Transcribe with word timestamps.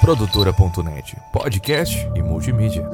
Produtora.net, 0.00 1.16
podcast 1.30 2.08
e 2.14 2.22
multimídia. 2.22 2.88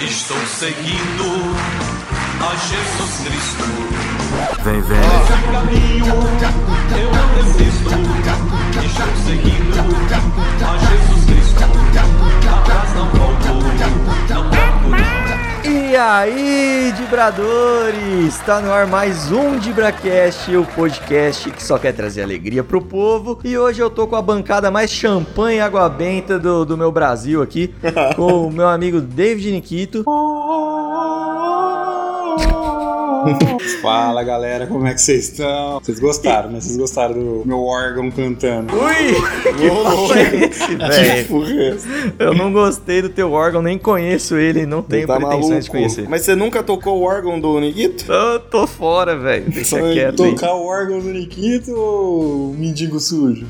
Estou 0.00 0.36
seguindo 0.46 1.24
a 2.40 2.54
Jesus 2.56 3.18
Cristo. 3.26 3.64
Vem, 4.62 4.80
vem. 4.82 5.00
Esse 5.00 5.42
caminho 5.50 6.06
eu 6.96 7.10
não 7.12 7.28
desisto. 7.34 7.90
Estou 8.84 9.10
seguindo 9.26 9.76
a 10.64 10.78
Jesus 10.78 11.24
Cristo. 11.26 11.64
Atrás 12.48 12.94
não 12.94 13.06
volto, 13.10 13.48
não 14.28 14.50
troco. 14.50 15.29
E 15.62 15.94
aí, 15.94 16.92
Dibradores! 16.96 18.34
Está 18.34 18.60
no 18.60 18.72
ar 18.72 18.86
mais 18.86 19.30
um 19.30 19.58
Dibracast, 19.58 20.56
o 20.56 20.64
podcast 20.64 21.50
que 21.50 21.62
só 21.62 21.78
quer 21.78 21.92
trazer 21.92 22.22
alegria 22.22 22.64
pro 22.64 22.80
povo. 22.80 23.38
E 23.44 23.58
hoje 23.58 23.80
eu 23.80 23.90
tô 23.90 24.06
com 24.06 24.16
a 24.16 24.22
bancada 24.22 24.70
mais 24.70 24.90
champanhe 24.90 25.58
e 25.58 25.60
água 25.60 25.86
benta 25.88 26.38
do, 26.38 26.64
do 26.64 26.78
meu 26.78 26.90
Brasil 26.90 27.42
aqui, 27.42 27.74
com 28.16 28.46
o 28.46 28.50
meu 28.50 28.68
amigo 28.68 29.02
David 29.02 29.52
Nikito. 29.52 30.02
Fala 33.82 34.22
galera, 34.22 34.66
como 34.66 34.86
é 34.86 34.94
que 34.94 35.00
vocês 35.00 35.28
estão? 35.28 35.80
Vocês 35.80 35.98
gostaram, 36.00 36.50
né? 36.50 36.60
Vocês 36.60 36.76
gostaram 36.76 37.14
do 37.14 37.42
meu 37.46 37.62
órgão 37.64 38.10
cantando? 38.10 38.72
Ui! 38.74 39.14
Que 39.56 40.18
é 40.18 40.46
esse, 40.46 40.76
velho? 40.76 41.74
essa? 41.74 41.88
Eu 42.18 42.34
não 42.34 42.52
gostei 42.52 43.02
do 43.02 43.08
teu 43.08 43.32
órgão, 43.32 43.62
nem 43.62 43.78
conheço 43.78 44.36
ele, 44.36 44.66
não 44.66 44.82
tenho 44.82 45.06
Tá 45.06 45.16
pretensões 45.16 45.48
maluco? 45.48 45.62
de 45.64 45.70
conhecer. 45.70 46.08
Mas 46.08 46.22
você 46.22 46.34
nunca 46.34 46.62
tocou 46.62 46.98
o 47.00 47.02
órgão 47.02 47.38
do 47.40 47.58
Nikito? 47.60 48.10
Eu 48.12 48.40
tô 48.40 48.66
fora, 48.66 49.16
velho. 49.16 49.44
Deixa 49.50 49.80
Vai 49.80 49.92
quieto 49.92 50.22
aí. 50.22 50.34
tocar 50.34 50.54
o 50.54 50.64
órgão 50.66 51.00
do 51.00 51.08
Nikito 51.10 51.72
ou 51.74 52.54
mendigo 52.54 52.98
sujo? 53.00 53.46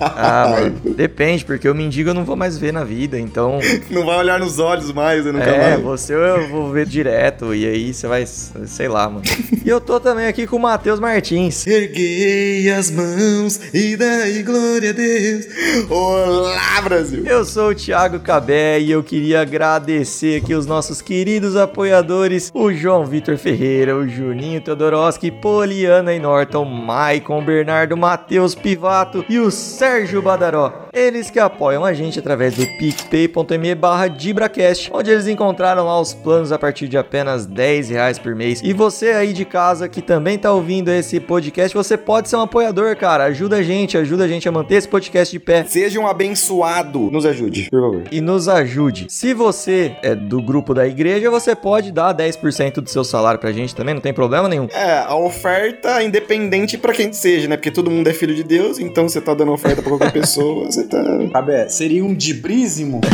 Ah, 0.00 0.48
mas 0.84 0.94
depende, 0.94 1.44
porque 1.44 1.68
o 1.68 1.74
mendigo 1.74 2.10
eu 2.10 2.14
não 2.14 2.24
vou 2.24 2.36
mais 2.36 2.56
ver 2.58 2.72
na 2.72 2.84
vida, 2.84 3.18
então. 3.18 3.58
Não 3.90 4.04
vai 4.04 4.18
olhar 4.18 4.38
nos 4.38 4.58
olhos 4.58 4.92
mais, 4.92 5.24
né? 5.24 5.32
Nunca 5.32 5.44
É, 5.44 5.70
mais. 5.76 5.82
você 5.82 6.14
eu 6.14 6.48
vou 6.48 6.70
ver 6.70 6.86
direto, 6.86 7.54
e 7.54 7.66
aí 7.66 7.92
você 7.94 8.06
vai, 8.06 8.24
sei 8.66 8.88
lá, 8.88 9.08
mano. 9.08 9.22
E 9.64 9.68
eu 9.68 9.80
tô 9.80 9.98
também 9.98 10.26
aqui 10.26 10.46
com 10.46 10.56
o 10.56 10.60
Matheus 10.60 11.00
Martins. 11.00 11.66
Erguei 11.66 12.70
as 12.70 12.90
mãos 12.90 13.60
e 13.72 13.96
dai 13.96 14.42
glória 14.42 14.90
a 14.90 14.92
Deus. 14.92 15.46
Olá, 15.90 16.80
Brasil! 16.82 17.24
Eu 17.26 17.44
sou 17.44 17.70
o 17.70 17.74
Thiago 17.74 18.20
Cabé 18.20 18.80
e 18.80 18.90
eu 18.90 19.02
queria 19.02 19.40
agradecer 19.40 20.42
aqui 20.42 20.54
os 20.54 20.66
nossos 20.66 21.02
queridos 21.02 21.56
apoiadores, 21.56 22.50
o 22.54 22.72
João 22.72 23.04
Vitor 23.04 23.36
Ferreira, 23.36 23.96
o 23.96 24.08
Juninho 24.08 24.60
Teodoroski, 24.60 25.30
Poliana 25.30 26.14
e 26.14 26.18
Norton, 26.18 26.64
Maicon, 26.64 27.44
Bernardo, 27.44 27.96
Matheus 27.96 28.54
Pivato 28.54 29.24
e 29.28 29.38
o 29.38 29.50
Sérgio 29.50 30.22
Badaró. 30.22 30.85
Eles 30.96 31.28
que 31.28 31.38
apoiam 31.38 31.84
a 31.84 31.92
gente 31.92 32.18
através 32.18 32.54
do 32.54 32.66
picpay.me 32.78 33.74
barra 33.74 34.08
DibraCast, 34.08 34.90
onde 34.94 35.10
eles 35.10 35.26
encontraram 35.26 35.84
lá 35.84 36.00
os 36.00 36.14
planos 36.14 36.52
a 36.52 36.58
partir 36.58 36.88
de 36.88 36.96
apenas 36.96 37.44
10 37.44 37.90
reais 37.90 38.18
por 38.18 38.34
mês. 38.34 38.62
E 38.64 38.72
você 38.72 39.10
aí 39.10 39.34
de 39.34 39.44
casa 39.44 39.90
que 39.90 40.00
também 40.00 40.38
tá 40.38 40.50
ouvindo 40.50 40.88
esse 40.88 41.20
podcast, 41.20 41.76
você 41.76 41.98
pode 41.98 42.30
ser 42.30 42.36
um 42.36 42.40
apoiador, 42.40 42.96
cara. 42.96 43.24
Ajuda 43.24 43.56
a 43.56 43.62
gente, 43.62 43.98
ajuda 43.98 44.24
a 44.24 44.28
gente 44.28 44.48
a 44.48 44.52
manter 44.52 44.76
esse 44.76 44.88
podcast 44.88 45.30
de 45.30 45.38
pé 45.38 45.64
Seja 45.64 46.00
um 46.00 46.06
abençoado. 46.06 47.10
Nos 47.10 47.26
ajude, 47.26 47.68
por 47.70 47.78
favor. 47.82 48.02
e 48.10 48.22
nos 48.22 48.48
ajude. 48.48 49.04
Se 49.10 49.34
você 49.34 49.94
é 50.02 50.14
do 50.14 50.40
grupo 50.40 50.72
da 50.72 50.86
igreja, 50.88 51.30
você 51.30 51.54
pode 51.54 51.92
dar 51.92 52.14
10% 52.14 52.76
do 52.80 52.88
seu 52.88 53.04
salário 53.04 53.38
pra 53.38 53.52
gente 53.52 53.74
também, 53.76 53.92
não 53.92 54.00
tem 54.00 54.14
problema 54.14 54.48
nenhum. 54.48 54.66
É, 54.72 55.00
a 55.00 55.14
oferta 55.14 56.02
independente 56.02 56.78
pra 56.78 56.94
quem 56.94 57.12
seja, 57.12 57.46
né? 57.48 57.58
Porque 57.58 57.70
todo 57.70 57.90
mundo 57.90 58.08
é 58.08 58.14
filho 58.14 58.34
de 58.34 58.42
Deus, 58.42 58.78
então 58.78 59.06
você 59.06 59.20
tá 59.20 59.34
dando 59.34 59.52
oferta 59.52 59.82
pra 59.82 59.90
qualquer 59.90 60.10
pessoa, 60.18 60.64
você 60.64 60.85
tá. 60.86 61.02
Cabé, 61.32 61.68
seria 61.68 62.04
um 62.04 62.14
dibrísimo? 62.14 63.00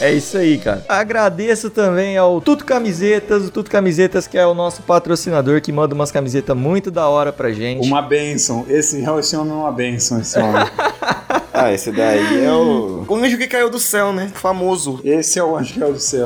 É 0.00 0.12
isso 0.12 0.36
aí, 0.36 0.58
cara. 0.58 0.84
Agradeço 0.88 1.70
também 1.70 2.16
ao 2.16 2.40
Tuto 2.40 2.64
Camisetas, 2.64 3.46
o 3.46 3.50
Tuto 3.50 3.70
Camisetas 3.70 4.26
que 4.26 4.36
é 4.36 4.44
o 4.44 4.54
nosso 4.54 4.82
patrocinador 4.82 5.60
que 5.60 5.70
manda 5.70 5.94
umas 5.94 6.10
camisetas 6.10 6.56
muito 6.56 6.90
da 6.90 7.08
hora 7.08 7.32
pra 7.32 7.52
gente. 7.52 7.86
Uma 7.86 8.02
bênção. 8.02 8.66
Esse, 8.68 9.04
esse 9.18 9.36
homem 9.36 9.52
é 9.52 9.56
uma 9.56 9.72
bênção, 9.72 10.20
esse 10.20 10.38
homem. 10.38 10.62
Ah, 11.54 11.70
esse 11.70 11.92
daí 11.92 12.44
é 12.44 12.50
o. 12.50 13.04
O 13.06 13.14
anjo 13.14 13.36
que 13.36 13.46
caiu 13.46 13.68
do 13.68 13.78
céu, 13.78 14.10
né? 14.12 14.30
Famoso. 14.34 15.00
Esse 15.04 15.38
é 15.38 15.44
o 15.44 15.56
Angel 15.56 15.92
do 15.92 16.00
Céu. 16.00 16.24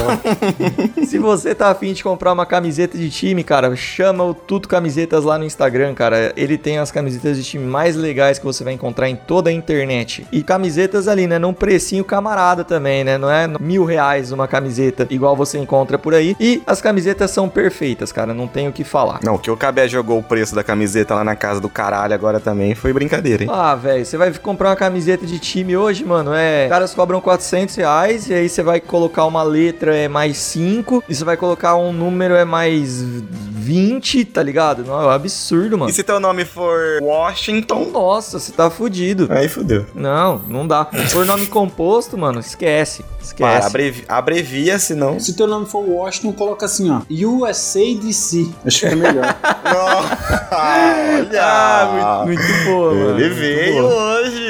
Se 1.04 1.18
você 1.18 1.52
tá 1.52 1.68
afim 1.70 1.92
de 1.92 2.02
comprar 2.02 2.32
uma 2.32 2.46
camiseta 2.46 2.96
de 2.96 3.10
time, 3.10 3.42
cara, 3.42 3.74
chama 3.74 4.22
o 4.22 4.32
Tuto 4.32 4.68
Camisetas 4.68 5.24
lá 5.24 5.36
no 5.36 5.44
Instagram, 5.44 5.94
cara. 5.94 6.32
Ele 6.36 6.56
tem 6.56 6.78
as 6.78 6.92
camisetas 6.92 7.36
de 7.36 7.42
time 7.42 7.66
mais 7.66 7.96
legais 7.96 8.38
que 8.38 8.44
você 8.44 8.62
vai 8.62 8.72
encontrar 8.72 9.08
em 9.08 9.16
toda 9.16 9.50
a 9.50 9.52
internet. 9.52 10.24
E 10.30 10.44
camisetas 10.56 11.06
ali, 11.06 11.26
né? 11.26 11.38
Num 11.38 11.52
precinho 11.52 12.02
camarada 12.02 12.64
também, 12.64 13.04
né? 13.04 13.18
Não 13.18 13.30
é 13.30 13.46
mil 13.60 13.84
reais 13.84 14.32
uma 14.32 14.48
camiseta 14.48 15.06
igual 15.10 15.36
você 15.36 15.58
encontra 15.58 15.98
por 15.98 16.14
aí. 16.14 16.34
E 16.40 16.62
as 16.66 16.80
camisetas 16.80 17.30
são 17.30 17.46
perfeitas, 17.46 18.10
cara. 18.10 18.32
Não 18.32 18.48
tenho 18.48 18.70
o 18.70 18.72
que 18.72 18.82
falar. 18.82 19.20
Não, 19.22 19.36
que 19.36 19.50
o 19.50 19.56
Cabé 19.56 19.86
jogou 19.86 20.18
o 20.18 20.22
preço 20.22 20.54
da 20.54 20.64
camiseta 20.64 21.14
lá 21.14 21.22
na 21.22 21.36
casa 21.36 21.60
do 21.60 21.68
caralho 21.68 22.14
agora 22.14 22.40
também 22.40 22.74
foi 22.74 22.92
brincadeira, 22.92 23.44
hein? 23.44 23.50
Ah, 23.52 23.74
velho, 23.74 24.04
você 24.04 24.16
vai 24.16 24.32
comprar 24.32 24.70
uma 24.70 24.76
camiseta 24.76 25.26
de 25.26 25.38
time 25.38 25.76
hoje, 25.76 26.04
mano, 26.04 26.32
é... 26.32 26.64
Os 26.64 26.70
caras 26.70 26.94
cobram 26.94 27.20
400 27.20 27.74
reais 27.76 28.28
e 28.30 28.34
aí 28.34 28.48
você 28.48 28.62
vai 28.62 28.80
colocar 28.80 29.26
uma 29.26 29.42
letra, 29.42 29.94
é 29.94 30.08
mais 30.08 30.38
5. 30.38 31.04
E 31.06 31.14
você 31.14 31.24
vai 31.24 31.36
colocar 31.36 31.76
um 31.76 31.92
número, 31.92 32.34
é 32.34 32.44
mais 32.44 33.02
20, 33.02 34.24
tá 34.26 34.42
ligado? 34.42 34.84
Não, 34.84 35.02
é 35.02 35.06
um 35.06 35.10
absurdo, 35.10 35.76
mano. 35.76 35.90
E 35.90 35.94
se 35.94 36.02
teu 36.04 36.20
nome 36.20 36.44
for 36.44 37.00
Washington? 37.02 37.90
Nossa, 37.92 38.38
você 38.38 38.52
tá 38.52 38.70
fudido. 38.70 39.26
Aí 39.28 39.48
fudeu. 39.48 39.84
Não, 39.94 40.38
não 40.46 40.66
dá. 40.66 40.84
Por 40.84 41.26
nome 41.26 41.46
composto, 41.46 42.16
mano, 42.16 42.40
esquece. 42.40 43.02
Para, 43.02 43.56
Esquece. 43.56 43.66
abrevi- 43.66 44.04
abrevia, 44.08 44.78
senão. 44.78 45.18
Se 45.18 45.34
teu 45.34 45.46
nome 45.46 45.66
for 45.66 45.84
Washington, 45.84 46.32
coloca 46.32 46.64
assim, 46.66 46.90
ó. 46.90 47.00
USADC. 47.10 48.52
Acho 48.64 48.80
que 48.80 48.86
é 48.86 48.94
melhor. 48.94 49.36
Olha! 50.52 51.42
Ah, 51.42 52.22
muito, 52.24 52.40
muito 52.42 52.64
boa, 52.64 52.94
mano. 52.94 53.20
Ele 53.20 53.28
veio 53.34 53.82
boa. 53.82 53.94
hoje! 54.20 54.42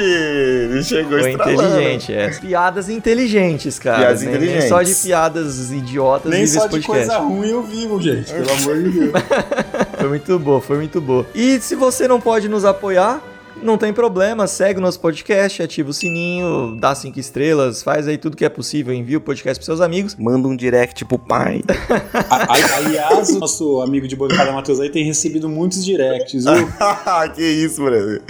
Ele 0.69 0.83
chegou 0.83 1.19
Foi 1.19 1.31
inteligente, 1.31 2.13
é. 2.13 2.29
Piadas 2.29 2.89
inteligentes, 2.89 3.79
cara. 3.79 3.97
Piadas 3.99 4.21
Nem- 4.21 4.29
nem 4.29 4.37
inteligentes. 4.37 4.69
só 4.69 4.81
de 4.83 4.93
piadas 4.95 5.71
idiotas 5.71 6.31
Nem 6.31 6.45
só 6.47 6.65
de 6.67 6.69
podcast. 6.81 7.07
coisa 7.07 7.17
ruim 7.17 7.49
eu 7.49 7.63
vivo, 7.63 8.01
gente. 8.01 8.31
Pelo 8.31 8.51
amor 8.51 8.83
de 8.83 8.89
Deus. 8.91 9.11
Foi 9.97 10.09
muito 10.09 10.37
boa, 10.39 10.61
foi 10.61 10.77
muito 10.77 11.01
boa. 11.01 11.25
E 11.33 11.59
se 11.59 11.73
você 11.75 12.07
não 12.07 12.21
pode 12.21 12.47
nos 12.47 12.63
apoiar, 12.63 13.19
não 13.61 13.77
tem 13.77 13.91
problema, 13.91 14.47
segue 14.47 14.79
o 14.79 14.81
nosso 14.81 14.99
podcast, 14.99 15.61
ativa 15.61 15.89
o 15.89 15.93
sininho, 15.93 16.77
dá 16.79 16.93
cinco 16.95 17.19
estrelas, 17.19 17.81
faz 17.83 18.07
aí 18.07 18.17
tudo 18.17 18.37
que 18.37 18.45
é 18.45 18.49
possível, 18.49 18.93
envia 18.93 19.17
o 19.17 19.21
podcast 19.21 19.59
pros 19.59 19.65
seus 19.65 19.81
amigos. 19.81 20.15
Manda 20.15 20.47
um 20.47 20.55
direct 20.55 21.03
pro 21.05 21.17
pai. 21.19 21.61
A- 22.29 22.77
aliás, 22.77 23.29
o 23.29 23.39
nosso 23.39 23.81
amigo 23.81 24.07
de 24.07 24.15
bancada 24.15 24.51
Matheus 24.51 24.79
aí 24.79 24.89
tem 24.89 25.03
recebido 25.05 25.49
muitos 25.49 25.83
directs, 25.83 26.45
viu? 26.45 26.67
que 27.35 27.43
isso, 27.43 27.83
Brasil. 27.83 28.21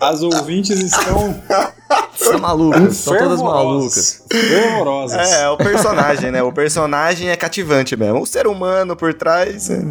As 0.00 0.22
ouvintes 0.22 0.80
estão 0.80 1.34
São 2.14 2.38
malucas, 2.38 2.96
são 2.96 3.16
todas 3.18 3.42
malucas. 3.42 4.22
Fervorosas. 4.30 5.32
É, 5.32 5.42
é 5.42 5.48
o 5.48 5.56
personagem, 5.56 6.30
né? 6.30 6.42
O 6.42 6.52
personagem 6.52 7.28
é 7.28 7.36
cativante 7.36 7.96
mesmo. 7.96 8.22
O 8.22 8.26
ser 8.26 8.46
humano 8.46 8.96
por 8.96 9.12
trás. 9.12 9.68
é- 9.68 9.84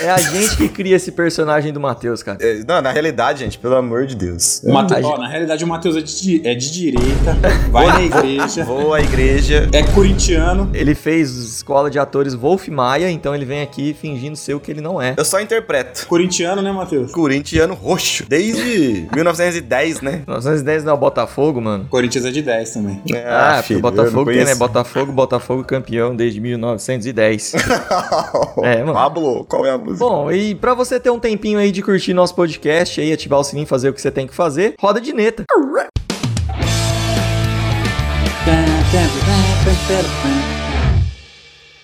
É 0.00 0.10
a 0.10 0.18
gente 0.18 0.56
que 0.56 0.68
cria 0.68 0.96
esse 0.96 1.10
personagem 1.10 1.72
do 1.72 1.80
Matheus, 1.80 2.22
cara. 2.22 2.38
é- 2.40 2.62
Não, 2.68 2.80
na 2.82 2.92
realidade, 2.92 3.40
gente, 3.40 3.58
pelo 3.58 3.74
amor 3.76 4.06
de 4.06 4.14
Deus. 4.14 4.60
O 4.62 4.72
Mate- 4.72 4.94
ó, 5.02 5.18
na 5.18 5.26
realidade, 5.26 5.64
o 5.64 5.66
Matheus 5.66 5.96
é 5.96 6.00
de, 6.02 6.46
é 6.46 6.54
de 6.54 6.70
direita, 6.70 7.36
vai 7.70 7.86
na 7.86 8.02
igreja, 8.02 8.62
Vou 8.64 8.92
à 8.94 9.00
igreja. 9.00 9.68
é 9.72 9.82
corintiano. 9.82 10.70
Ele 10.74 10.94
fez 10.94 11.30
escola 11.30 11.90
de 11.90 11.98
atores 11.98 12.34
Wolf 12.34 12.68
Maia, 12.68 13.10
então 13.10 13.34
ele 13.34 13.44
vem 13.46 13.62
aqui 13.62 13.96
fingindo 13.98 14.36
ser 14.36 14.54
o 14.54 14.60
que 14.60 14.70
ele 14.70 14.80
não 14.82 15.00
é. 15.00 15.14
Eu 15.16 15.24
só 15.24 15.40
interpreto. 15.40 16.06
Corintiano, 16.06 16.60
né, 16.62 16.70
Matheus? 16.70 17.10
Corintiano 17.10 17.74
roxo. 17.74 18.24
Desde 18.28 19.08
1910, 19.14 20.00
né? 20.02 20.22
1910 20.26 20.84
não 20.84 20.92
é 20.92 20.94
o 20.94 20.98
Botafogo, 21.40 21.60
mano. 21.60 21.86
Corinthians 21.88 22.24
é 22.26 22.30
de 22.30 22.42
10 22.42 22.70
também. 22.70 23.02
Ah, 23.26 23.54
porque 23.54 23.68
filho, 23.68 23.78
o 23.78 23.82
Botafogo 23.82 24.30
tem, 24.30 24.44
né? 24.44 24.54
Botafogo, 24.54 25.12
Botafogo 25.12 25.64
campeão 25.64 26.14
desde 26.14 26.40
1910. 26.40 27.54
É, 28.62 28.80
mano. 28.80 28.92
Pablo, 28.92 29.44
qual 29.44 29.64
é 29.64 29.70
a 29.70 29.78
música? 29.78 30.04
Bom, 30.04 30.30
e 30.30 30.54
pra 30.54 30.74
você 30.74 31.00
ter 31.00 31.08
um 31.10 31.18
tempinho 31.18 31.58
aí 31.58 31.70
de 31.70 31.82
curtir 31.82 32.12
nosso 32.12 32.34
podcast 32.34 33.00
aí, 33.00 33.12
ativar 33.12 33.38
o 33.38 33.44
sininho, 33.44 33.66
fazer 33.66 33.88
o 33.88 33.92
que 33.94 34.00
você 34.00 34.10
tem 34.10 34.26
que 34.26 34.34
fazer, 34.34 34.74
roda 34.78 35.00
de 35.00 35.12
neta. 35.12 35.44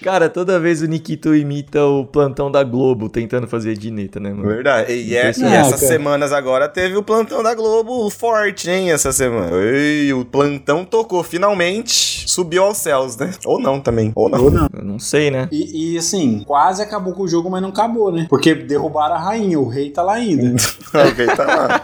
Cara, 0.07 0.29
toda 0.29 0.61
vez 0.61 0.83
o 0.83 0.87
Nikito 0.87 1.35
imita 1.35 1.85
o 1.85 2.05
plantão 2.07 2.49
da 2.49 2.63
Globo 2.63 3.09
tentando 3.09 3.49
fazer 3.49 3.77
dineta, 3.77 4.21
né, 4.21 4.31
mano? 4.31 4.47
Verdade. 4.47 4.93
E, 4.93 5.17
é- 5.17 5.17
e 5.17 5.31
Impressionante. 5.31 5.57
essas 5.57 5.81
cara. 5.81 5.93
semanas 5.93 6.33
agora 6.33 6.69
teve 6.69 6.97
o 6.97 7.03
plantão 7.03 7.43
da 7.43 7.53
Globo 7.57 8.09
forte, 8.09 8.71
hein? 8.71 8.93
Essa 8.93 9.11
semana. 9.11 9.51
Ei, 9.57 10.13
o 10.13 10.25
plantão 10.25 10.85
tocou 10.85 11.25
finalmente. 11.25 12.25
Subiu 12.31 12.63
aos 12.63 12.77
céus, 12.77 13.17
né? 13.17 13.33
Ou 13.45 13.59
não 13.59 13.81
também. 13.81 14.13
Ou 14.15 14.29
não. 14.29 14.45
Ou 14.45 14.51
não. 14.51 14.69
Eu 14.73 14.85
não 14.85 14.99
sei, 15.01 15.29
né? 15.29 15.49
E, 15.51 15.95
e, 15.95 15.99
assim, 15.99 16.45
quase 16.47 16.83
acabou 16.83 17.13
com 17.13 17.25
o 17.25 17.29
jogo, 17.29 17.51
mas 17.51 17.61
não 17.61 17.71
acabou, 17.71 18.13
né? 18.13 18.27
Porque 18.29 18.55
derrubaram 18.55 19.17
a 19.17 19.19
rainha, 19.19 19.59
o 19.59 19.67
rei 19.67 19.91
tá 19.91 20.03
lá 20.05 20.13
ainda. 20.15 20.55
ok, 20.95 21.27
tá 21.35 21.45
lá. 21.45 21.83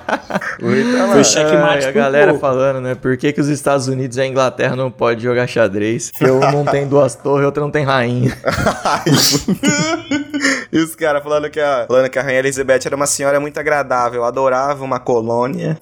O 0.63 0.69
rei 0.69 0.85
tá 0.85 1.07
lá. 1.07 1.13
Foi 1.15 1.25
checkmate 1.25 1.85
Ai, 1.85 1.91
a 1.91 1.93
galera 1.93 2.27
pouco. 2.33 2.41
falando, 2.41 2.81
né? 2.81 2.95
Por 2.95 3.17
que, 3.17 3.33
que 3.33 3.41
os 3.41 3.49
Estados 3.49 3.89
Unidos 3.89 4.17
e 4.17 4.21
a 4.21 4.27
Inglaterra 4.29 4.77
não 4.77 4.93
podem 4.93 5.19
jogar 5.25 5.49
xadrez? 5.49 6.13
Se 6.17 6.31
um 6.31 6.39
não 6.53 6.65
tem 6.65 6.87
duas 6.87 7.17
torres, 7.17 7.47
outro 7.47 7.63
não 7.63 7.71
tem 7.71 7.83
rainha. 7.85 8.12
E 10.73 10.79
os 10.79 10.95
caras 10.95 11.23
falando 11.23 11.51
que, 11.51 11.61
a, 11.61 11.87
falando 11.87 12.11
que 12.11 12.19
a 12.19 12.23
Rainha 12.23 12.39
Elizabeth 12.41 12.81
era 12.87 12.97
uma 12.97 13.07
senhora 13.07 13.39
muito 13.41 13.59
agradável, 13.59 14.25
adorava 14.25 14.85
uma 14.85 14.99
colônia. 14.99 15.79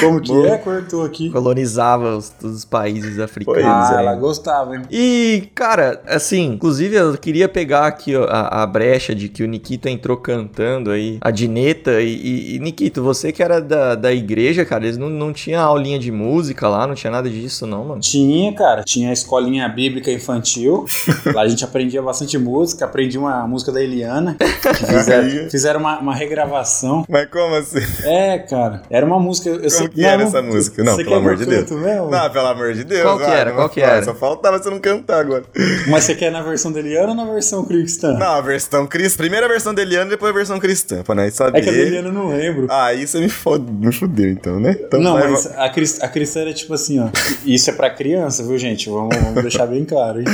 Como 0.00 0.20
que 0.20 0.32
é? 0.46 0.58
Cortou 0.58 1.04
aqui. 1.04 1.30
Colonizava 1.30 2.16
os, 2.16 2.32
os 2.42 2.64
países 2.64 3.18
africanos. 3.18 3.62
Pois 3.62 3.90
Ah, 3.90 4.00
ela 4.00 4.14
gostava, 4.14 4.76
hein? 4.76 4.82
E, 4.90 5.48
cara, 5.54 6.00
assim, 6.06 6.52
inclusive 6.54 6.96
eu 6.96 7.16
queria 7.16 7.48
pegar 7.48 7.86
aqui 7.86 8.16
ó, 8.16 8.24
a, 8.24 8.62
a 8.62 8.66
brecha 8.66 9.14
de 9.14 9.28
que 9.28 9.42
o 9.42 9.46
Nikito 9.48 9.88
entrou 9.88 10.16
cantando 10.16 10.90
aí, 10.90 11.18
a 11.20 11.30
Dineta. 11.30 12.00
E, 12.00 12.14
e, 12.14 12.56
e, 12.56 12.58
Nikito, 12.58 13.02
você 13.02 13.32
que 13.32 13.42
era 13.42 13.60
da, 13.60 13.94
da 13.94 14.12
igreja, 14.12 14.64
cara, 14.64 14.84
eles 14.84 14.96
não, 14.98 15.08
não 15.08 15.32
tinha 15.32 15.60
aulinha 15.60 15.98
de 15.98 16.10
música 16.10 16.68
lá, 16.68 16.86
não 16.86 16.94
tinha 16.94 17.10
nada 17.10 17.28
disso, 17.30 17.66
não, 17.66 17.84
mano. 17.84 18.00
Tinha, 18.00 18.52
cara. 18.54 18.82
Tinha 18.82 19.10
a 19.10 19.12
escolinha 19.12 19.68
bíblica 19.68 20.10
infantil. 20.10 20.84
Lá 21.34 21.42
a 21.42 21.48
gente 21.48 21.64
aprendia 21.64 22.02
bastante 22.02 22.36
música. 22.38 22.84
Aprendi 22.84 23.18
uma 23.18 23.46
música 23.46 23.70
da 23.70 23.82
Eliana. 23.82 24.36
Fizeram, 24.74 25.50
fizeram 25.50 25.80
uma, 25.80 25.98
uma 26.00 26.14
regravação. 26.14 27.04
Mas 27.08 27.28
como 27.30 27.54
assim? 27.54 27.78
É, 28.04 28.38
cara. 28.38 28.82
Era 28.90 29.04
uma 29.06 29.11
música. 29.20 29.48
Eu 29.50 29.70
sei, 29.70 29.80
Como 29.88 29.90
que 29.94 30.04
era 30.04 30.18
não, 30.18 30.26
essa 30.26 30.42
música? 30.42 30.84
Não, 30.84 30.96
pelo 30.96 31.14
amor 31.14 31.36
de 31.36 31.42
eu 31.44 31.48
Deus. 31.48 31.70
mesmo? 31.70 32.10
Não, 32.10 32.30
pelo 32.30 32.46
amor 32.46 32.72
de 32.74 32.84
Deus. 32.84 33.02
Qual 33.02 33.18
que 33.18 33.24
era? 33.24 33.50
não 33.50 33.56
Qual 33.56 33.68
que 33.68 33.80
era? 33.80 34.02
Só 34.04 34.14
faltava 34.14 34.58
você 34.62 34.70
não 34.70 34.78
cantar 34.78 35.20
agora. 35.20 35.44
Mas 35.88 36.04
você 36.04 36.14
quer 36.14 36.30
na 36.30 36.42
versão 36.42 36.70
da 36.72 36.78
Eliana 36.80 37.08
ou 37.10 37.14
na 37.14 37.24
versão 37.24 37.64
cristã? 37.64 38.12
Não, 38.14 38.32
a 38.32 38.40
versão 38.40 38.86
cristã. 38.86 39.18
Primeiro 39.18 39.46
a 39.46 39.48
versão 39.48 39.74
da 39.74 39.82
Eliana, 39.82 40.10
depois 40.10 40.30
a 40.30 40.34
versão 40.34 40.58
cristã. 40.58 41.02
Pra 41.02 41.14
nós 41.14 41.34
saber. 41.34 41.58
É 41.58 41.62
que 41.62 41.68
a 41.68 41.72
da 41.72 41.78
Eliana 41.78 42.08
eu 42.08 42.12
não 42.12 42.28
lembro. 42.28 42.66
Aí 42.70 43.06
você 43.06 43.18
me, 43.20 43.28
fode, 43.28 43.64
me 43.70 43.92
fudeu, 43.92 44.28
então, 44.30 44.58
né? 44.60 44.76
Então, 44.80 45.00
não, 45.00 45.14
vai- 45.14 45.28
mas 45.30 45.46
a, 45.56 45.68
cris- 45.68 46.02
a 46.02 46.08
cristã 46.08 46.40
era 46.40 46.52
tipo 46.52 46.74
assim, 46.74 47.00
ó. 47.00 47.08
Isso 47.44 47.70
é 47.70 47.72
pra 47.72 47.90
criança, 47.90 48.42
viu, 48.42 48.58
gente? 48.58 48.88
Vamos, 48.88 49.16
vamos 49.16 49.42
deixar 49.42 49.66
bem 49.66 49.84
claro, 49.84 50.20
hein? 50.20 50.26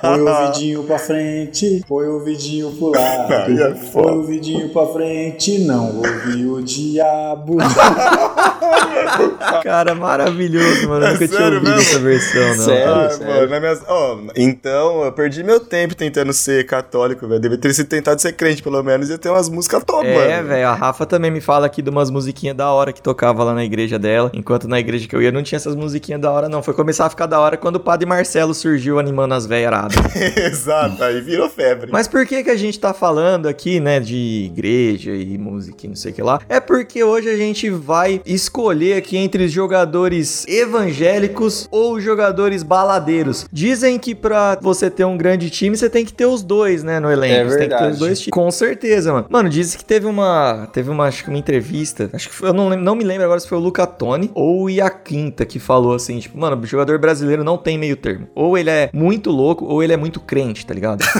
Põe 0.00 0.20
o 0.20 0.28
ouvidinho 0.28 0.82
pra 0.84 0.98
frente, 0.98 1.84
põe 1.88 2.06
o 2.06 2.14
ouvidinho 2.14 2.70
pro 2.72 2.88
lado. 2.90 3.32
Aí 3.34 3.60
é. 3.62 3.70
Põe 3.92 4.04
o 4.12 4.16
ouvidinho 4.18 4.68
pra 4.70 4.86
frente, 4.86 5.58
não 5.60 5.96
ouvi 5.98 6.46
o 6.46 6.62
diabo. 6.62 7.56
Cara, 9.62 9.94
maravilhoso, 9.94 10.88
mano. 10.88 11.04
Eu 11.04 11.08
É 11.08 11.12
nunca 11.12 11.28
tinha 11.28 11.40
sério 11.40 11.58
ouvido 11.58 11.74
mesmo? 11.76 11.80
essa 11.90 11.98
versão, 11.98 12.48
não. 12.56 12.64
Sério? 12.64 12.92
Ah, 12.92 13.10
mano, 13.26 13.60
minha- 13.60 13.78
ó, 13.88 14.18
então, 14.36 15.04
eu 15.04 15.12
perdi 15.12 15.42
meu 15.42 15.60
tempo 15.60 15.94
tentando 15.94 16.32
ser 16.32 16.64
católico, 16.66 17.26
velho. 17.26 17.40
Devia 17.40 17.58
ter 17.58 17.72
sido 17.74 17.88
tentado 17.88 18.20
ser 18.20 18.32
crente, 18.32 18.62
pelo 18.62 18.82
menos, 18.82 19.08
e 19.08 19.12
ia 19.12 19.18
ter 19.18 19.28
umas 19.28 19.48
músicas 19.48 19.82
top, 19.84 20.06
É, 20.06 20.36
mano. 20.36 20.48
velho, 20.48 20.68
a 20.68 20.74
Rafa 20.74 21.04
também 21.06 21.30
me 21.30 21.40
fala 21.40 21.66
aqui 21.66 21.82
de 21.82 21.90
umas 21.90 22.10
musiquinhas 22.10 22.56
da 22.56 22.70
hora 22.70 22.92
que 22.92 23.02
tocava 23.02 23.42
lá 23.44 23.54
na 23.54 23.64
igreja 23.64 23.98
dela, 23.98 24.30
enquanto 24.34 24.68
na 24.68 24.78
igreja 24.78 25.06
que 25.08 25.14
eu 25.16 25.22
ia 25.22 25.32
não 25.32 25.42
tinha 25.42 25.56
essas 25.56 25.74
musiquinhas 25.74 26.20
da 26.20 26.30
hora, 26.30 26.48
não. 26.48 26.62
Foi 26.62 26.74
começar 26.74 27.06
a 27.06 27.10
ficar 27.10 27.26
da 27.26 27.38
hora 27.40 27.56
quando 27.56 27.76
o 27.76 27.80
padre 27.80 28.06
Marcelo 28.06 28.54
surgiu 28.54 28.98
animando 28.98 29.34
as 29.34 29.46
velharadas. 29.46 29.96
Exato, 30.36 31.02
aí 31.02 31.20
virou 31.20 31.48
febre. 31.48 31.90
Mas 31.92 32.06
por 32.08 32.24
que 32.26 32.42
que 32.44 32.50
a 32.50 32.56
gente 32.56 32.78
tá 32.78 32.92
falando 32.94 33.46
aqui, 33.48 33.80
né, 33.80 34.00
de 34.00 34.44
igreja 34.52 35.12
e 35.12 35.36
música 35.38 35.86
e 35.86 35.88
não 35.88 35.96
sei 35.96 36.12
o 36.12 36.14
que 36.14 36.22
lá? 36.22 36.40
É 36.48 36.60
porque 36.60 37.02
hoje 37.02 37.28
a 37.28 37.36
gente 37.36 37.68
vai 37.90 38.22
escolher 38.24 38.94
aqui 38.94 39.16
entre 39.16 39.46
os 39.46 39.50
jogadores 39.50 40.46
evangélicos 40.46 41.66
ou 41.72 42.00
jogadores 42.00 42.62
baladeiros. 42.62 43.48
Dizem 43.52 43.98
que 43.98 44.14
pra 44.14 44.56
você 44.62 44.88
ter 44.88 45.04
um 45.04 45.16
grande 45.16 45.50
time, 45.50 45.76
você 45.76 45.90
tem 45.90 46.04
que 46.04 46.12
ter 46.12 46.24
os 46.24 46.40
dois, 46.40 46.84
né, 46.84 47.00
no 47.00 47.10
elenco. 47.10 47.34
É 47.34 47.44
Você 47.44 47.58
tem 47.58 47.68
que 47.68 47.74
ter 47.74 47.74
os 47.74 47.80
verdade. 47.80 47.98
dois 47.98 48.20
times. 48.20 48.30
Com 48.32 48.48
certeza, 48.52 49.12
mano. 49.12 49.26
Mano, 49.28 49.48
dizem 49.48 49.76
que 49.76 49.84
teve 49.84 50.06
uma, 50.06 50.68
teve 50.72 50.88
uma, 50.88 51.06
acho 51.06 51.24
que 51.24 51.30
uma 51.30 51.38
entrevista, 51.38 52.08
acho 52.12 52.28
que 52.28 52.34
foi, 52.36 52.50
eu 52.50 52.52
não, 52.52 52.70
não 52.76 52.94
me 52.94 53.02
lembro 53.02 53.24
agora 53.24 53.40
se 53.40 53.48
foi 53.48 53.58
o 53.58 53.60
Luca 53.60 53.84
Toni 53.88 54.30
ou 54.34 54.62
o 54.62 54.70
Iaquinta 54.70 55.44
que 55.44 55.58
falou 55.58 55.92
assim, 55.92 56.20
tipo, 56.20 56.38
mano, 56.38 56.62
o 56.62 56.66
jogador 56.66 56.96
brasileiro 56.96 57.42
não 57.42 57.58
tem 57.58 57.76
meio 57.76 57.96
termo. 57.96 58.28
Ou 58.36 58.56
ele 58.56 58.70
é 58.70 58.88
muito 58.92 59.32
louco 59.32 59.64
ou 59.64 59.82
ele 59.82 59.92
é 59.92 59.96
muito 59.96 60.20
crente, 60.20 60.64
tá 60.64 60.72
ligado? 60.72 61.02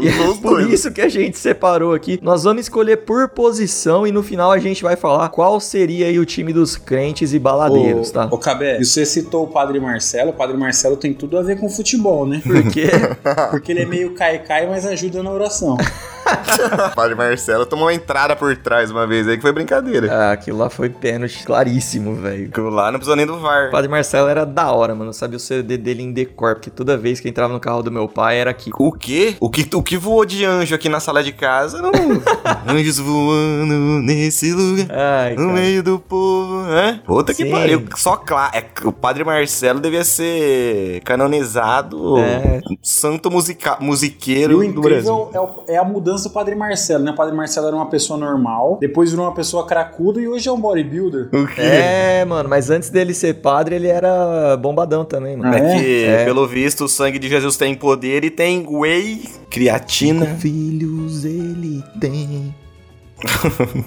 E 0.00 0.08
é 0.08 0.34
por 0.42 0.60
isso 0.62 0.90
que 0.92 1.00
a 1.00 1.08
gente 1.08 1.38
separou 1.38 1.94
aqui. 1.94 2.18
Nós 2.20 2.42
vamos 2.44 2.62
escolher 2.62 2.98
por 2.98 3.28
posição 3.28 4.04
e 4.04 4.10
no 4.12 4.22
final 4.22 4.50
a 4.50 4.58
gente 4.58 4.82
vai 4.82 4.96
falar 4.96 5.28
qual 5.34 5.58
seria 5.58 6.06
aí 6.06 6.16
o 6.16 6.24
time 6.24 6.52
dos 6.52 6.76
crentes 6.76 7.34
e 7.34 7.40
baladeiros, 7.40 8.12
tá? 8.12 8.28
Ô, 8.30 8.38
Cabé, 8.38 8.78
você 8.78 9.04
citou 9.04 9.42
o 9.42 9.48
Padre 9.48 9.80
Marcelo. 9.80 10.30
O 10.30 10.32
Padre 10.32 10.56
Marcelo 10.56 10.96
tem 10.96 11.12
tudo 11.12 11.36
a 11.36 11.42
ver 11.42 11.58
com 11.58 11.68
futebol, 11.68 12.24
né? 12.24 12.40
Porque 12.40 12.86
Porque 13.50 13.72
ele 13.72 13.82
é 13.82 13.84
meio 13.84 14.14
cai-cai, 14.14 14.68
mas 14.68 14.86
ajuda 14.86 15.24
na 15.24 15.32
oração. 15.32 15.76
Padre 16.94 17.14
Marcelo 17.14 17.66
tomou 17.66 17.86
uma 17.86 17.94
entrada 17.94 18.34
por 18.36 18.56
trás 18.56 18.90
uma 18.90 19.06
vez 19.06 19.26
aí 19.28 19.36
que 19.36 19.42
foi 19.42 19.52
brincadeira. 19.52 20.12
ah, 20.12 20.32
aquilo 20.32 20.58
lá 20.58 20.70
foi 20.70 20.88
pênalti 20.88 21.44
claríssimo, 21.44 22.14
velho. 22.14 22.48
Aquilo 22.48 22.70
lá 22.70 22.86
não 22.90 22.98
precisou 22.98 23.16
nem 23.16 23.26
do 23.26 23.38
VAR. 23.38 23.68
O 23.68 23.72
Padre 23.72 23.90
Marcelo 23.90 24.28
era 24.28 24.44
da 24.46 24.72
hora, 24.72 24.94
mano. 24.94 25.10
Eu 25.10 25.14
sabia 25.14 25.36
o 25.36 25.40
CD 25.40 25.76
dele 25.76 26.02
em 26.02 26.12
decor, 26.12 26.54
porque 26.54 26.70
toda 26.70 26.96
vez 26.96 27.20
que 27.20 27.28
eu 27.28 27.30
entrava 27.30 27.52
no 27.52 27.60
carro 27.60 27.82
do 27.82 27.90
meu 27.90 28.08
pai 28.08 28.38
era 28.38 28.50
aqui. 28.50 28.70
O 28.78 28.92
quê? 28.92 29.36
O 29.40 29.50
que, 29.50 29.68
o 29.74 29.82
que 29.82 29.96
voou 29.96 30.24
de 30.24 30.44
anjo 30.44 30.74
aqui 30.74 30.88
na 30.88 31.00
sala 31.00 31.22
de 31.22 31.32
casa? 31.32 31.80
Não. 31.82 31.92
Anjos 32.68 32.98
voando 32.98 33.74
nesse 34.02 34.52
lugar. 34.52 34.86
Ai, 34.90 35.30
No 35.32 35.48
cara. 35.48 35.52
meio 35.52 35.82
do 35.82 35.98
povo, 35.98 36.62
né? 36.64 37.00
Puta 37.04 37.32
que 37.34 37.44
Sim. 37.44 37.50
pariu. 37.50 37.84
Só 37.96 38.16
claro. 38.16 38.56
É, 38.56 38.64
o 38.84 38.92
Padre 38.92 39.24
Marcelo 39.24 39.80
devia 39.80 40.04
ser 40.04 41.00
canonizado 41.04 42.18
É. 42.18 42.60
santo 42.82 43.30
musica, 43.30 43.76
E 43.80 43.84
musiqueiro 43.84 44.58
o 44.60 44.72
do 44.72 44.80
Brasil. 44.80 45.30
é, 45.32 45.40
o- 45.40 45.48
é 45.68 45.76
a 45.76 45.84
mudança 45.84 46.13
do 46.22 46.30
Padre 46.30 46.54
Marcelo, 46.54 47.02
né? 47.04 47.10
O 47.10 47.14
Padre 47.16 47.34
Marcelo 47.34 47.66
era 47.66 47.76
uma 47.76 47.88
pessoa 47.90 48.18
normal, 48.18 48.78
depois 48.80 49.10
virou 49.10 49.26
uma 49.26 49.34
pessoa 49.34 49.66
cracuda 49.66 50.20
e 50.20 50.28
hoje 50.28 50.48
é 50.48 50.52
um 50.52 50.60
bodybuilder. 50.60 51.28
O 51.32 51.46
quê? 51.46 51.60
É, 51.60 52.24
mano, 52.24 52.48
mas 52.48 52.70
antes 52.70 52.90
dele 52.90 53.12
ser 53.12 53.34
padre, 53.34 53.74
ele 53.76 53.88
era 53.88 54.56
bombadão 54.56 55.04
também, 55.04 55.36
mano. 55.36 55.52
Ah, 55.54 55.58
É 55.58 55.74
é? 55.76 55.78
que, 55.82 56.04
É. 56.04 56.24
pelo 56.24 56.46
visto, 56.46 56.84
o 56.84 56.88
sangue 56.88 57.18
de 57.18 57.28
Jesus 57.28 57.56
tem 57.56 57.74
poder 57.74 58.24
e 58.24 58.30
tem 58.30 58.64
whey, 58.68 59.22
creatina. 59.50 60.26
Filhos 60.38 61.24
ele 61.24 61.82
tem. 62.00 62.54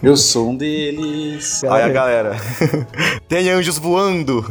Eu 0.02 0.18
sou 0.18 0.50
um 0.50 0.56
deles. 0.56 1.64
Aí 1.66 1.84
a 1.84 1.90
galera. 1.90 2.36
tem 3.28 3.50
anjos 3.52 3.78
voando 3.78 4.44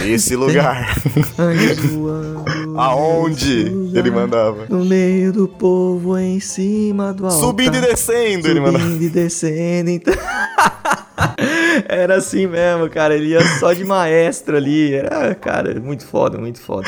nesse 0.00 0.34
lugar. 0.36 0.96
Anjos 1.38 1.78
voando. 1.90 2.65
Aonde? 2.82 3.64
lugar, 3.68 3.98
Ele 3.98 4.10
mandava. 4.10 4.66
No 4.68 4.84
meio 4.84 5.32
do 5.32 5.48
povo, 5.48 6.18
em 6.18 6.40
cima 6.40 7.12
do 7.12 7.26
altar. 7.26 7.40
Subindo 7.40 7.76
e 7.76 7.80
descendo, 7.80 8.48
ele 8.48 8.60
mandava. 8.60 8.84
Subindo 8.84 9.02
e 9.02 9.08
descendo, 9.08 9.90
então. 9.90 10.14
Era 11.88 12.16
assim 12.16 12.46
mesmo, 12.46 12.88
cara. 12.88 13.14
Ele 13.14 13.28
ia 13.28 13.40
só 13.58 13.72
de 13.72 13.84
maestro 13.84 14.56
ali. 14.56 14.94
Era, 14.94 15.34
cara, 15.34 15.78
muito 15.80 16.06
foda, 16.06 16.38
muito 16.38 16.60
foda. 16.60 16.86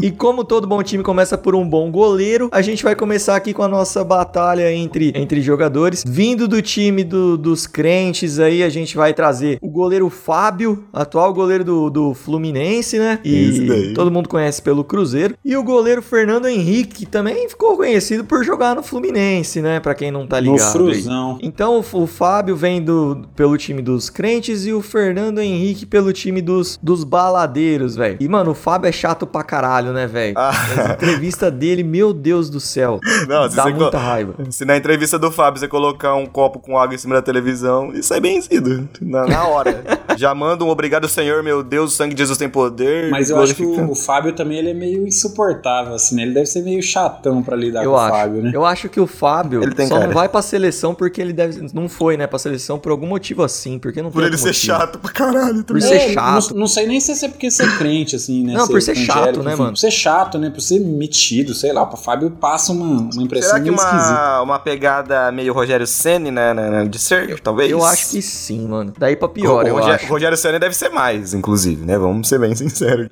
E 0.00 0.10
como 0.10 0.44
todo 0.44 0.66
bom 0.66 0.82
time 0.82 1.02
começa 1.02 1.36
por 1.36 1.54
um 1.54 1.68
bom 1.68 1.90
goleiro, 1.90 2.48
a 2.52 2.62
gente 2.62 2.82
vai 2.82 2.94
começar 2.94 3.36
aqui 3.36 3.52
com 3.52 3.62
a 3.62 3.68
nossa 3.68 4.02
batalha 4.04 4.72
entre, 4.72 5.12
entre 5.14 5.40
jogadores. 5.42 6.04
Vindo 6.06 6.46
do 6.48 6.62
time 6.62 7.04
do- 7.04 7.36
dos 7.36 7.66
crentes 7.66 8.38
aí, 8.38 8.62
a 8.62 8.68
gente 8.68 8.96
vai 8.96 9.12
trazer 9.12 9.58
o 9.60 9.68
goleiro 9.68 10.08
Fábio, 10.08 10.84
atual 10.92 11.32
goleiro 11.32 11.64
do, 11.64 11.90
do 11.90 12.14
Fluminense, 12.14 12.98
né? 12.98 13.18
E 13.24 13.92
todo 13.94 14.10
mundo 14.10 14.28
conhece 14.28 14.62
pelo 14.62 14.84
Cruzeiro. 14.84 15.34
E 15.44 15.56
o 15.56 15.62
goleiro 15.62 16.02
Fernando 16.02 16.46
Henrique, 16.48 17.00
que 17.00 17.06
também 17.06 17.48
ficou 17.48 17.76
conhecido 17.76 18.24
por 18.24 18.44
jogar 18.44 18.74
no 18.74 18.82
Fluminense, 18.82 19.60
né? 19.60 19.80
Pra 19.80 19.94
quem 19.94 20.10
não 20.10 20.26
tá 20.26 20.40
No 20.40 20.52
ligado. 20.52 20.66
aí. 20.66 20.72
frusão. 20.72 21.38
Então 21.42 21.78
o, 21.92 22.02
o 22.02 22.06
Fábio 22.06 22.56
vem 22.56 22.82
do, 22.82 23.19
pelo 23.34 23.56
time 23.56 23.82
dos 23.82 24.08
crentes 24.10 24.66
e 24.66 24.72
o 24.72 24.80
Fernando 24.82 25.38
Henrique 25.40 25.86
pelo 25.86 26.12
time 26.12 26.40
dos, 26.42 26.78
dos 26.82 27.04
baladeiros, 27.04 27.96
velho. 27.96 28.16
E, 28.20 28.28
mano, 28.28 28.52
o 28.52 28.54
Fábio 28.54 28.88
é 28.88 28.92
chato 28.92 29.26
pra 29.26 29.42
caralho, 29.42 29.92
né, 29.92 30.06
velho? 30.06 30.34
Ah. 30.36 30.50
As 30.50 30.90
entrevistas 30.92 31.52
dele, 31.52 31.82
meu 31.82 32.12
Deus 32.12 32.50
do 32.50 32.60
céu. 32.60 32.98
Não, 33.28 33.48
se 33.48 33.56
dá 33.56 33.64
você 33.64 33.72
muita 33.72 33.98
raiva. 33.98 34.34
Se 34.50 34.64
na 34.64 34.76
entrevista 34.76 35.18
do 35.18 35.30
Fábio 35.30 35.60
você 35.60 35.68
colocar 35.68 36.14
um 36.14 36.26
copo 36.26 36.58
com 36.58 36.78
água 36.78 36.94
em 36.94 36.98
cima 36.98 37.14
da 37.14 37.22
televisão, 37.22 37.92
isso 37.92 38.12
é 38.14 38.20
benzido. 38.20 38.88
Na, 39.00 39.26
na 39.26 39.46
hora. 39.46 39.82
Já 40.16 40.34
manda 40.34 40.64
um 40.64 40.68
obrigado, 40.68 41.08
Senhor, 41.08 41.42
meu 41.42 41.62
Deus, 41.62 41.92
o 41.92 41.96
sangue 41.96 42.14
de 42.14 42.20
Jesus 42.20 42.36
tem 42.36 42.48
poder. 42.48 43.10
Mas 43.10 43.30
eu 43.30 43.40
acho 43.40 43.54
que 43.54 43.62
o, 43.64 43.90
o 43.90 43.94
Fábio 43.94 44.32
também 44.34 44.58
ele 44.58 44.70
é 44.70 44.74
meio 44.74 45.06
insuportável, 45.06 45.94
assim, 45.94 46.16
né? 46.16 46.22
Ele 46.22 46.34
deve 46.34 46.46
ser 46.46 46.62
meio 46.62 46.82
chatão 46.82 47.42
pra 47.42 47.56
lidar 47.56 47.84
Eu 47.84 47.92
com 47.92 47.96
acho. 47.98 48.06
o 48.14 48.18
Fábio, 48.18 48.42
né? 48.42 48.50
Eu 48.54 48.64
acho 48.64 48.88
que 48.88 49.00
o 49.00 49.06
Fábio 49.06 49.62
Ele 49.62 49.74
tem 49.74 49.86
só 49.86 49.94
cara. 49.94 50.06
não 50.06 50.14
vai 50.14 50.28
pra 50.28 50.42
seleção 50.42 50.94
porque 50.94 51.20
ele 51.20 51.32
deve. 51.32 51.66
Não 51.72 51.88
foi, 51.88 52.16
né, 52.16 52.26
pra 52.26 52.38
seleção 52.38 52.78
por 52.78 52.90
algum 52.90 53.06
motivo 53.10 53.42
assim. 53.42 53.78
Porque 53.78 54.00
não 54.00 54.10
Por 54.10 54.22
ele 54.22 54.38
ser 54.38 54.48
motivo. 54.48 54.66
chato 54.66 54.98
pra 54.98 55.10
caralho. 55.10 55.56
Por 55.64 55.78
também. 55.78 55.82
ser 55.82 55.94
É, 55.94 56.12
chato. 56.14 56.52
Não, 56.52 56.60
não 56.60 56.66
sei 56.66 56.86
nem 56.86 56.98
se 57.00 57.24
é 57.24 57.28
porque 57.28 57.50
ser 57.50 57.76
crente, 57.76 58.16
assim, 58.16 58.44
né? 58.46 58.54
Não, 58.54 58.66
por 58.66 58.80
ser 58.80 58.94
chato, 58.96 59.42
né, 59.42 59.52
enfim. 59.52 59.62
mano? 59.62 59.76
ser 59.76 59.90
chato, 59.90 60.38
né? 60.38 60.48
Por 60.50 60.60
ser 60.60 60.80
metido, 60.80 61.54
sei 61.54 61.72
lá. 61.72 61.82
O 61.82 61.96
Fábio 61.96 62.30
passa 62.30 62.72
uma, 62.72 63.10
uma 63.12 63.22
impressão 63.22 63.50
Será 63.50 63.60
que 63.62 63.70
meio 63.70 63.74
esquisita. 63.76 64.10
uma, 64.12 64.40
uma 64.42 64.58
pegada 64.58 65.30
meio 65.32 65.52
Rogério 65.52 65.86
Senni, 65.86 66.30
né, 66.30 66.54
né, 66.54 66.70
né, 66.70 66.84
de 66.86 66.98
ser, 66.98 67.38
talvez? 67.40 67.70
Eu 67.70 67.84
acho 67.84 68.10
que 68.10 68.22
sim, 68.22 68.66
mano. 68.66 68.92
Daí 68.98 69.16
pra 69.16 69.28
pior, 69.28 69.64
o, 69.64 69.68
eu 69.68 69.74
Rogério, 69.74 69.94
acho. 69.96 70.06
Rogério 70.06 70.36
Senna 70.38 70.58
deve 70.58 70.74
ser 70.76 70.88
mais, 70.90 71.34
inclusive, 71.34 71.84
né? 71.84 71.98
Vamos 71.98 72.28
ser 72.28 72.38
bem 72.38 72.54
sinceros. 72.56 73.08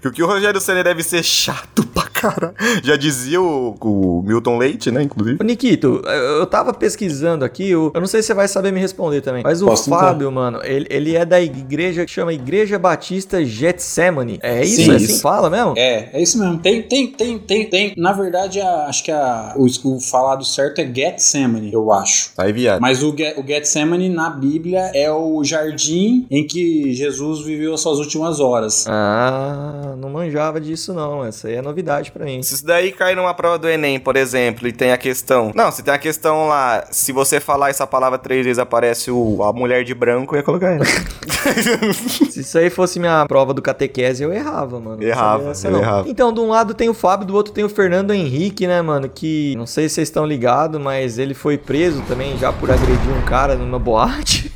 Que 0.00 0.08
o 0.08 0.12
que 0.12 0.22
o 0.22 0.26
Rogério 0.26 0.60
Senna 0.60 0.84
deve 0.84 1.02
ser 1.02 1.22
chato 1.22 1.84
pra 1.86 2.04
caralho. 2.04 2.54
Já 2.82 2.96
dizia 2.96 3.40
o, 3.40 3.74
o 3.80 4.22
Milton 4.26 4.58
Leite, 4.58 4.90
né, 4.90 5.02
inclusive. 5.02 5.38
Ô, 5.40 5.44
Nikito, 5.44 6.02
eu 6.04 6.38
eu 6.38 6.46
tava 6.46 6.72
pesquisando 6.72 7.44
aqui, 7.44 7.70
eu, 7.70 7.90
eu 7.94 8.00
não 8.00 8.06
sei 8.06 8.20
se 8.22 8.28
você 8.28 8.34
vai 8.34 8.46
saber 8.48 8.72
me 8.72 8.80
responder 8.80 9.20
também, 9.20 9.37
mas 9.44 9.62
o 9.62 9.66
Posso. 9.66 9.90
Fábio, 9.90 10.30
mano, 10.30 10.60
ele, 10.64 10.86
ele 10.90 11.16
é 11.16 11.24
da 11.24 11.40
igreja 11.40 12.04
que 12.04 12.10
chama 12.10 12.32
Igreja 12.32 12.78
Batista 12.78 13.44
Getsemane. 13.44 14.38
É 14.42 14.64
isso? 14.64 14.76
Sim, 14.82 14.92
é 14.92 14.96
assim 14.96 15.04
isso. 15.04 15.20
fala 15.22 15.48
mesmo? 15.50 15.74
É, 15.76 16.10
é 16.12 16.22
isso 16.22 16.38
mesmo. 16.38 16.58
Tem, 16.58 16.82
tem, 16.82 17.06
tem, 17.08 17.38
tem, 17.38 17.68
tem. 17.68 17.94
Na 17.96 18.12
verdade, 18.12 18.60
a- 18.60 18.86
acho 18.86 19.02
que 19.04 19.10
a, 19.10 19.54
o, 19.56 19.66
o 19.66 20.00
falado 20.00 20.44
certo 20.44 20.80
é 20.80 20.86
Gethsemane, 20.86 21.72
eu 21.72 21.90
acho. 21.92 22.30
Aí, 22.38 22.52
viado. 22.52 22.80
Mas 22.80 23.02
o, 23.02 23.10
o 23.10 23.46
Gethsemane 23.46 24.08
na 24.08 24.30
Bíblia 24.30 24.90
é 24.94 25.10
o 25.10 25.42
jardim 25.44 26.26
em 26.30 26.46
que 26.46 26.92
Jesus 26.92 27.44
viveu 27.44 27.74
as 27.74 27.80
suas 27.80 27.98
últimas 27.98 28.40
horas. 28.40 28.86
Ah, 28.88 29.94
não 29.98 30.10
manjava 30.10 30.60
disso 30.60 30.92
não, 30.92 31.24
essa 31.24 31.48
aí 31.48 31.54
é 31.54 31.62
novidade 31.62 32.10
pra 32.12 32.24
mim. 32.24 32.42
Se 32.42 32.54
isso 32.54 32.64
daí 32.66 32.92
cai 32.92 33.14
numa 33.14 33.34
prova 33.34 33.58
do 33.58 33.68
Enem, 33.68 33.98
por 33.98 34.16
exemplo, 34.16 34.66
e 34.68 34.72
tem 34.72 34.92
a 34.92 34.98
questão. 34.98 35.52
Não, 35.54 35.70
se 35.70 35.82
tem 35.82 35.92
a 35.92 35.98
questão 35.98 36.46
lá, 36.48 36.86
se 36.90 37.12
você 37.12 37.40
falar 37.40 37.70
essa 37.70 37.86
palavra 37.86 38.18
três 38.18 38.44
vezes 38.44 38.58
aparece 38.58 39.10
o, 39.10 39.16
a 39.42 39.52
mulher 39.52 39.84
de 39.84 39.94
branco, 39.94 40.34
ia 40.36 40.42
colocar 40.42 40.70
ela. 40.70 40.84
Se 42.30 42.40
isso 42.40 42.58
aí 42.58 42.70
fosse 42.70 42.98
minha 42.98 43.26
prova 43.26 43.52
do 43.54 43.62
catequese, 43.62 44.22
eu 44.22 44.32
errava, 44.32 44.80
mano. 44.80 44.96
Não 44.96 45.02
Errava, 45.02 45.50
essa, 45.50 45.68
eu 45.68 45.78
errava. 45.78 46.08
Então, 46.08 46.32
de 46.32 46.40
um 46.40 46.48
lado 46.48 46.74
tem 46.74 46.88
o 46.88 46.94
Fábio, 46.94 47.26
do 47.26 47.34
outro 47.34 47.52
tem 47.52 47.64
o 47.64 47.68
Fernando 47.68 48.12
Henrique, 48.12 48.66
né, 48.66 48.80
mano? 48.82 49.08
Que 49.08 49.54
não 49.56 49.66
sei 49.66 49.88
se 49.88 49.96
vocês 49.96 50.08
estão 50.08 50.24
ligados, 50.26 50.80
mas 50.80 51.18
ele 51.18 51.34
foi 51.34 51.56
preso 51.56 52.02
também 52.08 52.36
já 52.38 52.52
por 52.52 52.70
agredir 52.70 53.10
um 53.16 53.24
cara 53.24 53.54
numa 53.56 53.78
boate. 53.78 54.52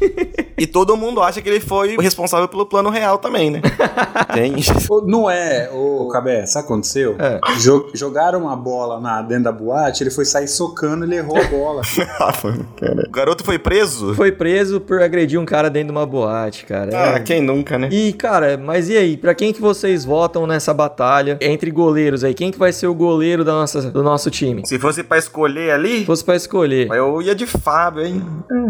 e 0.59 0.67
todo 0.67 0.97
mundo 0.97 1.23
acha 1.23 1.41
que 1.41 1.49
ele 1.49 1.61
foi 1.61 1.97
o 1.97 2.01
responsável 2.01 2.49
pelo 2.49 2.67
plano 2.67 2.91
real 2.91 3.19
também, 3.19 3.51
né? 3.51 3.61
tem. 4.35 4.55
Não 5.07 5.31
é, 5.31 5.71
ô 5.73 6.09
Cabé, 6.09 6.47
sabe 6.47 6.65
o 6.65 6.67
que 6.67 6.73
aconteceu? 6.73 7.17
É. 7.19 7.41
Jo- 7.59 7.91
jogaram 7.95 8.41
uma 8.43 8.57
bola 8.57 9.01
na, 9.01 9.23
dentro 9.23 9.45
da 9.45 9.53
boate, 9.53 10.03
ele 10.03 10.11
foi 10.11 10.25
sair 10.25 10.49
socando, 10.49 11.05
ele 11.05 11.17
errou 11.17 11.37
a 11.39 11.45
bola. 11.45 11.83
o 11.83 13.02
garoto 13.13 13.45
foi 13.45 13.59
preso? 13.59 14.15
foi 14.15 14.33
preso 14.33 14.81
por 14.81 15.01
agredir 15.03 15.39
um 15.39 15.45
cara 15.45 15.69
dentro 15.71 15.89
de 15.89 15.93
uma 15.99 16.07
boate, 16.07 16.65
cara. 16.67 16.91
Ah, 16.93 17.17
É. 17.17 17.21
quem 17.21 17.41
nunca, 17.43 17.79
né? 17.79 17.89
E, 17.91 18.13
cara, 18.13 18.57
mas 18.57 18.89
e 18.89 18.97
aí? 18.97 19.17
Pra 19.17 19.35
quem 19.35 19.53
que 19.53 19.61
vocês 19.61 20.05
votam 20.05 20.47
nessa 20.47 20.73
batalha 20.75 21.39
entre 21.41 21.71
goleiros 21.71 22.25
aí? 22.25 22.35
Quem 22.35 22.51
que 22.51 22.59
vai 22.59 22.73
ser 22.73 22.87
o 22.87 22.95
goleiro 22.95 23.45
da 23.45 23.53
nossa, 23.53 23.91
do 23.91 24.03
nosso 24.03 24.31
time? 24.31 24.67
Se 24.67 24.79
fosse 24.79 25.03
pra 25.03 25.19
escolher 25.19 25.71
ali, 25.73 26.01
Se 26.01 26.05
fosse 26.07 26.25
pra 26.25 26.35
escolher. 26.37 26.89
eu 26.91 27.21
ia 27.23 27.35
de 27.35 27.47
Fábio, 27.47 28.05
hein? 28.05 28.23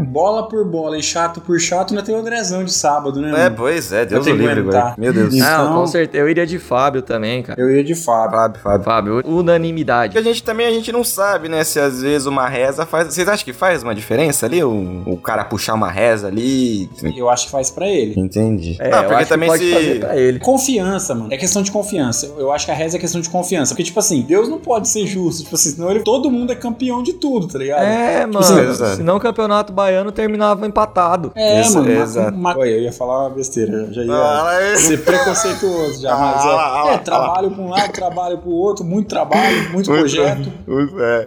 bola 0.08 0.48
por 0.48 0.64
bola 0.64 0.98
e 0.98 1.02
chato 1.02 1.40
por 1.40 1.58
chato, 1.58 1.90
ainda 1.92 2.02
tem 2.04 2.14
o 2.14 2.18
Andrezão 2.18 2.64
de 2.64 2.72
sábado, 2.72 3.20
né? 3.20 3.28
É, 3.28 3.32
mano? 3.44 3.56
pois 3.56 3.92
é, 3.92 4.04
Deus 4.04 4.18
Eu 4.18 4.24
tenho 4.24 4.36
o 4.36 4.48
que 4.48 4.54
livre 4.54 4.68
agora. 4.76 4.94
Meu 4.98 5.12
Deus. 5.12 5.32
Isso. 5.34 5.42
Não, 5.44 5.64
Então- 5.64 5.74
com 5.80 5.86
certeza. 5.86 6.22
Eu 6.24 6.28
iria 6.28 6.46
de 6.46 6.58
Fábio 6.58 7.00
também, 7.02 7.42
cara. 7.42 7.60
Eu 7.60 7.70
ia 7.70 7.82
de 7.84 7.94
Fábio. 7.94 8.32
Fábio, 8.36 8.60
Fábio. 8.60 8.84
Fábio, 8.84 9.22
unanimidade. 9.24 10.12
Porque 10.12 10.18
a 10.28 10.32
gente 10.32 10.42
também 10.42 10.66
a 10.66 10.70
gente 10.70 10.90
não 10.92 11.04
sabe, 11.04 11.48
né? 11.48 11.64
Se 11.64 11.78
às 11.80 12.02
vezes 12.02 12.26
uma 12.26 12.48
reza 12.48 12.84
faz. 12.84 13.06
Vocês 13.12 13.28
acham 13.28 13.44
que 13.44 13.52
faz 13.52 13.82
uma 13.82 13.94
diferença 13.94 14.31
ali? 14.44 14.62
O, 14.64 15.02
o 15.06 15.16
cara 15.16 15.44
puxar 15.44 15.74
uma 15.74 15.90
reza 15.90 16.28
ali? 16.28 16.88
Eu 17.16 17.28
acho 17.28 17.46
que 17.46 17.50
faz 17.52 17.70
pra 17.70 17.88
ele. 17.88 18.18
Entendi. 18.18 18.76
É, 18.80 18.90
não, 18.90 18.98
eu 18.98 19.02
porque 19.04 19.14
acho 19.16 19.24
que 19.24 19.28
também 19.28 19.48
pode 19.48 19.64
se. 19.64 19.72
fazer 19.74 20.00
pra 20.00 20.16
ele. 20.16 20.38
Confiança, 20.38 21.14
mano. 21.14 21.32
É 21.32 21.36
questão 21.36 21.62
de 21.62 21.70
confiança. 21.70 22.26
Eu- 22.36 22.52
acho 22.52 22.66
que 22.66 22.70
a 22.70 22.74
reza 22.74 22.96
é 22.96 23.00
questão 23.00 23.20
de 23.20 23.28
confiança. 23.30 23.72
Porque, 23.74 23.82
tipo 23.84 23.98
assim, 23.98 24.20
Deus 24.22 24.48
não 24.48 24.58
pode 24.58 24.88
ser 24.88 25.06
justo. 25.06 25.42
Tipo 25.44 25.54
assim, 25.56 25.70
senão 25.70 25.90
ele, 25.90 26.00
todo 26.00 26.30
mundo 26.30 26.52
é 26.52 26.54
campeão 26.54 27.02
de 27.02 27.14
tudo, 27.14 27.48
tá 27.48 27.58
ligado? 27.58 27.82
É, 27.82 28.26
mano. 28.26 28.38
assim. 28.40 28.96
Senão 28.96 29.16
o 29.16 29.20
campeonato 29.20 29.72
baiano 29.72 30.12
terminava 30.12 30.66
empatado. 30.66 31.32
É, 31.34 31.60
Isso, 31.62 31.78
mano. 31.78 31.90
exato. 31.90 32.36
uma- 32.36 32.56
Olha, 32.56 32.68
eu 32.70 32.82
ia 32.82 32.92
falar 32.92 33.20
uma 33.20 33.30
besteira. 33.30 33.88
Já 33.92 34.02
ia 34.02 34.12
Ah, 34.12 34.58
é. 34.60 34.76
ser 34.76 34.98
preconceituoso 35.02 36.02
já. 36.02 36.14
Mas 36.16 36.44
Ah, 36.44 36.48
é, 36.48 36.52
lá, 36.52 36.82
ah 36.84 36.88
é, 36.90 36.94
ah 36.94 36.98
trabalho 36.98 37.50
pra 37.50 37.62
um 37.62 37.68
lado, 37.70 37.92
trabalho 37.92 38.38
pro 38.38 38.50
outro, 38.50 38.84
muito 38.84 39.08
trabalho, 39.08 39.70
muito 39.72 39.90
projeto. 39.90 40.52
É. 41.00 41.26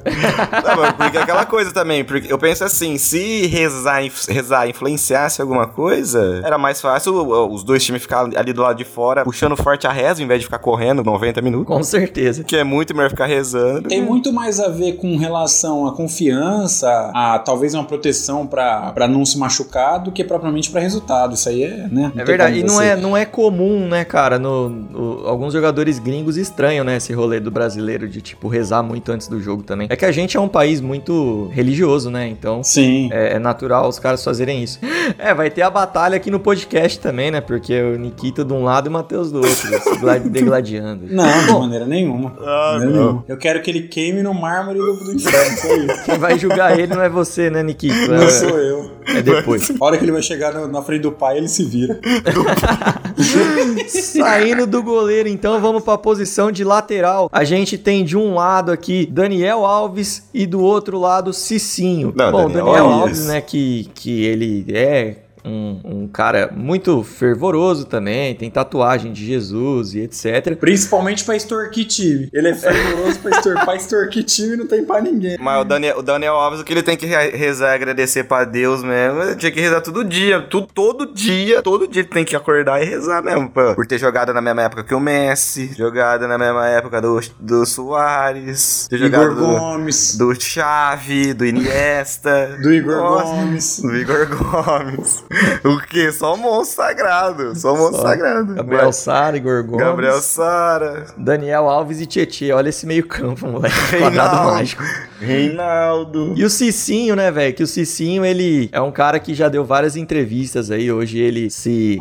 Não, 0.67 0.77
mas 0.81 0.93
porque 0.93 1.17
é 1.17 1.21
aquela 1.21 1.45
coisa 1.45 1.71
também, 1.71 2.03
porque 2.03 2.31
eu 2.31 2.38
penso 2.38 2.63
assim, 2.63 2.94
se 2.97 3.47
rezar, 3.47 4.01
rezar 4.29 4.67
influenciasse 4.69 5.41
alguma 5.41 5.67
coisa, 5.67 6.41
era 6.43 6.57
mais 6.57 6.81
fácil 6.81 7.15
os 7.51 7.63
dois 7.63 7.83
times 7.83 8.01
ficarem 8.01 8.35
ali 8.37 8.53
do 8.53 8.61
lado 8.61 8.77
de 8.77 8.85
fora, 8.85 9.23
puxando 9.23 9.55
forte 9.55 9.87
a 9.87 9.91
reza, 9.91 10.21
ao 10.21 10.25
invés 10.25 10.39
de 10.41 10.45
ficar 10.45 10.59
correndo 10.59 11.03
90 11.03 11.41
minutos. 11.41 11.67
Com 11.75 11.83
certeza. 11.83 12.43
Que 12.43 12.55
é 12.57 12.63
muito 12.63 12.95
melhor 12.95 13.09
ficar 13.09 13.25
rezando. 13.25 13.87
Tem 13.89 14.01
muito 14.01 14.31
mais 14.33 14.59
a 14.59 14.67
ver 14.69 14.93
com 14.93 15.15
relação 15.17 15.87
à 15.87 15.91
confiança, 15.93 17.11
a 17.13 17.39
talvez 17.39 17.73
uma 17.73 17.83
proteção 17.83 18.45
pra 18.45 18.91
pra 18.91 19.07
não 19.07 19.25
se 19.25 19.37
machucar 19.37 19.99
do 19.99 20.11
que 20.11 20.23
propriamente 20.23 20.69
pra 20.71 20.81
resultado. 20.81 21.33
Isso 21.35 21.49
aí 21.49 21.63
é, 21.63 21.87
né? 21.91 22.11
não 22.13 22.21
É 22.21 22.25
verdade, 22.25 22.59
e 22.59 22.63
não 22.63 22.81
é, 22.81 22.95
não 22.95 23.17
é 23.17 23.25
comum, 23.25 23.87
né, 23.87 24.03
cara? 24.05 24.37
No, 24.39 24.69
no- 24.69 25.27
alguns 25.27 25.53
jogadores 25.53 25.99
gringos 25.99 26.37
estranham, 26.37 26.83
né, 26.83 26.97
esse 26.97 27.13
rolê 27.13 27.39
do 27.39 27.49
brasileiro 27.51 28.07
de, 28.07 28.21
tipo, 28.21 28.47
rezar 28.47 28.83
muito 28.83 29.11
antes 29.11 29.27
do 29.27 29.39
jogo 29.41 29.63
também. 29.63 29.87
É 29.89 29.95
que 29.95 30.05
a 30.05 30.11
gente 30.11 30.37
é 30.37 30.39
um 30.39 30.47
país 30.47 30.81
muito 30.81 31.49
religioso, 31.53 32.09
né? 32.09 32.27
Então 32.27 32.63
Sim. 32.63 32.84
É, 33.11 33.33
é 33.33 33.39
natural 33.39 33.87
os 33.87 33.99
caras 33.99 34.23
fazerem 34.23 34.63
isso. 34.63 34.79
É, 35.17 35.33
vai 35.33 35.49
ter 35.49 35.61
a 35.61 35.69
batalha 35.69 36.15
aqui 36.17 36.29
no 36.31 36.39
podcast 36.39 36.99
também, 36.99 37.31
né? 37.31 37.41
Porque 37.41 37.79
o 37.81 37.97
Nikita 37.97 38.43
de 38.43 38.53
um 38.53 38.63
lado 38.63 38.87
e 38.87 38.89
o 38.89 38.91
Matheus 38.91 39.31
do 39.31 39.37
outro, 39.37 39.53
se 39.55 39.97
gla- 39.99 40.17
degladiando. 40.23 41.05
Não, 41.09 41.45
de 41.45 41.51
maneira 41.53 41.85
nenhuma. 41.85 42.33
Ah, 42.39 42.77
não. 42.79 42.87
nenhuma. 42.91 43.25
Eu 43.27 43.37
quero 43.37 43.61
que 43.61 43.69
ele 43.69 43.83
queime 43.83 44.21
no 44.23 44.33
mármore 44.33 44.79
do, 44.79 44.93
do 44.95 45.13
inferno. 45.13 45.91
Isso. 45.91 46.03
Quem 46.05 46.17
vai 46.17 46.37
julgar 46.39 46.77
ele 46.79 46.93
não 46.93 47.01
é 47.01 47.09
você, 47.09 47.49
né, 47.49 47.61
Nikita? 47.63 48.07
Não 48.07 48.23
É, 48.23 48.29
sou 48.29 48.57
eu. 48.57 48.91
É 49.07 49.21
depois. 49.21 49.71
A 49.79 49.85
hora 49.85 49.97
que 49.97 50.03
ele 50.05 50.12
vai 50.12 50.21
chegar 50.21 50.53
no- 50.53 50.67
na 50.67 50.81
frente 50.81 51.01
do 51.01 51.12
pai, 51.12 51.38
ele 51.38 51.47
se 51.47 51.63
vira. 51.63 52.00
Saindo 53.88 54.65
do 54.67 54.81
goleiro, 54.83 55.27
então 55.29 55.59
vamos 55.62 55.83
pra 55.83 55.97
posição 55.97 56.51
de 56.51 56.63
lateral. 56.63 57.29
A 57.31 57.43
gente 57.43 57.77
tem 57.77 58.03
de 58.03 58.17
um 58.17 58.33
lado 58.33 58.71
aqui 58.71 59.05
Daniel 59.05 59.65
Alves 59.65 60.24
e 60.33 60.45
do 60.45 60.62
outro 60.62 61.00
lado 61.00 61.33
Cicinho. 61.33 62.13
Não, 62.15 62.31
Bom, 62.31 62.47
Daniel 62.47 62.65
Daniel, 62.65 62.85
Alves. 62.85 63.01
Alves, 63.01 63.25
né, 63.27 63.41
que, 63.41 63.89
que 63.93 64.24
ele 64.25 64.65
é 64.69 65.15
um, 65.45 65.79
um 65.83 66.07
cara 66.07 66.51
muito 66.55 67.03
fervoroso 67.03 67.85
também, 67.85 68.33
tem 68.35 68.49
tatuagem 68.49 69.13
de 69.13 69.25
Jesus 69.25 69.93
e 69.93 69.99
etc. 70.01 70.55
Principalmente 70.59 71.23
pra 71.23 71.35
extorquir 71.35 71.85
time. 71.85 72.29
Ele 72.33 72.49
é 72.49 72.53
fervoroso 72.55 73.19
pra 73.19 73.31
extorquir, 73.31 73.65
pra 73.65 73.75
extorquir 73.75 74.23
time 74.23 74.55
não 74.57 74.67
tem 74.67 74.83
pra 74.83 75.01
ninguém. 75.01 75.37
Mas 75.39 75.61
o 75.61 75.63
Daniel, 75.65 75.99
o 75.99 76.01
Daniel 76.01 76.33
Alves, 76.35 76.59
o 76.59 76.63
que 76.63 76.73
ele 76.73 76.83
tem 76.83 76.97
que 76.97 77.05
re- 77.05 77.29
rezar 77.31 77.71
e 77.71 77.75
agradecer 77.75 78.23
pra 78.23 78.43
Deus 78.43 78.83
mesmo, 78.83 79.21
ele 79.21 79.35
tinha 79.35 79.51
que 79.51 79.59
rezar 79.61 79.81
todo 79.81 80.03
dia. 80.03 80.41
Tu, 80.41 80.61
todo 80.73 81.13
dia, 81.13 81.61
todo 81.61 81.87
dia 81.87 82.01
ele 82.01 82.09
tem 82.09 82.25
que 82.25 82.35
acordar 82.35 82.81
e 82.81 82.85
rezar 82.85 83.21
mesmo. 83.23 83.49
pô. 83.49 83.75
Por 83.75 83.85
ter 83.85 83.97
jogado 83.99 84.33
na 84.33 84.41
mesma 84.41 84.63
época 84.63 84.83
que 84.83 84.93
o 84.93 84.99
Messi, 84.99 85.71
jogado 85.77 86.27
na 86.27 86.37
mesma 86.37 86.67
época 86.67 87.01
do, 87.01 87.19
do 87.39 87.65
Soares, 87.65 88.87
ter 88.89 88.97
jogado 88.97 89.23
Igor 89.31 89.35
do, 89.35 89.45
Gomes. 89.59 90.17
do 90.17 90.33
Xavi, 90.39 91.33
do 91.33 91.45
Iniesta. 91.45 92.57
Do 92.61 92.73
Igor 92.73 92.95
Nossa, 92.97 93.23
Gomes. 93.33 93.79
Do 93.81 93.95
Igor 93.95 94.27
Gomes. 94.27 95.23
O 95.65 95.77
quê? 95.87 96.11
Só 96.11 96.35
monstro 96.37 96.83
sagrado. 96.83 97.55
Só 97.55 97.75
monstro 97.75 97.97
Só. 98.01 98.07
sagrado. 98.09 98.53
Gabriel 98.55 98.85
Mas- 98.85 98.95
Sara, 98.97 99.37
Igor 99.37 99.63
Gomes, 99.63 99.85
Gabriel 99.85 100.21
Sara. 100.21 101.05
Daniel 101.17 101.69
Alves 101.69 101.99
e 102.01 102.05
Tietê. 102.05 102.51
Olha 102.51 102.69
esse 102.69 102.85
meio 102.85 103.05
campo, 103.07 103.47
moleque. 103.47 103.75
Quadrado 103.99 104.51
mágico. 104.51 104.83
Reinaldo. 105.19 106.33
E 106.35 106.43
o 106.43 106.49
Cicinho, 106.49 107.15
né, 107.15 107.31
velho? 107.31 107.53
Que 107.53 107.63
o 107.63 107.67
Cicinho, 107.67 108.25
ele 108.25 108.69
é 108.71 108.81
um 108.81 108.91
cara 108.91 109.19
que 109.19 109.33
já 109.33 109.49
deu 109.49 109.63
várias 109.65 109.95
entrevistas 109.95 110.71
aí. 110.71 110.91
Hoje 110.91 111.19
ele 111.19 111.49
se. 111.49 111.97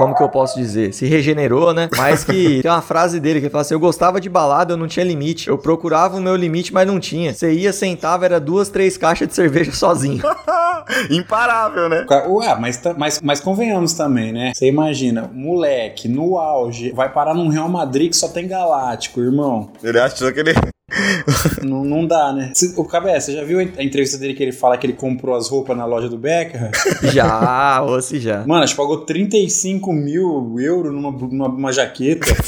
Como 0.00 0.14
que 0.14 0.22
eu 0.22 0.30
posso 0.30 0.58
dizer? 0.58 0.94
Se 0.94 1.04
regenerou, 1.04 1.74
né? 1.74 1.90
Mas 1.94 2.24
que 2.24 2.60
tem 2.62 2.70
uma 2.70 2.80
frase 2.80 3.20
dele 3.20 3.38
que 3.38 3.44
ele 3.44 3.52
fala 3.52 3.60
assim: 3.60 3.74
Eu 3.74 3.80
gostava 3.80 4.18
de 4.18 4.30
balada, 4.30 4.72
eu 4.72 4.76
não 4.78 4.88
tinha 4.88 5.04
limite. 5.04 5.46
Eu 5.48 5.58
procurava 5.58 6.16
o 6.16 6.20
meu 6.22 6.34
limite, 6.34 6.72
mas 6.72 6.86
não 6.86 6.98
tinha. 6.98 7.34
Você 7.34 7.52
ia, 7.52 7.70
sentava, 7.70 8.24
era 8.24 8.40
duas, 8.40 8.70
três 8.70 8.96
caixas 8.96 9.28
de 9.28 9.34
cerveja 9.34 9.72
sozinho. 9.72 10.22
Imparável, 11.10 11.90
né? 11.90 12.06
Ué, 12.28 12.58
mas, 12.58 12.80
mas, 12.96 13.20
mas 13.22 13.40
convenhamos 13.40 13.92
também, 13.92 14.32
né? 14.32 14.52
Você 14.54 14.66
imagina, 14.66 15.30
moleque, 15.34 16.08
no 16.08 16.38
auge, 16.38 16.92
vai 16.92 17.12
parar 17.12 17.34
num 17.34 17.48
Real 17.48 17.68
Madrid 17.68 18.08
que 18.08 18.16
só 18.16 18.28
tem 18.28 18.48
Galáctico, 18.48 19.20
irmão. 19.20 19.70
Ele 19.82 20.00
achou 20.00 20.32
que 20.32 20.40
ele. 20.40 20.54
Não, 21.62 21.84
não 21.84 22.06
dá, 22.06 22.32
né? 22.32 22.50
Cê- 22.54 22.72
O 22.76 22.84
Cabé, 22.84 23.18
você 23.18 23.32
já 23.32 23.44
viu 23.44 23.58
a 23.58 23.62
entrevista 23.82 24.16
dele 24.18 24.34
que 24.34 24.42
ele 24.42 24.52
fala 24.52 24.76
que 24.76 24.86
ele 24.86 24.92
comprou 24.94 25.34
as 25.36 25.48
roupas 25.48 25.76
na 25.76 25.84
loja 25.84 26.08
do 26.08 26.16
Beckham? 26.18 26.70
já, 27.12 27.82
ou 27.82 28.00
se 28.02 28.18
já. 28.18 28.44
Mano, 28.46 28.64
acho 28.64 28.74
que 28.74 28.80
pagou 28.80 28.98
35 29.04 29.92
mil 29.92 30.56
euros 30.58 30.92
numa, 30.92 31.10
numa, 31.10 31.48
numa 31.48 31.72
jaqueta. 31.72 32.26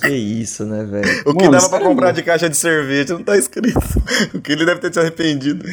Que 0.00 0.08
isso, 0.14 0.64
né, 0.64 0.84
velho? 0.84 1.22
O 1.26 1.34
que 1.34 1.44
Mano, 1.44 1.52
dava 1.52 1.68
pra 1.68 1.80
comprar 1.80 2.12
de 2.12 2.22
caixa 2.22 2.48
de 2.48 2.56
cerveja 2.56 3.14
não 3.14 3.22
tá 3.22 3.36
escrito. 3.36 3.78
O 4.34 4.40
que 4.40 4.52
ele 4.52 4.64
deve 4.66 4.80
ter 4.80 4.92
se 4.92 5.00
arrependido. 5.00 5.64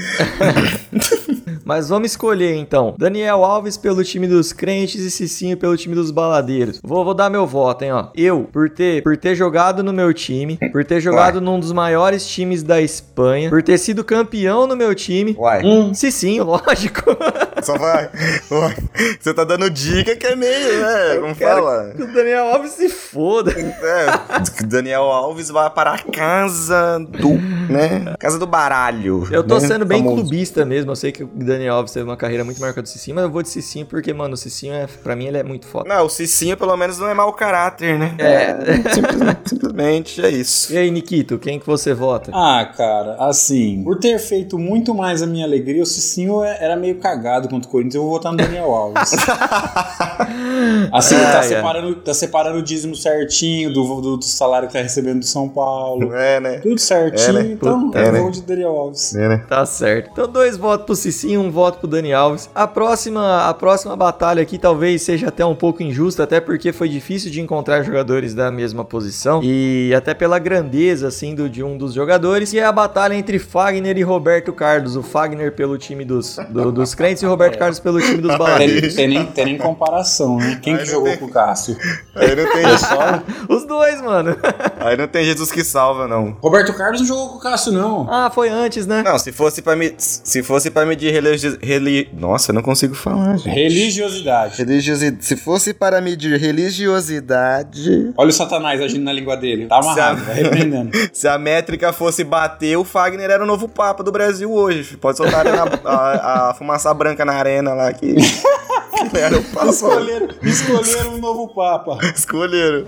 Mas 1.63 1.89
vamos 1.89 2.11
escolher 2.11 2.55
então. 2.55 2.95
Daniel 2.97 3.43
Alves 3.43 3.77
pelo 3.77 4.03
time 4.03 4.27
dos 4.27 4.53
crentes 4.53 5.01
e 5.01 5.11
Cicinho 5.11 5.57
pelo 5.57 5.75
time 5.77 5.95
dos 5.95 6.11
baladeiros. 6.11 6.79
Vou, 6.83 7.03
vou 7.03 7.13
dar 7.13 7.29
meu 7.29 7.45
voto, 7.45 7.83
hein, 7.83 7.91
ó. 7.91 8.07
Eu, 8.15 8.49
por 8.51 8.69
ter, 8.69 9.03
por 9.03 9.17
ter 9.17 9.35
jogado 9.35 9.83
no 9.83 9.93
meu 9.93 10.13
time, 10.13 10.57
por 10.71 10.83
ter 10.83 10.99
jogado 11.01 11.41
num 11.41 11.59
dos 11.59 11.71
maiores 11.71 12.25
times 12.27 12.63
da 12.63 12.81
Espanha, 12.81 13.49
por 13.49 13.61
ter 13.61 13.77
sido 13.77 14.03
campeão 14.03 14.67
no 14.67 14.75
meu 14.75 14.93
time. 14.95 15.35
Uai. 15.37 15.61
Cicinho, 15.93 16.43
lógico. 16.45 17.15
Só 17.61 17.77
vai. 17.77 18.09
Uai. 18.49 18.75
Você 19.19 19.33
tá 19.33 19.43
dando 19.43 19.69
dica 19.69 20.15
que 20.15 20.27
é 20.27 20.35
meio, 20.35 20.81
né? 20.81 21.15
Como 21.19 21.35
fala? 21.35 21.93
Que 21.95 22.03
o 22.03 22.13
Daniel 22.13 22.45
Alves 22.45 22.71
se 22.71 22.89
foda. 22.89 23.51
É, 23.51 24.65
Daniel 24.65 25.03
Alves 25.03 25.49
vai 25.49 25.69
para 25.69 25.93
a 25.93 25.97
casa 25.99 26.99
do, 26.99 27.29
né? 27.71 28.15
Casa 28.19 28.39
do 28.39 28.47
baralho. 28.47 29.27
Eu 29.31 29.43
tô 29.43 29.55
né? 29.55 29.67
sendo 29.67 29.85
bem 29.85 29.99
Famoso. 29.99 30.21
clubista 30.21 30.65
mesmo. 30.65 30.91
Eu 30.91 30.95
sei 30.95 31.11
que 31.11 31.23
Daniel 31.41 31.75
Alves 31.75 31.91
teve 31.93 32.05
uma 32.05 32.17
carreira 32.17 32.43
muito 32.43 32.59
maior 32.61 32.73
que 32.73 32.79
a 32.79 32.83
do 32.83 32.89
Cicinho, 32.89 33.15
mas 33.15 33.23
eu 33.25 33.31
vou 33.31 33.41
de 33.41 33.49
Cicinho 33.49 33.85
porque, 33.85 34.13
mano, 34.13 34.33
o 34.33 34.37
Cicinho 34.37 34.73
é, 34.73 34.87
pra 35.03 35.15
mim, 35.15 35.25
ele 35.27 35.37
é 35.37 35.43
muito 35.43 35.65
foda. 35.67 35.87
Não, 35.87 36.05
o 36.05 36.09
Cicinho 36.09 36.55
pelo 36.57 36.75
menos 36.77 36.97
não 36.99 37.07
é 37.07 37.13
mau 37.13 37.31
caráter, 37.33 37.97
né? 37.97 38.15
É. 38.17 38.55
Simplesmente, 38.93 39.49
simplesmente 39.49 40.25
é 40.25 40.29
isso. 40.29 40.73
E 40.73 40.77
aí, 40.77 40.91
Nikito, 40.91 41.37
quem 41.39 41.59
que 41.59 41.65
você 41.65 41.93
vota? 41.93 42.31
Ah, 42.33 42.65
cara, 42.75 43.15
assim, 43.19 43.83
por 43.83 43.97
ter 43.99 44.17
feito 44.19 44.57
muito 44.59 44.93
mais 44.93 45.21
a 45.21 45.27
minha 45.27 45.45
alegria, 45.45 45.81
o 45.83 45.85
Cicinho 45.85 46.43
é- 46.43 46.57
era 46.63 46.75
meio 46.75 46.95
cagado 46.99 47.47
contra 47.49 47.67
o 47.67 47.71
Corinthians, 47.71 47.95
eu 47.95 48.01
vou 48.03 48.11
votar 48.11 48.31
no 48.31 48.37
Daniel 48.37 48.65
Alves. 48.71 49.13
assim, 50.91 51.15
Ai, 51.15 51.21
tá, 51.31 51.37
ai. 51.39 51.43
separando, 51.43 51.95
tá 51.95 52.13
separando 52.13 52.59
o 52.59 52.61
dízimo 52.63 52.95
certinho 52.95 53.73
do, 53.73 54.01
do, 54.01 54.17
do 54.17 54.25
salário 54.25 54.67
que 54.67 54.73
tá 54.73 54.81
recebendo 54.81 55.19
do 55.19 55.25
São 55.25 55.47
Paulo. 55.49 56.13
É, 56.13 56.39
né? 56.39 56.59
Tudo 56.59 56.79
certinho, 56.79 57.29
É, 57.29 57.43
né? 57.43 57.51
então 57.53 57.85
Puta, 57.85 57.99
eu 57.99 58.05
é, 58.05 58.11
né? 58.11 58.19
vou 58.19 58.31
de 58.31 58.41
Daniel 58.41 58.71
Alves. 58.75 59.15
É, 59.15 59.27
né? 59.29 59.45
Tá 59.47 59.65
certo. 59.65 60.09
Então, 60.11 60.27
dois 60.27 60.57
votos 60.57 60.85
pro 60.85 60.95
Cicinho, 60.95 61.30
um 61.37 61.51
voto 61.51 61.79
pro 61.79 61.87
Dani 61.87 62.13
Alves. 62.13 62.49
A 62.53 62.67
próxima, 62.67 63.47
a 63.47 63.53
próxima 63.53 63.95
batalha 63.95 64.41
aqui 64.41 64.57
talvez 64.57 65.01
seja 65.01 65.27
até 65.29 65.45
um 65.45 65.55
pouco 65.55 65.81
injusta, 65.83 66.23
até 66.23 66.39
porque 66.39 66.71
foi 66.71 66.89
difícil 66.89 67.29
de 67.31 67.41
encontrar 67.41 67.83
jogadores 67.83 68.33
da 68.33 68.51
mesma 68.51 68.83
posição 68.85 69.41
e 69.43 69.93
até 69.95 70.13
pela 70.13 70.39
grandeza, 70.39 71.07
assim, 71.07 71.33
do, 71.35 71.49
de 71.49 71.63
um 71.63 71.77
dos 71.77 71.93
jogadores. 71.93 72.53
E 72.53 72.59
é 72.59 72.65
a 72.65 72.71
batalha 72.71 73.13
entre 73.13 73.39
Fagner 73.39 73.97
e 73.97 74.01
Roberto 74.03 74.51
Carlos. 74.53 74.95
O 74.95 75.03
Fagner 75.03 75.51
pelo 75.53 75.77
time 75.77 76.03
dos, 76.05 76.37
do- 76.49 76.71
dos 76.71 76.93
crentes 76.95 77.21
e 77.23 77.25
o 77.25 77.29
Roberto 77.29 77.57
Carlos 77.57 77.79
pelo 77.79 77.99
time 78.01 78.17
dos 78.21 78.31
Tem, 78.31 78.37
baladeiros. 78.37 78.95
tem 78.95 79.07
nem, 79.07 79.25
tem 79.25 79.45
nem 79.45 79.57
comparação, 79.57 80.37
né? 80.37 80.59
Quem 80.61 80.77
que 80.77 80.85
jogou 80.85 81.09
tem. 81.09 81.17
com 81.17 81.25
o 81.25 81.29
Cássio? 81.31 81.77
Aí 82.15 82.35
não 82.35 82.51
tem, 82.51 82.77
Só... 82.77 83.21
Os 83.53 83.65
dois, 83.65 84.01
mano. 84.01 84.35
aí 84.79 84.95
não 84.97 85.07
tem 85.07 85.23
Jesus 85.25 85.51
que 85.51 85.63
salva, 85.63 86.07
não. 86.07 86.37
Roberto 86.41 86.73
Carlos 86.73 87.01
não 87.01 87.07
jogou 87.07 87.29
com 87.29 87.37
o 87.37 87.39
Cássio, 87.41 87.71
não. 87.71 88.07
Ah, 88.09 88.29
foi 88.33 88.49
antes, 88.49 88.85
né? 88.87 89.03
Não, 89.03 89.17
se 89.19 89.31
fosse 89.31 89.61
pra 89.61 89.75
me, 89.75 89.93
se 89.97 90.41
fosse 90.43 90.71
para 90.71 90.85
medir 90.85 91.10
religi... 91.11 91.57
reli... 91.61 92.09
Nossa, 92.17 92.51
eu 92.51 92.55
não 92.55 92.61
consigo 92.61 92.95
falar, 92.95 93.37
gente. 93.37 93.53
Religiosidade. 93.53 94.57
Religiosidade. 94.57 95.23
Se 95.25 95.35
fosse 95.35 95.73
para 95.73 96.01
medir 96.01 96.39
religiosidade, 96.39 98.13
Olha 98.17 98.29
o 98.29 98.33
Satanás 98.33 98.81
agindo 98.81 99.03
na 99.03 99.13
língua 99.13 99.35
dele. 99.37 99.67
Tá 99.67 99.77
amarrado, 99.79 100.19
Se 100.19 100.23
a- 100.23 100.25
vai 100.33 100.35
repreendendo. 100.43 100.91
se 101.13 101.27
a 101.27 101.37
métrica 101.37 101.91
fosse 101.93 102.23
bater, 102.23 102.77
o 102.77 102.83
Fagner 102.83 103.29
era 103.29 103.43
o 103.43 103.47
novo 103.47 103.67
papa 103.67 104.03
do 104.03 104.11
Brasil 104.11 104.51
hoje. 104.51 104.97
Pode 104.97 105.17
soltar 105.17 105.45
a, 105.47 105.63
a, 105.85 106.49
a 106.49 106.53
fumaça 106.53 106.93
branca 106.93 107.23
na 107.25 107.33
arena 107.33 107.73
lá 107.73 107.91
que 107.93 108.15
que 109.09 109.17
era 109.17 109.37
o. 109.37 109.69
Escolheram, 109.69 110.27
escolheram 110.43 111.13
um 111.15 111.17
novo 111.17 111.47
Papa. 111.53 111.97
Escolheram. 112.15 112.85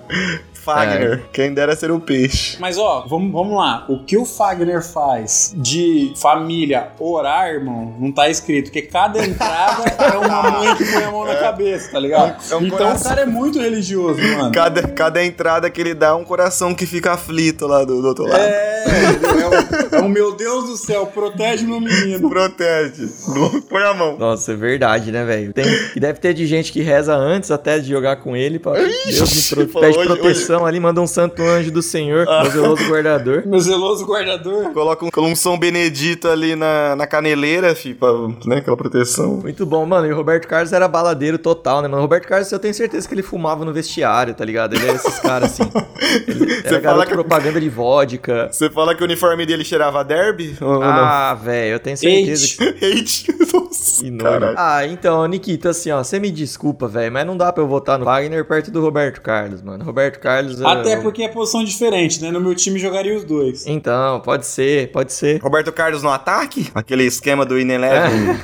Fagner. 0.64 1.26
Quem 1.32 1.54
dera 1.54 1.76
ser 1.76 1.92
um 1.92 2.00
peixe. 2.00 2.58
Mas 2.60 2.78
ó, 2.78 3.06
vamos, 3.08 3.32
vamos 3.32 3.58
lá. 3.58 3.86
O 3.90 4.04
que 4.04 4.18
o 4.18 4.26
Fagner 4.26 4.82
faz 4.82 5.54
de 5.56 6.14
família 6.16 6.90
orar, 7.00 7.50
irmão, 7.50 7.96
não 8.00 8.12
tá 8.12 8.30
escrito. 8.30 8.66
Porque 8.66 8.84
cada 8.84 9.24
entrada 9.24 9.84
é 10.14 10.18
uma 10.18 10.52
mãe 10.52 10.76
que 10.76 10.86
põe 10.86 11.04
a 11.04 11.12
mão 11.12 11.26
na 11.26 11.36
cabeça, 11.36 11.92
tá 11.92 12.00
ligado? 12.00 12.36
É 12.50 12.56
um 12.56 12.66
então 12.66 12.78
coração. 12.78 13.02
o 13.02 13.04
cara 13.04 13.22
é 13.22 13.26
muito 13.26 13.60
religioso, 13.60 14.22
mano. 14.22 14.52
Cada, 14.52 14.88
cada 14.88 15.24
entrada 15.24 15.70
que 15.70 15.82
ele 15.82 15.94
dá 15.94 16.08
é 16.08 16.14
um 16.14 16.24
coração 16.24 16.74
que 16.74 16.86
fica 16.86 17.14
aflito 17.14 17.68
lá 17.68 17.84
do, 17.84 18.02
do 18.02 18.08
outro 18.08 18.26
lado. 18.26 18.42
É, 18.42 18.73
é 18.84 19.48
o, 19.48 19.96
é 19.98 20.02
o 20.02 20.10
meu 20.10 20.36
Deus 20.36 20.66
do 20.70 20.78
céu, 20.78 21.06
protege 21.08 21.66
meu 21.66 21.80
menino. 21.80 22.30
Protege. 22.30 23.10
Não 23.28 23.62
põe 23.62 23.84
a 23.84 23.94
mão. 23.94 24.18
Nossa, 24.18 24.54
é 24.54 24.56
verdade, 24.56 25.12
né, 25.12 25.24
velho? 25.26 25.54
Tem 25.54 25.66
E 25.96 26.00
deve 26.00 26.20
ter 26.20 26.34
de 26.34 26.46
gente 26.46 26.72
que 26.72 26.82
reza 26.82 27.16
antes 27.16 27.52
até 27.52 27.80
de 27.80 27.88
jogar 27.90 28.18
com 28.18 28.36
ele. 28.36 28.60
Pra... 28.60 28.74
Deus 28.74 29.20
nos 29.20 29.50
pro... 29.50 29.68
pede 29.82 29.98
hoje- 29.98 30.08
proteção 30.08 30.66
ali, 30.66 30.80
manda 30.80 31.02
um 31.02 31.08
santo 31.08 31.42
anjo 31.42 31.72
do 31.72 31.82
Senhor, 31.82 32.28
o 32.28 32.50
zeloso 32.50 32.84
guardador. 32.90 33.44
Meu 33.46 33.60
zeloso 33.60 34.06
guardador. 34.06 34.72
Coloca 34.74 35.06
um, 35.06 35.10
um 35.24 35.36
São 35.36 35.58
Benedito 35.58 36.28
ali 36.28 36.56
na, 36.56 36.96
na 36.96 37.08
caneleira, 37.08 37.74
fi, 37.76 37.94
pra, 37.94 38.10
né, 38.46 38.58
aquela 38.58 38.78
proteção. 38.78 39.38
Muito 39.38 39.66
bom, 39.66 39.86
mano. 39.86 40.08
E 40.08 40.12
o 40.12 40.16
Roberto 40.16 40.48
Carlos 40.48 40.74
era 40.74 40.88
baladeiro 40.88 41.38
total, 41.38 41.82
né, 41.82 41.88
mano? 41.88 42.00
O 42.00 42.02
Roberto 42.02 42.28
Carlos, 42.28 42.52
eu 42.52 42.60
tenho 42.60 42.74
certeza 42.74 43.08
que 43.08 43.14
ele 43.14 43.24
fumava 43.24 43.64
no 43.66 43.74
vestiário, 43.74 44.34
tá 44.34 44.44
ligado? 44.46 44.76
Ele 44.76 44.90
é 44.90 44.94
esses 44.94 45.20
caras 45.20 45.52
assim. 45.60 45.64
Ele 46.28 46.52
era 46.64 46.82
fala 46.82 46.82
garoto 46.82 47.08
que- 47.08 47.14
propaganda 47.14 47.60
de 47.62 47.70
vodka. 47.70 48.50
Você 48.52 48.70
fala 48.74 48.96
que 48.96 49.02
o 49.02 49.06
uniforme 49.06 49.46
dele 49.46 49.64
cheirava 49.64 50.04
derby? 50.04 50.56
Ou, 50.60 50.68
ou 50.76 50.84
Ah, 50.84 51.34
velho, 51.34 51.74
eu 51.76 51.80
tenho 51.80 51.96
certeza 51.98 52.48
que. 52.58 52.64
Hate. 52.86 53.26
Nossa, 53.54 54.04
Que 54.04 54.12
nojo. 54.12 54.24
caralho. 54.24 54.56
Ah, 54.58 54.86
então, 54.88 55.26
Nikita, 55.28 55.70
assim, 55.70 55.92
ó, 55.92 56.04
você 56.04 56.20
me 56.20 56.32
desculpa, 56.32 56.88
velho, 56.88 57.12
mas 57.12 57.26
não 57.26 57.38
dá 57.38 57.52
pra 57.54 57.64
eu 57.64 57.68
votar 57.68 57.98
no 58.00 58.06
Wagner 58.06 58.44
perto 58.46 58.72
do 58.72 58.82
Roberto 58.82 59.22
Carlos, 59.22 59.62
mano. 59.62 59.84
Roberto 59.84 60.20
Carlos. 60.20 60.60
eu- 60.60 60.68
Até 60.68 60.98
porque 60.98 61.24
é 61.24 61.28
posição 61.28 61.64
diferente, 61.64 62.22
né? 62.22 62.32
No 62.32 62.42
meu 62.42 62.56
time 62.56 62.80
jogaria 62.80 63.16
os 63.16 63.24
dois. 63.24 63.66
Então, 63.68 64.20
pode 64.22 64.46
ser, 64.46 64.92
pode 64.92 65.14
ser. 65.14 65.40
Roberto 65.42 65.72
Carlos 65.72 66.02
no 66.04 66.10
ataque? 66.10 66.70
Aquele 66.74 67.04
esquema 67.06 67.46
do 67.46 67.60
Ineleven. 67.60 68.38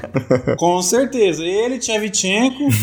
Com 0.57 0.81
certeza. 0.81 1.43
Ele, 1.43 1.79
Tchevchenko. 1.79 2.69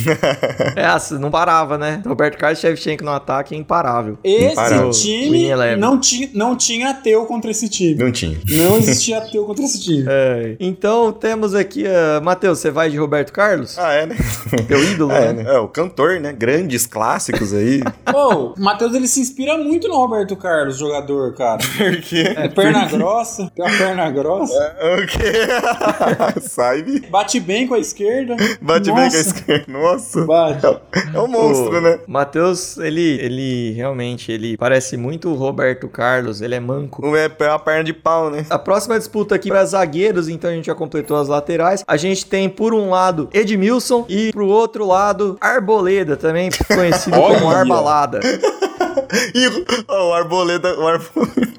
É, 0.76 0.84
assim, 0.86 1.18
não 1.18 1.30
parava, 1.30 1.78
né? 1.78 2.02
Roberto 2.06 2.36
Carlos 2.36 2.58
e 2.58 2.62
Shevchenko 2.62 3.04
no 3.04 3.10
ataque 3.10 3.54
é 3.54 3.58
imparável. 3.58 4.18
Esse 4.22 4.52
Imparável. 4.52 4.90
time 4.90 5.76
não 5.78 5.98
tinha, 6.00 6.28
não 6.34 6.56
tinha 6.56 6.90
ateu 6.90 7.24
contra 7.36 7.50
esse 7.50 7.68
time. 7.68 7.94
Não 7.94 8.10
tinha. 8.10 8.38
Não 8.50 8.76
existia 8.78 9.18
ateu 9.18 9.44
contra 9.44 9.64
esse 9.64 9.80
time. 9.82 10.04
É, 10.18 10.56
então 10.60 11.12
temos 11.12 11.54
aqui, 11.54 11.84
uh, 11.84 12.22
Matheus, 12.22 12.58
você 12.58 12.70
vai 12.70 12.88
de 12.90 12.96
Roberto 12.96 13.32
Carlos? 13.32 13.78
Ah, 13.78 13.92
é, 13.92 14.06
né? 14.06 14.16
Teu 14.68 14.82
ídolo, 14.82 15.12
É, 15.12 15.32
né? 15.32 15.42
né? 15.42 15.54
É, 15.54 15.58
o 15.58 15.68
cantor, 15.68 16.20
né? 16.20 16.32
Grandes 16.32 16.86
clássicos 16.86 17.52
aí. 17.52 17.82
Pô, 18.10 18.54
o 18.56 18.60
Matheus 18.60 18.94
ele 18.94 19.06
se 19.06 19.20
inspira 19.20 19.56
muito 19.58 19.88
no 19.88 19.96
Roberto 19.96 20.34
Carlos, 20.36 20.78
jogador, 20.78 21.34
cara. 21.34 21.58
Por 21.76 22.00
quê? 22.00 22.32
É 22.36 22.48
perna 22.48 22.86
grossa, 22.86 23.50
tem 23.54 23.64
uma 23.64 23.76
perna 23.76 24.10
grossa. 24.10 24.76
O 24.80 25.06
quê? 25.06 26.40
Sai, 26.40 26.82
Bate 27.10 27.40
bem 27.40 27.66
com 27.66 27.74
a 27.74 27.78
esquerda. 27.78 28.36
bate 28.60 28.84
bem 28.86 28.94
com 28.94 29.00
a 29.00 29.04
Nossa, 29.04 29.18
esquerda. 29.20 29.64
Nossa. 29.72 30.24
Bate. 30.24 30.66
É 31.14 31.20
um 31.20 31.28
monstro, 31.28 31.78
O 31.78 31.80
né? 31.80 31.98
Matheus, 32.06 32.78
ele, 32.78 33.18
ele 33.20 33.72
realmente, 33.72 34.30
ele 34.32 34.56
parece 34.56 34.96
muito 34.96 35.28
o 35.28 35.34
Roberto 35.34 35.88
Carlos, 35.88 36.40
ele 36.40 36.54
é 36.54 36.60
manco. 36.60 37.04
Um 37.06 37.14
é 37.16 37.25
é 37.38 37.48
uma 37.48 37.58
perna 37.58 37.84
de 37.84 37.92
pau, 37.92 38.30
né? 38.30 38.46
A 38.50 38.58
próxima 38.58 38.98
disputa 38.98 39.34
aqui 39.34 39.48
para 39.48 39.64
zagueiros, 39.64 40.28
então 40.28 40.50
a 40.50 40.52
gente 40.52 40.66
já 40.66 40.74
completou 40.74 41.16
as 41.16 41.28
laterais. 41.28 41.84
A 41.86 41.96
gente 41.96 42.26
tem 42.26 42.48
por 42.48 42.74
um 42.74 42.90
lado 42.90 43.28
Edmilson 43.32 44.04
e 44.08 44.30
pro 44.32 44.46
outro 44.46 44.86
lado 44.86 45.36
Arboleda, 45.40 46.16
também 46.16 46.50
conhecido 46.66 47.16
como! 47.20 47.50
Arbalada. 47.50 48.20
E 49.34 49.46
o 49.88 50.12
Arboleda. 50.12 50.78
O 50.78 50.88
Arboleda. 50.88 51.55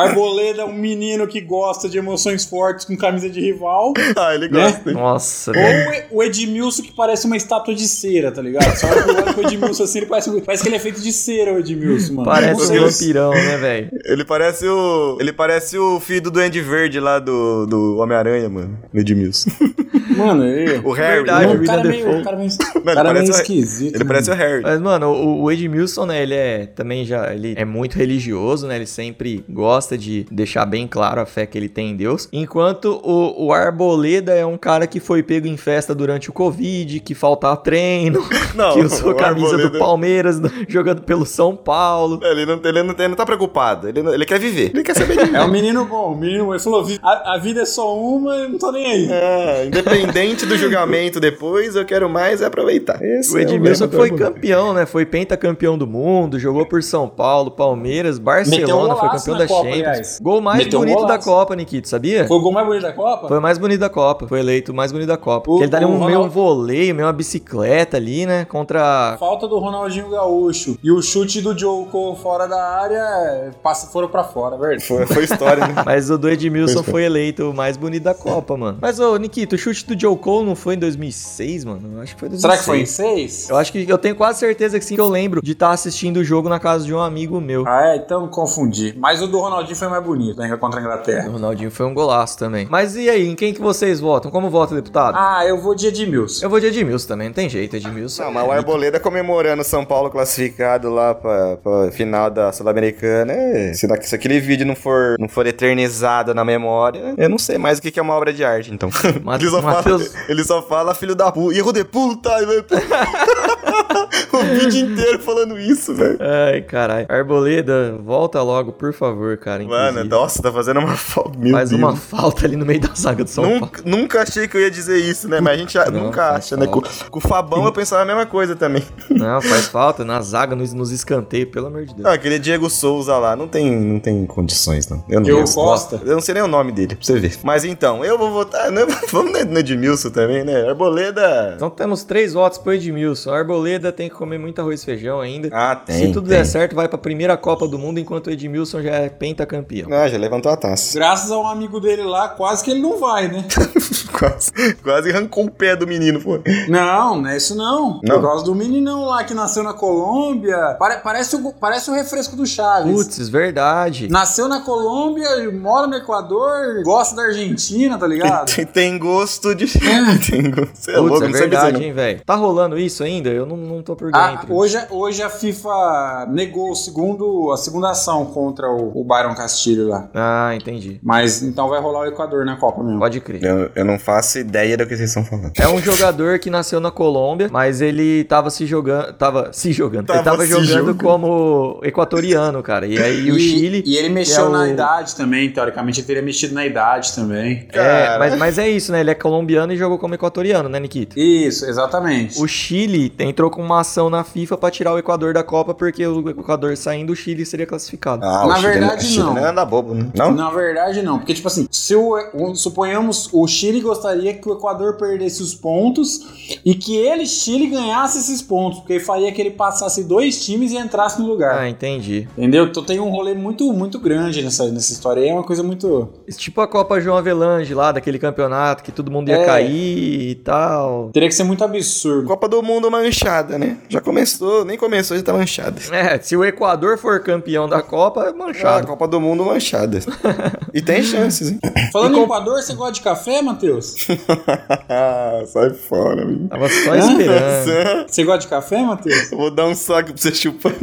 Arboleda 0.00 0.62
é 0.62 0.64
um 0.64 0.72
menino 0.72 1.26
que 1.26 1.40
gosta 1.40 1.88
de 1.88 1.98
emoções 1.98 2.44
fortes 2.44 2.84
com 2.84 2.96
camisa 2.96 3.28
de 3.28 3.40
rival. 3.40 3.92
Ah, 4.16 4.34
ele 4.34 4.48
Né? 4.48 4.60
gosta. 4.70 4.92
Nossa, 4.92 5.50
Ou 5.50 5.56
velho. 5.56 6.04
o 6.10 6.20
o 6.20 6.22
Edmilson 6.22 6.82
que 6.82 6.92
parece 6.92 7.26
uma 7.26 7.36
estátua 7.36 7.74
de 7.74 7.88
cera, 7.88 8.30
tá 8.30 8.42
ligado? 8.42 8.76
Só 8.76 8.86
olha 8.88 9.02
pro 9.02 9.14
lado 9.14 9.34
com 9.34 9.40
o 9.40 9.44
Edmilson 9.44 9.84
assim, 9.84 9.98
ele 10.00 10.06
parece, 10.06 10.40
parece 10.42 10.62
que 10.62 10.68
ele 10.68 10.76
é 10.76 10.80
feito 10.80 11.00
de 11.00 11.12
cera, 11.12 11.52
o 11.54 11.58
Edmilson, 11.58 12.12
mano. 12.14 12.28
Parece 12.28 12.72
um 12.78 12.80
vampirão, 12.84 13.30
né, 13.30 13.56
velho? 13.56 13.90
Ele 14.04 14.24
parece 14.24 14.66
o. 14.66 15.16
Ele 15.20 15.32
parece 15.32 15.78
o 15.78 15.98
filho 16.00 16.22
do 16.22 16.30
Duende 16.30 16.60
Verde 16.60 17.00
lá 17.00 17.18
do, 17.18 17.66
do 17.66 17.96
Homem-Aranha, 17.98 18.48
mano. 18.48 18.78
O 18.92 18.98
Edmilson. 18.98 19.50
Mano, 20.16 20.44
ele... 20.44 20.80
O 20.84 20.92
Harry. 20.92 21.16
Verdade, 21.24 21.46
né? 21.46 21.54
o 21.60 21.64
cara 21.66 21.80
é 21.80 21.84
meio, 21.84 22.20
o 22.20 22.24
cara 22.24 22.36
é 22.36 22.38
meio, 22.38 22.50
Não, 22.74 22.80
o 22.80 22.94
cara 22.94 23.10
é 23.10 23.12
meio 23.12 23.26
o- 23.26 23.30
esquisito. 23.30 23.94
Ele 23.94 24.04
né? 24.04 24.08
parece 24.08 24.30
o 24.30 24.34
Harry. 24.34 24.62
Mas, 24.62 24.80
mano, 24.80 25.08
o, 25.10 25.42
o 25.42 25.50
Edmilson, 25.52 26.06
né, 26.06 26.22
ele 26.22 26.34
é 26.34 26.66
também 26.66 27.04
já, 27.04 27.32
ele 27.34 27.54
é 27.56 27.64
muito 27.64 27.96
religioso, 27.96 28.66
né, 28.66 28.76
ele 28.76 28.86
sempre 28.86 29.44
gosta 29.48 29.96
de 29.96 30.26
deixar 30.30 30.64
bem 30.66 30.86
claro 30.86 31.20
a 31.20 31.26
fé 31.26 31.46
que 31.46 31.56
ele 31.58 31.68
tem 31.68 31.90
em 31.90 31.96
Deus, 31.96 32.28
enquanto 32.32 33.00
o, 33.04 33.46
o 33.46 33.52
Arboleda 33.52 34.32
é 34.34 34.44
um 34.44 34.56
cara 34.58 34.86
que 34.86 35.00
foi 35.00 35.22
pego 35.22 35.46
em 35.46 35.56
festa 35.56 35.94
durante 35.94 36.30
o 36.30 36.32
Covid, 36.32 37.00
que 37.00 37.14
faltava 37.14 37.56
treino, 37.56 38.24
Não, 38.54 38.72
que 38.74 38.80
usou 38.80 39.14
camisa 39.14 39.50
do 39.56 39.62
Arboleda- 39.64 39.78
Palmeiras, 39.78 40.40
jogando 40.68 41.02
pelo 41.02 41.24
São 41.26 41.54
Paulo. 41.56 42.20
Ele 42.22 42.46
não, 42.46 42.60
ele, 42.64 42.82
não, 42.82 42.94
ele 42.94 43.08
não 43.08 43.16
tá 43.16 43.24
preocupado. 43.26 43.88
Ele, 43.88 44.02
não- 44.02 44.12
ele 44.14 44.24
quer 44.24 44.38
viver. 44.38 44.70
Ele 44.74 44.82
quer 44.82 44.94
saber 44.96 45.26
de 45.26 45.34
É 45.36 45.42
um 45.42 45.48
menino 45.50 45.84
bom, 45.84 46.12
um 46.12 46.16
menino 46.16 46.46
bom. 46.46 46.52
Ele 46.54 46.62
falou, 46.62 46.84
"Vi- 46.84 46.98
a, 47.02 47.34
a 47.34 47.38
vida 47.38 47.62
é 47.62 47.64
só 47.64 47.96
uma, 47.96 48.34
eu 48.36 48.48
não 48.48 48.58
tô 48.58 48.70
nem 48.72 48.86
aí. 48.86 49.08
É, 49.10 49.66
independente. 49.66 49.99
Independente 50.00 50.46
do 50.46 50.56
julgamento 50.56 51.20
depois, 51.20 51.76
eu 51.76 51.84
quero 51.84 52.08
mais 52.08 52.40
é 52.40 52.46
aproveitar. 52.46 53.02
Esse 53.02 53.34
O 53.34 53.38
é 53.38 53.42
Edmilson 53.42 53.84
lema 53.84 53.86
do 53.88 53.96
foi 53.96 54.10
campeão, 54.10 54.72
né? 54.74 54.86
Foi 54.86 55.04
pentacampeão 55.04 55.76
do 55.76 55.86
mundo, 55.86 56.38
jogou 56.38 56.66
por 56.66 56.82
São 56.82 57.08
Paulo, 57.08 57.50
Palmeiras, 57.50 58.18
Barcelona, 58.18 58.94
um 58.94 58.96
foi 58.96 59.08
campeão 59.10 59.36
da 59.38 59.46
Copa, 59.46 59.64
Champions. 59.68 59.86
aliás. 59.88 60.18
Gol 60.20 60.40
mais 60.40 60.64
Meteu 60.64 60.78
um 60.78 60.82
bonito 60.82 61.00
da 61.00 61.06
golaço. 61.06 61.28
Copa, 61.28 61.56
Nikito, 61.56 61.88
sabia? 61.88 62.26
Foi 62.26 62.36
o 62.36 62.40
gol 62.40 62.52
mais 62.52 62.66
bonito 62.66 62.82
da 62.82 62.92
Copa? 62.92 63.28
Foi 63.28 63.38
o 63.38 63.42
mais 63.42 63.58
bonito 63.58 63.80
da 63.80 63.88
Copa. 63.88 64.26
Foi 64.28 64.40
eleito 64.40 64.72
o 64.72 64.74
mais 64.74 64.92
bonito 64.92 65.08
da 65.08 65.16
Copa. 65.16 65.50
O- 65.50 65.54
Porque 65.54 65.64
ele 65.64 65.70
daria 65.70 65.88
o 65.88 65.92
um 65.92 66.04
meio 66.06 66.20
um 66.20 66.28
voleio, 66.28 66.94
meio 66.94 67.06
uma 67.06 67.12
bicicleta 67.12 67.96
ali, 67.96 68.26
né? 68.26 68.44
Contra. 68.44 69.16
Falta 69.18 69.46
do 69.46 69.58
Ronaldinho 69.58 70.08
Gaúcho 70.10 70.78
e 70.82 70.90
o 70.90 71.00
chute 71.02 71.40
do 71.40 71.56
Joe 71.58 71.84
Cole 71.86 72.16
fora 72.16 72.46
da 72.46 72.62
área 72.80 72.96
é, 72.98 73.50
passa, 73.62 73.86
foram 73.88 74.08
pra 74.08 74.24
fora, 74.24 74.56
verdade? 74.56 74.84
Foi, 74.84 75.06
foi 75.06 75.24
história, 75.24 75.66
né? 75.66 75.74
Mas 75.84 76.10
o 76.10 76.18
do 76.18 76.28
Edmilson 76.28 76.80
é. 76.80 76.82
foi 76.82 77.04
eleito 77.04 77.50
o 77.50 77.54
mais 77.54 77.76
bonito 77.76 78.02
da 78.04 78.14
Copa, 78.14 78.56
mano. 78.56 78.78
Mas, 78.80 78.98
ô, 79.00 79.16
Nikito, 79.16 79.54
o 79.56 79.58
chute 79.58 79.84
do 79.94 80.00
Joe 80.00 80.16
Cole 80.16 80.46
não 80.46 80.54
foi 80.54 80.74
em 80.74 80.78
2006, 80.78 81.64
mano? 81.64 81.80
Eu 81.96 82.00
acho 82.02 82.14
que 82.14 82.20
foi 82.20 82.28
em 82.28 82.32
2006. 82.32 82.40
Será 82.42 82.56
que 82.58 82.64
foi 82.64 82.80
em 82.80 82.86
seis? 82.86 83.48
Eu 83.50 83.56
acho 83.56 83.72
que 83.72 83.84
eu 83.88 83.98
tenho 83.98 84.14
quase 84.14 84.38
certeza 84.38 84.78
que 84.78 84.84
sim, 84.84 84.94
que 84.94 85.00
eu 85.00 85.08
lembro 85.08 85.40
de 85.42 85.52
estar 85.52 85.70
assistindo 85.70 86.18
o 86.18 86.24
jogo 86.24 86.48
na 86.48 86.58
casa 86.60 86.84
de 86.84 86.94
um 86.94 87.00
amigo 87.00 87.40
meu. 87.40 87.64
Ah, 87.66 87.92
é, 87.92 87.96
então 87.96 88.26
confundi. 88.28 88.94
Mas 88.98 89.20
o 89.22 89.26
do 89.26 89.38
Ronaldinho 89.40 89.76
foi 89.76 89.88
mais 89.88 90.02
bonito, 90.04 90.38
né? 90.38 90.56
Contra 90.56 90.78
a 90.80 90.82
O 90.82 90.86
Inglaterra. 90.86 91.28
Ronaldinho 91.30 91.70
foi 91.70 91.86
um 91.86 91.94
golaço 91.94 92.38
também. 92.38 92.66
Mas 92.70 92.96
e 92.96 93.08
aí, 93.08 93.28
em 93.28 93.34
quem 93.34 93.52
que 93.54 93.60
vocês 93.60 94.00
votam? 94.00 94.30
Como 94.30 94.50
vota, 94.50 94.74
deputado? 94.74 95.14
Ah, 95.16 95.44
eu 95.46 95.60
vou 95.60 95.74
de 95.74 95.86
Edmilson. 95.86 96.44
Eu 96.44 96.50
vou 96.50 96.60
de 96.60 96.66
Edmilson 96.66 97.08
também, 97.08 97.28
não 97.28 97.34
tem 97.34 97.48
jeito, 97.48 97.76
Edmilson. 97.76 98.24
Não, 98.24 98.32
mas 98.32 98.46
o 98.46 98.50
Arboleda 98.52 99.00
comemorando 99.00 99.62
São 99.64 99.84
Paulo 99.84 100.10
classificado 100.10 100.90
lá 100.90 101.14
pra, 101.14 101.56
pra 101.56 101.90
final 101.92 102.30
da 102.30 102.52
Sul-Americana. 102.52 103.32
é, 103.32 103.72
Se, 103.74 103.86
se 104.02 104.14
aquele 104.14 104.40
vídeo 104.40 104.66
não 104.66 104.76
for, 104.76 105.16
não 105.18 105.28
for 105.28 105.46
eternizado 105.46 106.34
na 106.34 106.44
memória, 106.44 107.14
eu 107.16 107.28
não 107.28 107.38
sei 107.38 107.58
mais 107.58 107.78
o 107.78 107.82
que 107.82 107.90
que 107.90 107.98
é 107.98 108.02
uma 108.02 108.14
obra 108.14 108.32
de 108.32 108.44
arte, 108.44 108.72
então. 108.72 108.90
Mate- 109.22 109.44
ele, 109.50 109.79
fala, 109.82 110.04
ele 110.28 110.44
só 110.44 110.62
fala 110.62 110.94
filho 110.94 111.14
da 111.14 111.30
puta, 111.32 111.56
erro 111.56 111.72
de 111.72 111.84
puta, 111.84 112.30
e 112.42 112.46
vai- 112.46 112.64
o 114.32 114.38
vídeo 114.60 114.90
inteiro 114.90 115.18
falando 115.20 115.58
isso, 115.58 115.94
velho. 115.94 116.18
Ai, 116.20 116.60
caralho. 116.62 117.06
Arboleda, 117.08 117.96
volta 118.02 118.42
logo, 118.42 118.72
por 118.72 118.92
favor, 118.92 119.36
cara. 119.36 119.62
Mano, 119.64 119.88
inclusive. 120.00 120.08
nossa, 120.08 120.42
tá 120.42 120.52
fazendo 120.52 120.80
uma 120.80 120.96
falta. 120.96 121.38
Faz 121.50 121.70
Deus. 121.70 121.80
uma 121.80 121.96
falta 121.96 122.46
ali 122.46 122.56
no 122.56 122.64
meio 122.66 122.80
da 122.80 122.90
zaga 122.94 123.24
do 123.24 123.30
São 123.30 123.44
Paulo. 123.44 123.60
Nunca, 123.60 123.82
nunca 123.84 124.22
achei 124.22 124.46
que 124.48 124.56
eu 124.56 124.60
ia 124.60 124.70
dizer 124.70 124.98
isso, 124.98 125.28
né? 125.28 125.40
Mas 125.40 125.54
a 125.54 125.56
gente 125.56 125.78
Não, 125.92 126.04
nunca 126.04 126.30
acha, 126.32 126.56
né? 126.56 126.66
Com, 126.66 126.80
com 126.82 127.18
o 127.18 127.20
Fabão 127.22 127.64
eu 127.64 127.72
pensava 127.72 128.02
a 128.02 128.04
mesma 128.04 128.26
coisa 128.26 128.54
também. 128.56 128.82
Não, 129.10 129.40
faz 129.42 129.66
falta 129.68 130.04
na 130.04 130.20
zaga, 130.20 130.54
nos, 130.56 130.72
nos 130.72 130.90
escanteios, 130.90 131.50
pelo 131.50 131.66
amor 131.66 131.80
de 131.84 131.94
Deus. 131.94 132.04
Não, 132.04 132.10
aquele 132.12 132.38
Diego 132.38 132.68
Souza 132.70 133.16
lá 133.18 133.34
não 133.36 133.48
tem, 133.48 133.70
não 133.70 133.98
tem 134.00 134.24
condições, 134.26 134.88
não. 134.88 135.04
Eu 135.08 135.16
não 135.16 135.22
Diego 135.22 135.40
eu- 135.40 135.44
Costa? 135.54 136.00
Eu 136.04 136.14
não 136.14 136.20
sei 136.20 136.34
nem 136.34 136.42
o 136.42 136.48
nome 136.48 136.72
dele, 136.72 136.94
pra 136.94 137.04
você 137.04 137.18
ver. 137.18 137.36
Mas 137.42 137.64
então, 137.64 138.04
eu 138.04 138.16
vou 138.16 138.30
votar. 138.30 138.70
né, 138.72 138.86
vamos 139.10 139.32
no 139.46 139.62
Edmilson 139.72 140.10
também, 140.10 140.44
né? 140.44 140.68
Arboleda. 140.68 141.52
Então 141.56 141.70
temos 141.70 142.02
três 142.04 142.32
votos 142.32 142.58
pro 142.58 142.72
Edmilson. 142.72 143.32
Arboleda 143.32 143.92
tem 143.92 144.08
que 144.08 144.14
comer 144.14 144.38
muito 144.38 144.60
arroz 144.60 144.82
e 144.82 144.84
feijão 144.84 145.20
ainda. 145.20 145.48
Ah, 145.52 145.76
tem. 145.76 146.06
Se 146.06 146.12
tudo 146.12 146.28
tem. 146.28 146.38
der 146.38 146.44
certo, 146.44 146.74
vai 146.74 146.88
pra 146.88 146.98
primeira 146.98 147.36
Copa 147.36 147.66
do 147.68 147.78
Mundo, 147.78 147.98
enquanto 148.00 148.26
o 148.26 148.30
Edmilson 148.30 148.82
já 148.82 148.92
é 148.92 149.08
pentacampeão. 149.08 149.92
Ah, 149.92 150.08
já 150.08 150.18
levantou 150.18 150.50
a 150.50 150.56
taça. 150.56 150.98
Graças 150.98 151.30
a 151.30 151.38
um 151.38 151.46
amigo 151.46 151.80
dele 151.80 152.02
lá, 152.02 152.28
quase 152.28 152.64
que 152.64 152.70
ele 152.70 152.80
não 152.80 152.98
vai, 152.98 153.28
né? 153.28 153.44
quase, 154.18 154.52
quase 154.82 155.10
arrancou 155.10 155.44
o 155.46 155.50
pé 155.50 155.76
do 155.76 155.86
menino, 155.86 156.20
pô. 156.20 156.38
Não, 156.68 157.20
não 157.22 157.28
é 157.30 157.36
isso 157.36 157.54
não. 157.54 158.00
Não? 158.02 158.16
Por 158.20 158.22
causa 158.22 158.44
do 158.44 158.54
meninão 158.54 159.04
lá 159.04 159.24
que 159.24 159.34
nasceu 159.34 159.62
na 159.62 159.72
Colômbia. 159.72 160.76
Pare- 160.78 161.00
parece, 161.02 161.36
o, 161.36 161.52
parece 161.52 161.90
o 161.90 161.94
refresco 161.94 162.36
do 162.36 162.46
Chaves. 162.46 162.92
Putz, 162.92 163.28
verdade. 163.28 164.08
Nasceu 164.08 164.48
na 164.48 164.60
Colômbia, 164.60 165.50
mora 165.52 165.86
no 165.86 165.94
Equador, 165.96 166.82
gosta 166.82 167.16
da 167.16 167.22
Argentina, 167.22 167.98
tá 167.98 168.06
ligado? 168.06 168.50
Tem, 168.54 168.66
tem 168.66 168.98
gosto 168.98 169.54
de. 169.54 169.59
Gosto. 169.66 170.70
Você 170.74 170.90
é 170.90 170.94
Putz, 170.94 171.10
louco, 171.10 171.24
é 171.24 171.28
não 171.28 171.32
verdade, 171.32 171.84
hein, 171.84 171.92
velho. 171.92 172.20
Tá 172.24 172.34
rolando 172.34 172.78
isso 172.78 173.02
ainda? 173.02 173.30
Eu 173.30 173.46
não, 173.46 173.56
não 173.56 173.82
tô 173.82 173.94
por 173.96 174.10
Ah, 174.14 174.32
dentro. 174.32 174.54
hoje, 174.54 174.78
hoje 174.90 175.22
a 175.22 175.30
FIFA 175.30 176.26
negou 176.30 176.70
o 176.70 176.74
segundo, 176.74 177.50
a 177.52 177.56
segunda 177.56 177.90
ação 177.90 178.26
contra 178.26 178.68
o, 178.70 179.00
o 179.00 179.04
Byron 179.04 179.34
Castilho 179.34 179.88
lá. 179.88 180.08
Ah, 180.14 180.52
entendi. 180.54 180.98
Mas 181.02 181.42
então 181.42 181.68
vai 181.68 181.80
rolar 181.80 182.00
o 182.00 182.06
Equador 182.06 182.44
na 182.44 182.56
Copa 182.56 182.82
mesmo. 182.82 182.98
Pode 182.98 183.20
crer. 183.20 183.42
Eu, 183.42 183.70
eu 183.74 183.84
não 183.84 183.98
faço 183.98 184.38
ideia 184.38 184.76
do 184.76 184.86
que 184.86 184.96
vocês 184.96 185.08
estão 185.10 185.24
falando. 185.24 185.52
É 185.58 185.68
um 185.68 185.80
jogador 185.80 186.38
que 186.38 186.50
nasceu 186.50 186.80
na 186.80 186.90
Colômbia, 186.90 187.48
mas 187.50 187.80
ele 187.80 188.24
tava 188.24 188.50
se 188.50 188.66
jogando. 188.66 189.12
Tava 189.14 189.52
se 189.52 189.72
jogando. 189.72 190.08
ele 190.10 190.18
Tava 190.18 190.22
tava 190.22 190.42
se 190.44 190.48
jogando 190.50 190.68
jogando. 190.92 191.02
como 191.02 191.80
equatoriano, 191.82 192.62
cara. 192.62 192.86
E 192.86 192.98
aí 192.98 193.30
o 193.30 193.38
Chile. 193.38 193.82
E 193.86 193.96
ele 193.96 194.08
que 194.08 194.14
mexeu 194.14 194.44
é 194.44 194.48
o- 194.48 194.52
na 194.52 194.68
idade 194.68 195.14
também, 195.16 195.50
teoricamente 195.50 196.00
ele 196.00 196.06
teria 196.06 196.22
mexido 196.22 196.54
na 196.54 196.64
idade 196.66 197.14
também. 197.14 197.66
É, 197.72 197.72
Cara. 197.72 198.18
mas, 198.18 198.36
mas 198.38 198.58
é 198.58 198.68
isso, 198.68 198.92
né? 198.92 199.00
Ele 199.00 199.10
é 199.10 199.14
colombiano 199.14 199.49
e 199.72 199.76
jogou 199.76 199.98
como 199.98 200.14
equatoriano, 200.14 200.68
né, 200.68 200.78
Nikita? 200.80 201.18
Isso, 201.18 201.64
exatamente. 201.66 202.40
O 202.40 202.46
Chile 202.46 203.12
entrou 203.18 203.50
com 203.50 203.62
uma 203.62 203.80
ação 203.80 204.08
na 204.10 204.22
FIFA 204.24 204.56
pra 204.56 204.70
tirar 204.70 204.94
o 204.94 204.98
Equador 204.98 205.32
da 205.34 205.42
Copa, 205.42 205.74
porque 205.74 206.06
o 206.06 206.28
Equador 206.30 206.76
saindo, 206.76 207.12
o 207.12 207.16
Chile 207.16 207.44
seria 207.44 207.66
classificado. 207.66 208.24
Ah, 208.24 208.46
Na 208.46 208.54
o 208.54 208.56
Chile- 208.56 208.68
verdade, 208.72 209.04
Chile 209.06 209.18
não. 209.24 209.34
não 209.34 209.44
anda 209.44 209.64
bobo, 209.64 209.94
né? 209.94 210.10
Não? 210.14 210.32
Na 210.32 210.50
verdade, 210.50 211.02
não. 211.02 211.18
Porque, 211.18 211.34
tipo 211.34 211.48
assim, 211.48 211.66
se 211.70 211.94
o, 211.94 212.16
suponhamos 212.54 213.28
o 213.32 213.46
Chile 213.46 213.80
gostaria 213.80 214.34
que 214.34 214.48
o 214.48 214.52
Equador 214.52 214.96
perdesse 214.96 215.42
os 215.42 215.54
pontos 215.54 216.20
e 216.64 216.74
que 216.74 216.96
ele, 216.96 217.26
Chile, 217.26 217.66
ganhasse 217.68 218.18
esses 218.18 218.42
pontos. 218.42 218.80
Porque 218.80 219.00
faria 219.00 219.30
que 219.32 219.40
ele 219.40 219.50
passasse 219.50 220.04
dois 220.04 220.44
times 220.44 220.72
e 220.72 220.76
entrasse 220.76 221.20
no 221.20 221.26
lugar. 221.28 221.58
Ah, 221.58 221.68
entendi. 221.68 222.28
Entendeu? 222.36 222.66
Então 222.66 222.82
tem 222.84 223.00
um 223.00 223.10
rolê 223.10 223.34
muito, 223.34 223.72
muito 223.72 223.98
grande 223.98 224.42
nessa, 224.42 224.68
nessa 224.70 224.92
história 224.92 225.22
aí. 225.22 225.28
É 225.28 225.32
uma 225.32 225.42
coisa 225.44 225.62
muito. 225.62 226.08
Tipo 226.36 226.60
a 226.60 226.66
Copa 226.68 227.00
João 227.00 227.16
Avelange 227.16 227.74
lá, 227.74 227.92
daquele 227.92 228.18
campeonato 228.18 228.82
que 228.82 228.92
todo 228.92 229.10
mundo 229.10 229.28
ia 229.28 229.39
É. 229.42 229.46
cair 229.46 230.30
e 230.30 230.34
tal. 230.36 231.10
Teria 231.12 231.28
que 231.28 231.34
ser 231.34 231.44
muito 231.44 231.62
absurdo. 231.64 232.26
Copa 232.26 232.48
do 232.48 232.62
Mundo 232.62 232.90
manchada, 232.90 233.58
né? 233.58 233.78
Já 233.88 234.00
começou, 234.00 234.64
nem 234.64 234.76
começou, 234.76 235.16
já 235.16 235.22
tá 235.22 235.32
manchada. 235.32 235.80
É, 235.92 236.18
se 236.18 236.36
o 236.36 236.44
Equador 236.44 236.98
for 236.98 237.20
campeão 237.20 237.68
da 237.68 237.82
Copa, 237.82 238.24
é 238.24 238.28
Ah, 238.30 238.32
manchado. 238.32 238.86
Copa 238.86 239.06
do 239.08 239.20
Mundo 239.20 239.44
manchada. 239.44 239.98
e 240.72 240.80
tem 240.80 241.02
chances, 241.02 241.50
hein? 241.50 241.60
Falando 241.92 242.18
em 242.18 242.22
Equador, 242.22 242.62
você 242.62 242.74
gosta 242.74 242.94
de 242.94 243.00
café, 243.02 243.42
Matheus? 243.42 243.94
Sai 245.46 245.70
fora, 245.70 246.24
menino. 246.24 246.48
Tava 246.48 246.68
só 246.68 246.94
esperando. 246.94 248.08
Você 248.08 248.24
gosta 248.24 248.40
de 248.40 248.48
café, 248.48 248.82
Matheus? 248.82 249.32
Eu 249.32 249.38
vou 249.38 249.50
dar 249.50 249.66
um 249.66 249.74
saco 249.74 250.12
pra 250.12 250.16
você 250.20 250.34
chupar. 250.34 250.72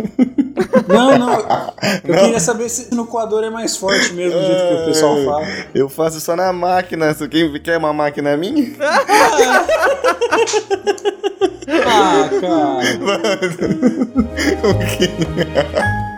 Não, 0.87 1.17
não. 1.17 1.39
Eu 2.03 2.15
queria 2.15 2.39
saber 2.39 2.69
se 2.69 2.93
no 2.95 3.03
Equador 3.03 3.43
é 3.43 3.49
mais 3.49 3.75
forte 3.75 4.13
mesmo, 4.13 4.39
do 4.39 4.45
jeito 4.45 4.67
que 4.67 4.73
o 4.73 4.85
pessoal 4.85 5.15
fala. 5.25 5.47
Eu 5.75 5.89
faço 5.89 6.19
só 6.21 6.35
na 6.35 6.51
máquina. 6.53 7.13
Se 7.13 7.27
quem 7.27 7.51
quer 7.59 7.77
uma 7.77 7.91
máquina 7.91 8.35
minha? 8.37 8.46
Ah, 11.69 12.29
cara. 12.39 12.79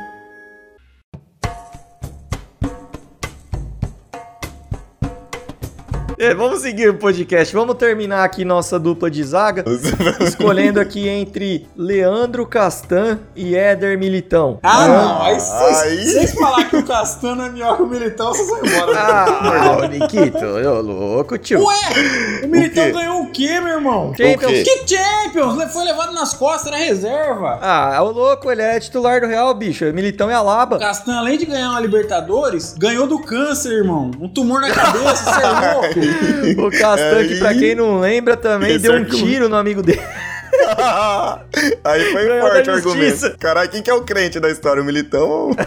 É, 6.19 6.33
vamos 6.35 6.59
seguir 6.59 6.89
o 6.89 6.95
podcast. 6.95 7.55
Vamos 7.55 7.77
terminar 7.77 8.25
aqui 8.25 8.43
nossa 8.43 8.77
dupla 8.77 9.09
de 9.09 9.23
zaga, 9.23 9.63
escolhendo 10.19 10.77
aqui 10.77 11.07
entre 11.07 11.65
Leandro 11.77 12.45
Castan 12.45 13.19
e 13.33 13.55
Éder 13.55 13.97
Militão. 13.97 14.59
Ah, 14.61 14.85
não. 14.85 15.21
Aí 15.21 15.39
vocês 15.39 16.11
vocês 16.11 16.33
falar 16.33 16.65
que 16.65 16.75
o 16.75 16.83
Castano 16.83 17.43
é 17.43 17.49
melhor 17.49 17.77
que 17.77 17.83
o 17.83 17.87
Militão, 17.87 18.33
vocês 18.33 18.49
vão 18.49 18.59
embora. 18.65 18.99
Ah, 18.99 19.77
ô 19.79 19.85
Nikito, 19.85 20.45
ô 20.45 20.81
louco, 20.81 21.37
tio. 21.37 21.63
Ué, 21.63 22.43
o 22.43 22.47
Militão 22.49 22.83
quê? 22.83 22.91
ganhou 22.91 23.21
o 23.21 23.31
quê, 23.31 23.61
meu 23.61 23.75
irmão? 23.75 24.13
Champions. 24.13 24.51
quê? 24.51 24.63
Que 24.65 24.97
Champions? 24.97 25.71
Foi 25.71 25.85
levado 25.85 26.11
nas 26.11 26.33
costas, 26.33 26.67
era 26.73 26.83
reserva. 26.83 27.59
Ah, 27.61 27.97
o 28.03 28.11
louco, 28.11 28.51
ele 28.51 28.61
é 28.61 28.77
titular 28.77 29.21
do 29.21 29.27
Real, 29.27 29.53
bicho. 29.53 29.85
Militão 29.93 30.29
é 30.29 30.33
a 30.33 30.41
O 30.41 30.45
laba. 30.45 30.79
Castan, 30.79 31.17
além 31.17 31.37
de 31.37 31.45
ganhar 31.45 31.69
uma 31.69 31.79
Libertadores, 31.79 32.75
ganhou 32.77 33.07
do 33.07 33.21
câncer, 33.21 33.71
irmão. 33.71 34.11
Um 34.19 34.27
tumor 34.27 34.59
na 34.59 34.69
cabeça, 34.69 35.15
você 35.15 35.41
é 35.41 35.73
louco. 35.73 36.08
O 36.57 36.71
Castan, 36.71 37.27
que 37.27 37.35
pra 37.37 37.53
quem 37.53 37.75
não 37.75 37.99
lembra, 37.99 38.35
também 38.37 38.71
Esse 38.71 38.79
deu 38.79 38.93
um 38.93 38.95
argumento. 38.97 39.25
tiro 39.25 39.49
no 39.49 39.55
amigo 39.55 39.81
dele. 39.81 40.01
Aí 41.83 42.11
foi 42.11 42.27
Ganhou 42.27 42.49
forte 42.49 42.69
o 42.69 42.73
argumento. 42.73 43.37
Caralho, 43.37 43.69
quem 43.69 43.81
que 43.81 43.89
é 43.89 43.93
o 43.93 44.01
crente 44.01 44.39
da 44.39 44.49
história? 44.49 44.81
O 44.81 44.85
militão 44.85 45.27
ou... 45.27 45.51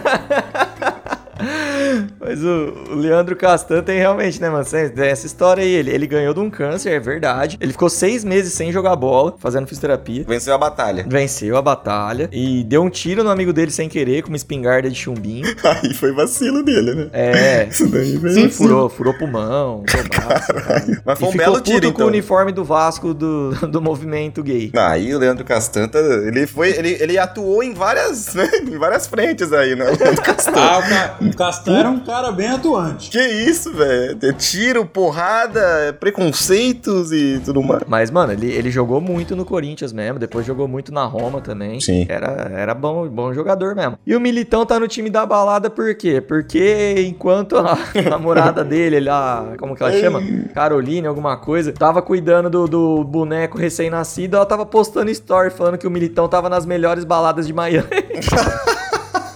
Mas 2.20 2.42
o, 2.42 2.74
o 2.90 2.94
Leandro 2.94 3.37
Castan 3.37 3.83
tem 3.83 3.98
realmente, 3.98 4.40
né, 4.40 4.48
mano? 4.48 4.64
Tem 4.64 4.88
tem 4.88 5.09
essa 5.09 5.26
história 5.26 5.62
aí. 5.62 5.72
Ele, 5.72 5.90
ele 5.90 6.07
ganhou 6.07 6.35
de 6.35 6.40
um 6.40 6.50
câncer, 6.50 6.90
é 6.90 7.00
verdade. 7.00 7.57
Ele 7.61 7.72
ficou 7.72 7.88
seis 7.88 8.24
meses 8.24 8.52
sem 8.52 8.72
jogar 8.72 8.96
bola, 8.96 9.35
fazendo 9.38 9.66
fisioterapia. 9.66 10.24
Venceu 10.26 10.55
a 10.55 10.59
batalha. 10.59 11.05
Venceu 11.09 11.57
a 11.57 11.62
batalha 11.62 12.28
e 12.33 12.64
deu 12.64 12.83
um 12.83 12.90
tiro 12.90 13.24
no 13.24 13.31
amigo 13.31 13.52
dele 13.52 13.70
sem 13.70 13.88
querer, 13.88 14.22
com 14.22 14.28
uma 14.28 14.37
espingarda 14.37 14.90
de 14.90 14.96
chumbinho. 14.96 15.46
Aí 15.64 15.94
foi 15.94 16.12
vacilo 16.12 16.62
dele, 16.62 16.94
né? 16.94 17.09
É. 17.12 17.68
Isso 17.70 17.88
daí 17.88 18.18
foi 18.18 18.31
Sim, 18.31 18.42
vacilo. 18.48 18.50
furou, 18.50 18.88
furou 18.88 19.14
pulmão, 19.14 19.85
pulmão 19.85 20.22
braço, 20.33 20.55
cara. 20.55 21.02
Mas 21.05 21.18
foi 21.18 21.28
um 21.28 21.37
belo 21.37 21.61
tiro, 21.61 21.81
com 21.81 21.88
então. 21.88 22.07
o 22.07 22.09
uniforme 22.09 22.52
do 22.52 22.64
Vasco 22.64 23.14
do, 23.14 23.50
do 23.68 23.81
movimento 23.81 24.42
gay. 24.42 24.70
Aí 24.76 25.14
o 25.14 25.18
Leandro 25.18 25.44
Castanta, 25.44 25.98
ele 25.98 26.46
foi, 26.46 26.70
ele, 26.70 26.96
ele 27.00 27.18
atuou 27.18 27.62
em 27.62 27.72
várias, 27.72 28.33
né, 28.35 28.48
em 28.62 28.78
várias 28.78 29.07
frentes 29.07 29.52
aí, 29.52 29.74
né? 29.74 29.90
O 29.90 29.98
Leandro 29.98 30.22
Castan. 30.22 30.52
Ah, 30.55 30.78
o, 30.78 30.83
Ca... 30.83 31.16
o 31.20 31.37
Castan 31.37 31.82
era 31.83 31.90
um 31.90 32.01
cara 32.01 32.33
bem 32.33 32.49
atuante. 32.49 33.11
Que 33.11 33.21
isso, 33.21 33.73
velho? 33.73 34.18
É 34.23 34.33
Tiro, 34.33 34.85
porrada, 34.87 35.97
preconceitos 35.99 37.12
e 37.12 37.40
tudo 37.45 37.62
mais. 37.62 37.83
Mas, 37.87 38.11
mano, 38.11 38.33
ele, 38.33 38.51
ele 38.51 38.71
jogou 38.71 39.01
muito 39.01 39.35
no 39.37 39.45
Corinthians 39.45 39.92
mesmo, 39.92 40.18
depois 40.18 40.47
jogou 40.47 40.68
muito 40.68 40.92
na 40.92 41.05
Roma 41.05 41.40
também. 41.40 41.81
Sim. 41.81 42.07
Era, 42.09 42.51
era 42.55 42.75
bom, 42.75 43.09
bom 43.09 43.33
jogador 43.33 43.75
mesmo. 43.75 43.99
E 44.07 44.14
o 44.14 44.21
Militão 44.21 44.64
tá 44.64 44.79
no 44.79 44.88
time 44.88 45.11
da 45.11 45.27
balada 45.27 45.68
por 45.68 45.95
quê? 45.95 46.21
Porque 46.21 46.95
enquanto 47.07 47.57
a 47.59 47.79
namorada 48.09 48.64
dele, 48.64 49.01
lá, 49.01 49.55
como 49.59 49.75
que 49.75 49.83
ela 49.83 49.92
chama? 49.92 50.21
Caroline, 50.55 51.07
alguma 51.07 51.37
coisa, 51.37 51.73
tava 51.73 52.01
cuidando 52.01 52.49
do, 52.49 52.66
do 52.66 53.05
boneco 53.05 53.59
recém-nascido, 53.59 54.37
ela 54.37 54.47
tava 54.47 54.64
postando 54.64 55.11
story 55.11 55.51
falando 55.51 55.79
que 55.79 55.87
o 55.87 55.90
Militão 55.90 56.29
tava 56.29 56.49
nas 56.49 56.64
melhores 56.66 57.05
baladas 57.05 57.47
de 57.47 57.53
Miami. 57.53 57.88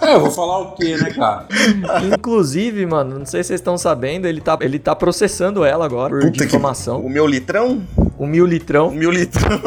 É, 0.06 0.14
eu 0.14 0.20
vou 0.20 0.30
falar 0.30 0.58
o 0.60 0.72
quê, 0.74 0.96
né, 0.96 1.10
cara? 1.10 1.46
Inclusive, 2.14 2.86
mano, 2.86 3.18
não 3.18 3.26
sei 3.26 3.42
se 3.42 3.48
vocês 3.48 3.60
estão 3.60 3.76
sabendo, 3.76 4.26
ele 4.26 4.40
tá, 4.40 4.56
ele 4.60 4.78
tá 4.78 4.94
processando 4.94 5.64
ela 5.64 5.84
agora 5.84 6.10
por 6.14 6.20
Puta 6.22 6.32
que- 6.38 6.44
difamação. 6.46 7.00
O 7.00 7.08
meu 7.10 7.26
litrão? 7.26 7.82
O 8.18 8.26
mil 8.26 8.44
O 8.44 8.46
litrão. 8.46 8.90
meu 8.90 9.10
litrão. 9.12 9.60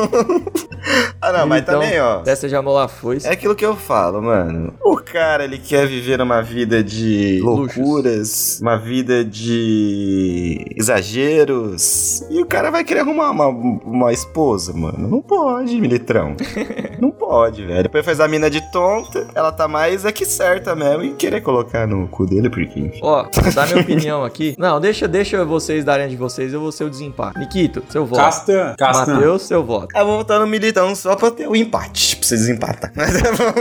ah, 1.21 1.32
não, 1.32 1.45
mas 1.45 1.62
Militão, 1.62 1.82
também, 1.82 1.99
ó. 2.02 2.21
Dessa 2.21 2.49
já 2.49 2.62
mola 2.62 2.88
foi. 2.88 3.19
É 3.23 3.30
aquilo 3.30 3.54
que 3.56 3.65
eu 3.65 3.75
falo, 3.75 4.21
mano. 4.21 4.73
O 4.84 4.95
cara, 4.97 5.43
ele 5.43 5.58
quer 5.60 5.86
viver 5.88 6.19
uma 6.21 6.41
vida 6.41 6.84
de 6.84 7.39
Luxos. 7.43 7.75
loucuras, 7.78 8.60
uma 8.62 8.75
vida 8.78 9.23
de 9.23 10.65
exageros. 10.75 12.23
E 12.30 12.41
o 12.41 12.45
cara 12.45 12.71
vai 12.71 12.84
querer 12.84 13.02
arrumar 13.02 13.32
uma, 13.32 13.47
uma 13.47 14.12
esposa, 14.13 14.73
mano. 14.73 15.08
Não 15.08 15.21
pode, 15.21 15.80
militrão. 15.80 16.36
Não 16.99 17.12
pode, 17.12 17.65
velho. 17.65 17.84
Depois 17.84 18.04
faz 18.04 18.19
a 18.19 18.28
mina 18.28 18.49
de 18.49 18.62
tonta, 18.71 19.28
ela 19.36 19.52
tá 19.52 19.67
mais 19.67 20.06
é 20.06 20.12
que 20.12 20.25
certa 20.30 20.76
mesmo 20.76 21.04
em 21.04 21.15
querer 21.15 21.42
colocar 21.42 21.88
no 21.88 22.08
cu 22.08 22.26
dele, 22.26 22.50
porque. 22.50 22.92
Ó, 23.02 23.24
vou 23.34 23.54
dar 23.54 23.68
minha 23.68 23.82
opinião 23.82 24.24
aqui. 24.24 24.56
Não, 24.58 24.80
deixa, 24.80 25.08
deixa 25.08 25.44
vocês 25.46 25.84
darem 25.84 26.08
de 26.08 26.15
vocês, 26.15 26.54
eu 26.54 26.60
vou 26.60 26.72
ser 26.72 26.84
o 26.86 26.89
desempate. 26.89 27.39
Nikito, 27.39 27.84
seu 27.89 28.06
voto. 28.06 28.22
Castan. 28.22 28.76
Castan. 28.78 29.13
Matheus, 29.15 29.42
seu 29.44 29.63
voto. 29.63 29.88
Eu 29.96 30.06
vou 30.06 30.18
votar 30.18 30.39
no 30.39 30.48
militão 30.48 30.94
só 30.96 31.15
pra 31.15 31.32
ter 31.32 31.48
o 31.48 31.56
empate, 31.56 32.18
pra 32.18 32.28
vocês 32.28 32.48
empatar. 32.50 32.92
Mas 32.96 33.15
é 33.15 33.32
bom. 33.32 33.54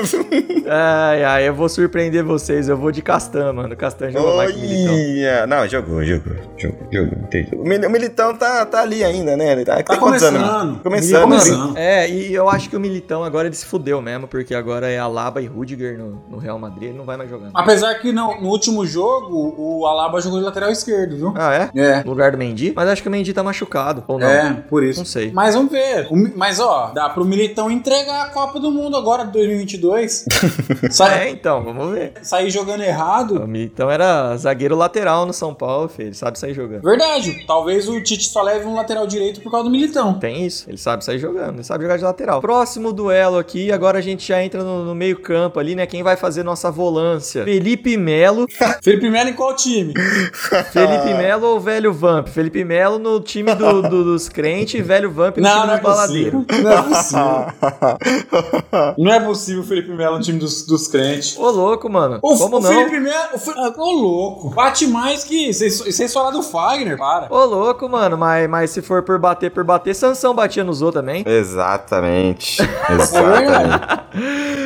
Ai, 0.70 1.24
ai, 1.24 1.48
eu 1.48 1.54
vou 1.54 1.68
surpreender 1.68 2.22
vocês. 2.24 2.68
Eu 2.68 2.76
vou 2.76 2.90
de 2.92 3.00
Castan, 3.02 3.52
mano. 3.52 3.76
Castan 3.76 4.10
jogou 4.10 4.36
mais 4.36 4.52
que 4.52 4.58
o 4.58 4.60
Militão. 4.60 5.46
Não, 5.46 5.66
jogou, 5.68 6.04
jogou. 6.04 6.32
Jogou, 6.56 6.88
jogou. 6.92 7.18
Entendi. 7.22 7.54
O 7.54 7.64
Mil- 7.64 7.86
o 7.86 7.90
Militão 7.90 8.34
tá, 8.34 8.66
tá 8.66 8.82
ali 8.82 9.02
ainda, 9.04 9.36
né? 9.36 9.52
Ele 9.52 9.64
tá, 9.64 9.82
Tá 9.82 9.94
anos? 9.94 10.04
começando. 10.04 10.82
Começando. 10.82 11.12
Né? 11.14 11.20
começando. 11.22 11.76
É, 11.76 12.08
e 12.10 12.34
eu 12.34 12.48
acho 12.48 12.68
que 12.68 12.76
o 12.76 12.80
Militão 12.80 13.24
agora 13.24 13.46
ele 13.48 13.54
se 13.56 13.64
fudeu 13.64 14.02
mesmo, 14.02 14.26
porque 14.28 14.54
agora 14.54 14.88
é 14.90 14.98
Alaba 14.98 15.40
e 15.40 15.46
Rudiger 15.46 15.96
no, 15.98 16.22
no 16.28 16.38
Real 16.38 16.57
Madrid, 16.58 16.90
ele 16.90 16.98
não 16.98 17.04
vai 17.04 17.16
mais 17.16 17.30
jogando. 17.30 17.50
Apesar 17.54 17.94
que 17.96 18.12
no, 18.12 18.40
no 18.40 18.48
último 18.48 18.86
jogo, 18.86 19.54
o 19.56 19.86
Alaba 19.86 20.20
jogou 20.20 20.38
de 20.38 20.44
lateral 20.44 20.70
esquerdo, 20.70 21.16
viu? 21.16 21.34
Ah, 21.36 21.70
é? 21.74 21.80
É. 21.80 22.04
No 22.04 22.10
lugar 22.10 22.32
do 22.32 22.38
Mendy? 22.38 22.72
Mas 22.74 22.88
acho 22.88 23.02
que 23.02 23.08
o 23.08 23.10
Mendy 23.10 23.32
tá 23.32 23.42
machucado, 23.42 24.04
ou 24.06 24.18
não? 24.18 24.26
É, 24.28 24.52
por 24.68 24.82
isso. 24.82 25.00
Não 25.00 25.06
sei. 25.06 25.30
Mas 25.32 25.54
vamos 25.54 25.70
ver. 25.70 26.08
Mas 26.36 26.60
ó, 26.60 26.90
dá 26.94 27.08
pro 27.08 27.24
Militão 27.24 27.70
entregar 27.70 28.26
a 28.26 28.30
Copa 28.30 28.58
do 28.60 28.70
Mundo 28.70 28.96
agora 28.96 29.24
de 29.24 29.32
2022. 29.32 30.24
Sa 30.90 31.18
É, 31.18 31.30
então, 31.30 31.62
vamos 31.62 31.92
ver. 31.92 32.12
Sair 32.22 32.50
jogando 32.50 32.82
errado. 32.82 33.42
O 33.42 33.46
Militão 33.46 33.90
era 33.90 34.36
zagueiro 34.36 34.76
lateral 34.76 35.26
no 35.26 35.32
São 35.32 35.54
Paulo, 35.54 35.88
filho. 35.88 36.08
Ele 36.08 36.14
sabe 36.14 36.38
sair 36.38 36.54
jogando. 36.54 36.82
Verdade. 36.82 37.44
Talvez 37.46 37.88
o 37.88 38.00
Tite 38.02 38.28
só 38.28 38.42
leve 38.42 38.66
um 38.66 38.74
lateral 38.74 39.06
direito 39.06 39.40
por 39.40 39.50
causa 39.50 39.64
do 39.64 39.70
Militão. 39.70 40.14
Tem 40.18 40.46
isso, 40.46 40.68
ele 40.68 40.78
sabe 40.78 41.04
sair 41.04 41.18
jogando, 41.18 41.56
ele 41.56 41.64
sabe 41.64 41.84
jogar 41.84 41.96
de 41.96 42.04
lateral. 42.04 42.40
Próximo 42.40 42.92
duelo 42.92 43.38
aqui, 43.38 43.72
agora 43.72 43.98
a 43.98 44.00
gente 44.00 44.26
já 44.26 44.42
entra 44.42 44.62
no, 44.62 44.84
no 44.84 44.94
meio 44.94 45.20
campo 45.20 45.58
ali, 45.58 45.74
né? 45.74 45.86
Quem 45.86 46.02
vai 46.02 46.16
fazer 46.16 46.42
nossa 46.48 46.70
volância? 46.70 47.44
Felipe 47.44 47.96
Melo. 47.96 48.46
Felipe 48.82 49.08
Melo 49.10 49.30
em 49.30 49.32
qual 49.34 49.54
time? 49.54 49.92
Felipe 50.72 51.14
Melo 51.14 51.46
ou 51.48 51.60
velho 51.60 51.92
Vamp? 51.92 52.28
Felipe 52.28 52.64
Melo 52.64 52.98
no 52.98 53.20
time 53.20 53.54
do- 53.54 53.82
do- 53.82 54.04
dos 54.04 54.28
crentes 54.28 54.74
e 54.78 54.82
velho 54.82 55.10
Vamp 55.10 55.36
no 55.36 55.42
Não, 55.42 55.50
time 55.54 55.66
não 55.66 55.74
é 55.74 55.76
dos 55.76 55.82
baladeiros. 55.86 56.44
possível. 56.44 56.62
Não 56.64 56.72
é 56.72 56.82
possível. 56.82 57.46
Não 58.98 59.12
é 59.12 59.20
possível 59.20 59.62
o 59.62 59.66
Felipe 59.66 59.90
Melo 59.90 60.16
no 60.18 60.22
time 60.22 60.38
dos, 60.38 60.66
dos 60.66 60.88
crentes. 60.88 61.36
Ô, 61.38 61.50
louco, 61.50 61.88
mano. 61.88 62.18
O, 62.22 62.36
Como 62.36 62.56
o 62.56 62.60
não? 62.60 62.70
Felipe 62.70 62.98
Melo. 63.00 63.28
ah, 63.56 63.72
Ô, 63.76 63.90
louco. 63.92 64.50
Bate 64.50 64.86
mais 64.86 65.24
que. 65.24 65.52
Vocês 65.52 65.78
vocês 65.80 66.12
falaram 66.12 66.38
do 66.38 66.42
Fagner, 66.42 66.96
para. 66.96 67.26
Ô, 67.32 67.44
louco, 67.44 67.88
mano. 67.88 68.16
Mas, 68.16 68.48
mas 68.48 68.70
se 68.70 68.82
for 68.82 69.02
por 69.02 69.18
bater, 69.18 69.50
por 69.50 69.64
bater, 69.64 69.94
Sansão 69.94 70.34
batia 70.34 70.64
nos 70.64 70.82
outros 70.82 71.02
também. 71.02 71.24
Exatamente. 71.26 72.58
É 72.88 72.94
Exatamente. 72.94 73.38
verdade. 73.50 74.00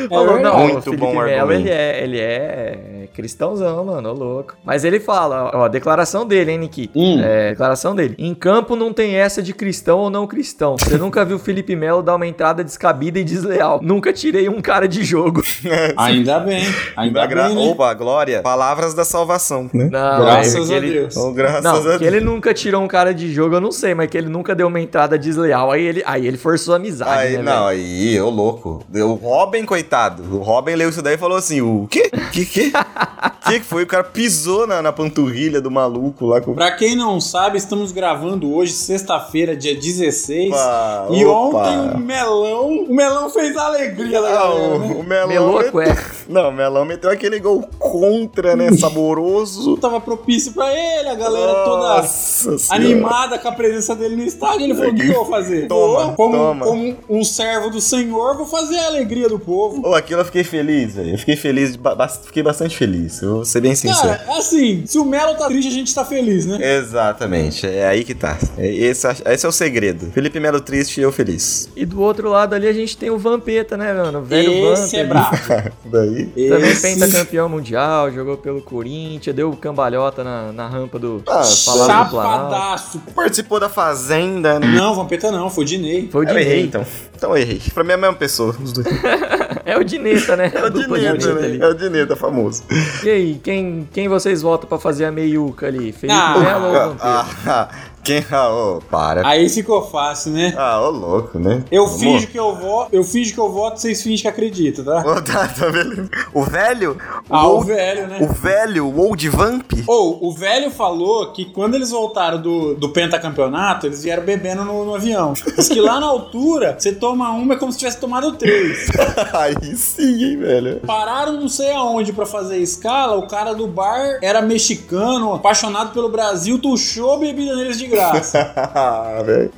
É 0.09 0.13
Ô, 0.15 0.17
louco, 0.23 0.33
verdade. 0.33 0.43
não, 0.57 0.63
Muito 0.63 0.77
o 0.77 0.81
Felipe 0.81 1.01
bom 1.01 1.13
Melo, 1.13 1.21
argumento. 1.51 1.67
ele 1.67 1.69
é, 1.73 2.03
ele 2.03 2.19
é 2.19 3.07
cristãozão, 3.13 3.83
mano, 3.85 4.09
ô 4.09 4.13
louco. 4.13 4.55
Mas 4.63 4.83
ele 4.83 4.99
fala, 4.99 5.51
ó, 5.53 5.65
a 5.65 5.67
declaração 5.67 6.25
dele, 6.25 6.51
hein, 6.51 6.57
Nikito? 6.57 6.97
Hum. 6.97 7.21
É, 7.23 7.49
declaração 7.51 7.95
dele. 7.95 8.15
Em 8.17 8.33
campo 8.33 8.75
não 8.75 8.93
tem 8.93 9.15
essa 9.15 9.41
de 9.41 9.53
cristão 9.53 9.99
ou 9.99 10.09
não 10.09 10.25
cristão. 10.27 10.75
Você 10.77 10.97
nunca 10.97 11.23
viu 11.25 11.37
o 11.37 11.39
Felipe 11.39 11.75
Melo 11.75 12.01
dar 12.01 12.15
uma 12.15 12.27
entrada 12.27 12.63
descabida 12.63 13.19
e 13.19 13.23
desleal. 13.23 13.79
Nunca 13.81 14.11
tirei 14.13 14.47
um 14.49 14.61
cara 14.61 14.87
de 14.87 15.03
jogo. 15.03 15.41
Ainda 15.97 16.39
bem. 16.39 16.63
Ainda 16.95 17.25
Gra- 17.25 17.47
bem, 17.47 17.55
né? 17.55 17.71
Opa, 17.71 17.93
glória. 17.93 18.41
Palavras 18.41 18.93
da 18.93 19.03
salvação, 19.05 19.69
né? 19.73 19.89
Não, 19.91 20.21
Graças 20.25 20.69
é 20.69 20.73
a 20.73 20.77
ele- 20.77 20.93
Deus. 20.93 21.15
Então, 21.15 21.33
graças 21.33 21.63
Não, 21.63 21.75
a 21.75 21.93
que 21.93 21.99
Deus. 21.99 22.01
ele 22.01 22.19
nunca 22.21 22.53
tirou 22.53 22.81
um 22.83 22.87
cara 22.87 23.13
de 23.13 23.31
jogo, 23.33 23.55
eu 23.55 23.61
não 23.61 23.71
sei, 23.71 23.93
mas 23.93 24.09
que 24.09 24.17
ele 24.17 24.29
nunca 24.29 24.53
deu 24.55 24.67
uma 24.67 24.79
entrada 24.79 25.17
desleal. 25.17 25.71
Aí 25.71 25.83
ele, 25.85 26.03
aí 26.05 26.27
ele 26.27 26.37
forçou 26.37 26.73
a 26.73 26.77
amizade, 26.77 27.11
Aí, 27.27 27.37
né, 27.37 27.43
não, 27.43 27.67
velho? 27.67 27.79
aí, 27.81 28.21
ô 28.21 28.29
louco. 28.29 28.83
O 28.93 29.13
Robin, 29.13 29.65
coitado. 29.65 30.23
O 30.35 30.41
Robin 30.41 30.75
leu 30.75 30.89
isso 30.89 31.01
daí 31.01 31.15
e 31.15 31.17
falou 31.17 31.37
assim: 31.37 31.61
o 31.63 31.87
quê? 31.87 32.09
Que 32.31 32.45
que? 32.45 32.71
que 32.71 33.59
que 33.59 33.65
foi? 33.65 33.83
O 33.83 33.87
cara 33.87 34.03
pisou 34.03 34.67
na, 34.67 34.81
na 34.81 34.91
panturrilha 34.91 35.59
do 35.61 35.71
maluco 35.71 36.25
lá 36.25 36.39
com. 36.41 36.53
Pra 36.53 36.71
quem 36.71 36.95
não 36.95 37.19
sabe, 37.21 37.57
estamos 37.57 37.91
gravando 37.91 38.53
hoje, 38.53 38.73
sexta-feira, 38.73 39.55
dia 39.55 39.75
16. 39.75 40.51
Opa, 40.51 41.07
e 41.11 41.25
opa. 41.25 41.57
ontem 41.59 41.95
o 41.95 41.99
Melão. 41.99 42.69
O 42.89 42.93
Melão 42.93 43.29
fez 43.29 43.55
a 43.57 43.65
alegria 43.65 44.21
da 44.21 44.27
Ah, 44.29 44.31
galera. 44.33 44.79
né? 44.79 44.95
o, 44.99 45.03
Melão. 45.03 45.27
Melou 45.27 45.59
a 45.59 45.63
cueca. 45.71 46.11
Não, 46.27 46.49
o 46.49 46.51
Melão 46.53 46.85
meteu 46.85 47.09
aquele 47.09 47.39
gol 47.39 47.61
contra, 47.79 48.55
né? 48.55 48.71
Saboroso. 48.73 49.77
Tava 49.77 49.99
propício 49.99 50.53
pra 50.53 50.71
ele, 50.73 51.09
a 51.09 51.15
galera 51.15 51.53
toda 51.65 52.03
senhora. 52.03 52.59
animada 52.71 53.39
com 53.39 53.47
a 53.47 53.51
presença 53.51 53.95
dele 53.95 54.15
no 54.15 54.23
estádio. 54.23 54.61
Ele 54.61 54.75
falou: 54.75 54.91
o 54.91 54.95
que 54.95 55.07
eu 55.07 55.13
vou 55.13 55.25
fazer? 55.25 55.67
Toma, 55.67 56.05
Vou, 56.07 56.13
como, 56.15 56.37
toma. 56.37 56.65
como 56.65 56.95
um 57.09 57.23
servo 57.23 57.69
do 57.69 57.81
Senhor, 57.81 58.35
vou 58.37 58.45
fazer 58.45 58.77
a 58.79 58.87
alegria 58.87 59.27
do 59.29 59.39
povo. 59.39 59.87
Ô, 59.87 59.95
aquilo 59.95 60.21
eu 60.21 60.25
fiquei 60.25 60.43
feliz, 60.43 60.95
velho. 60.95 61.11
Eu 61.11 61.17
fiquei 61.17 61.35
feliz, 61.35 61.75
ba- 61.75 62.07
fiquei 62.07 62.43
bastante 62.43 62.75
feliz. 62.77 63.21
Eu 63.21 63.35
vou 63.35 63.45
ser 63.45 63.61
bem 63.61 63.75
sincero. 63.75 64.17
Cara, 64.17 64.25
é 64.27 64.37
assim, 64.37 64.83
se 64.85 64.97
o 64.97 65.05
Melo 65.05 65.35
tá 65.35 65.47
triste, 65.47 65.67
a 65.67 65.71
gente 65.71 65.93
tá 65.93 66.03
feliz, 66.05 66.45
né? 66.45 66.57
Exatamente, 66.77 67.65
é 67.67 67.87
aí 67.87 68.03
que 68.03 68.13
tá. 68.13 68.37
É 68.57 68.67
Esse, 68.73 69.07
esse 69.25 69.45
é 69.45 69.49
o 69.49 69.51
segredo. 69.51 70.11
Felipe 70.11 70.39
Melo 70.39 70.61
triste 70.61 70.99
e 70.99 71.03
eu 71.03 71.11
feliz. 71.11 71.69
E 71.75 71.85
do 71.85 72.01
outro 72.01 72.29
lado 72.29 72.53
ali 72.53 72.67
a 72.67 72.73
gente 72.73 72.95
tem 72.97 73.09
o 73.09 73.17
Vampeta, 73.17 73.75
né, 73.77 73.93
mano? 73.93 74.19
O 74.19 74.23
velho 74.23 74.73
Esse 74.73 74.83
Vamp. 74.83 74.93
é 74.93 74.99
ali. 74.99 75.09
bravo. 75.09 75.71
Daí. 76.13 76.49
Também 76.49 76.71
Esse- 76.71 76.81
pentacampeão 76.99 77.49
mundial, 77.49 78.11
jogou 78.11 78.37
pelo 78.37 78.61
Corinthians, 78.61 79.35
deu 79.35 79.51
cambalhota 79.53 80.23
na, 80.23 80.51
na 80.51 80.67
rampa 80.67 80.97
do 80.99 81.21
Ah. 81.27 81.43
Chapadaço. 81.43 82.99
Participou 83.15 83.59
da 83.59 83.69
Fazenda. 83.69 84.59
né? 84.59 84.67
Não, 84.67 84.95
Vampeta 84.95 85.31
não, 85.31 85.49
foi 85.49 85.63
o 85.63 85.67
Dinei. 85.67 86.07
Foi 86.11 86.25
o 86.25 86.29
Eu 86.29 86.37
errei, 86.37 86.43
Dinei. 86.45 86.65
então. 86.65 86.85
Então 87.15 87.29
eu 87.31 87.37
errei. 87.37 87.61
Pra 87.73 87.83
mim 87.83 87.91
é 87.91 87.93
a 87.93 87.97
mesma 87.97 88.15
pessoa, 88.15 88.55
os 88.61 88.73
dois. 88.73 88.87
É 89.65 89.77
o 89.77 89.83
Dineta, 89.83 90.35
né? 90.35 90.51
É 90.53 90.65
o 90.65 90.69
Dineta, 90.69 91.29
ali. 91.31 91.57
né? 91.57 91.65
É 91.65 91.69
o 91.69 91.73
Dineta, 91.73 92.15
famoso. 92.17 92.63
E 93.01 93.09
aí, 93.09 93.39
quem, 93.41 93.87
quem 93.93 94.09
vocês 94.09 94.41
votam 94.41 94.67
pra 94.67 94.77
fazer 94.77 95.05
a 95.05 95.11
meiuca 95.11 95.67
ali? 95.67 95.93
Felipe 95.93 96.19
Ah, 96.19 96.37
Melo 96.37 96.65
ou 96.67 96.75
Ah, 96.99 97.23
Vampeta? 97.23 97.39
ah, 97.47 97.69
quem. 98.03 98.23
Ah, 98.31 98.49
ô, 98.51 98.81
para. 98.89 99.25
Aí 99.27 99.47
ficou 99.49 99.81
fácil, 99.87 100.31
né? 100.31 100.53
Ah, 100.57 100.81
ô 100.81 100.89
louco, 100.89 101.37
né? 101.39 101.63
Eu 101.71 101.85
Vamos. 101.85 102.01
finjo 102.01 102.27
que 102.27 102.39
eu 102.39 102.55
voto, 102.55 102.89
eu 102.91 103.03
finjo 103.03 103.33
que 103.33 103.39
eu 103.39 103.51
voto, 103.51 103.79
vocês 103.79 104.01
fingem 104.01 104.21
que 104.23 104.27
acreditam, 104.27 104.83
tá? 104.85 104.99
Ô, 105.05 105.21
tá, 105.21 105.47
tá 105.47 105.69
beleza. 105.69 106.09
O 106.33 106.43
velho? 106.43 106.97
Ah, 107.29 107.47
o 107.47 107.55
old- 107.55 107.67
velho, 107.67 108.07
né? 108.07 108.17
O 108.21 108.27
velho, 108.33 108.85
o 108.87 108.99
Old 108.99 109.29
Vamp? 109.29 109.71
Ou, 109.87 110.25
o 110.25 110.33
velho 110.33 110.71
falou 110.71 111.31
que 111.31 111.45
quando 111.45 111.75
eles 111.75 111.91
voltaram 111.91 112.41
do, 112.41 112.75
do 112.75 112.89
pentacampeonato, 112.89 113.85
eles 113.87 114.03
vieram 114.03 114.23
bebendo 114.23 114.63
no, 114.65 114.85
no 114.85 114.95
avião. 114.95 115.33
Diz 115.33 115.69
que 115.69 115.79
lá 115.79 115.99
na 115.99 116.07
altura, 116.07 116.75
você 116.77 116.91
toma 116.91 117.29
uma 117.31 117.53
é 117.53 117.57
como 117.57 117.71
se 117.71 117.77
tivesse 117.77 117.99
tomado 117.99 118.33
três. 118.33 118.87
Aí 119.33 119.75
sim, 119.75 120.23
hein, 120.23 120.37
velho. 120.37 120.79
Pararam 120.85 121.33
não 121.33 121.47
sei 121.47 121.71
aonde 121.71 122.11
pra 122.11 122.25
fazer 122.25 122.57
escala, 122.57 123.15
o 123.17 123.27
cara 123.27 123.53
do 123.53 123.67
bar 123.67 124.19
era 124.21 124.41
mexicano, 124.41 125.33
apaixonado 125.33 125.93
pelo 125.93 126.09
Brasil, 126.09 126.59
tuchou 126.59 127.19
bebida 127.19 127.55
neles 127.55 127.77
de 127.77 127.87
graça. 127.93 128.53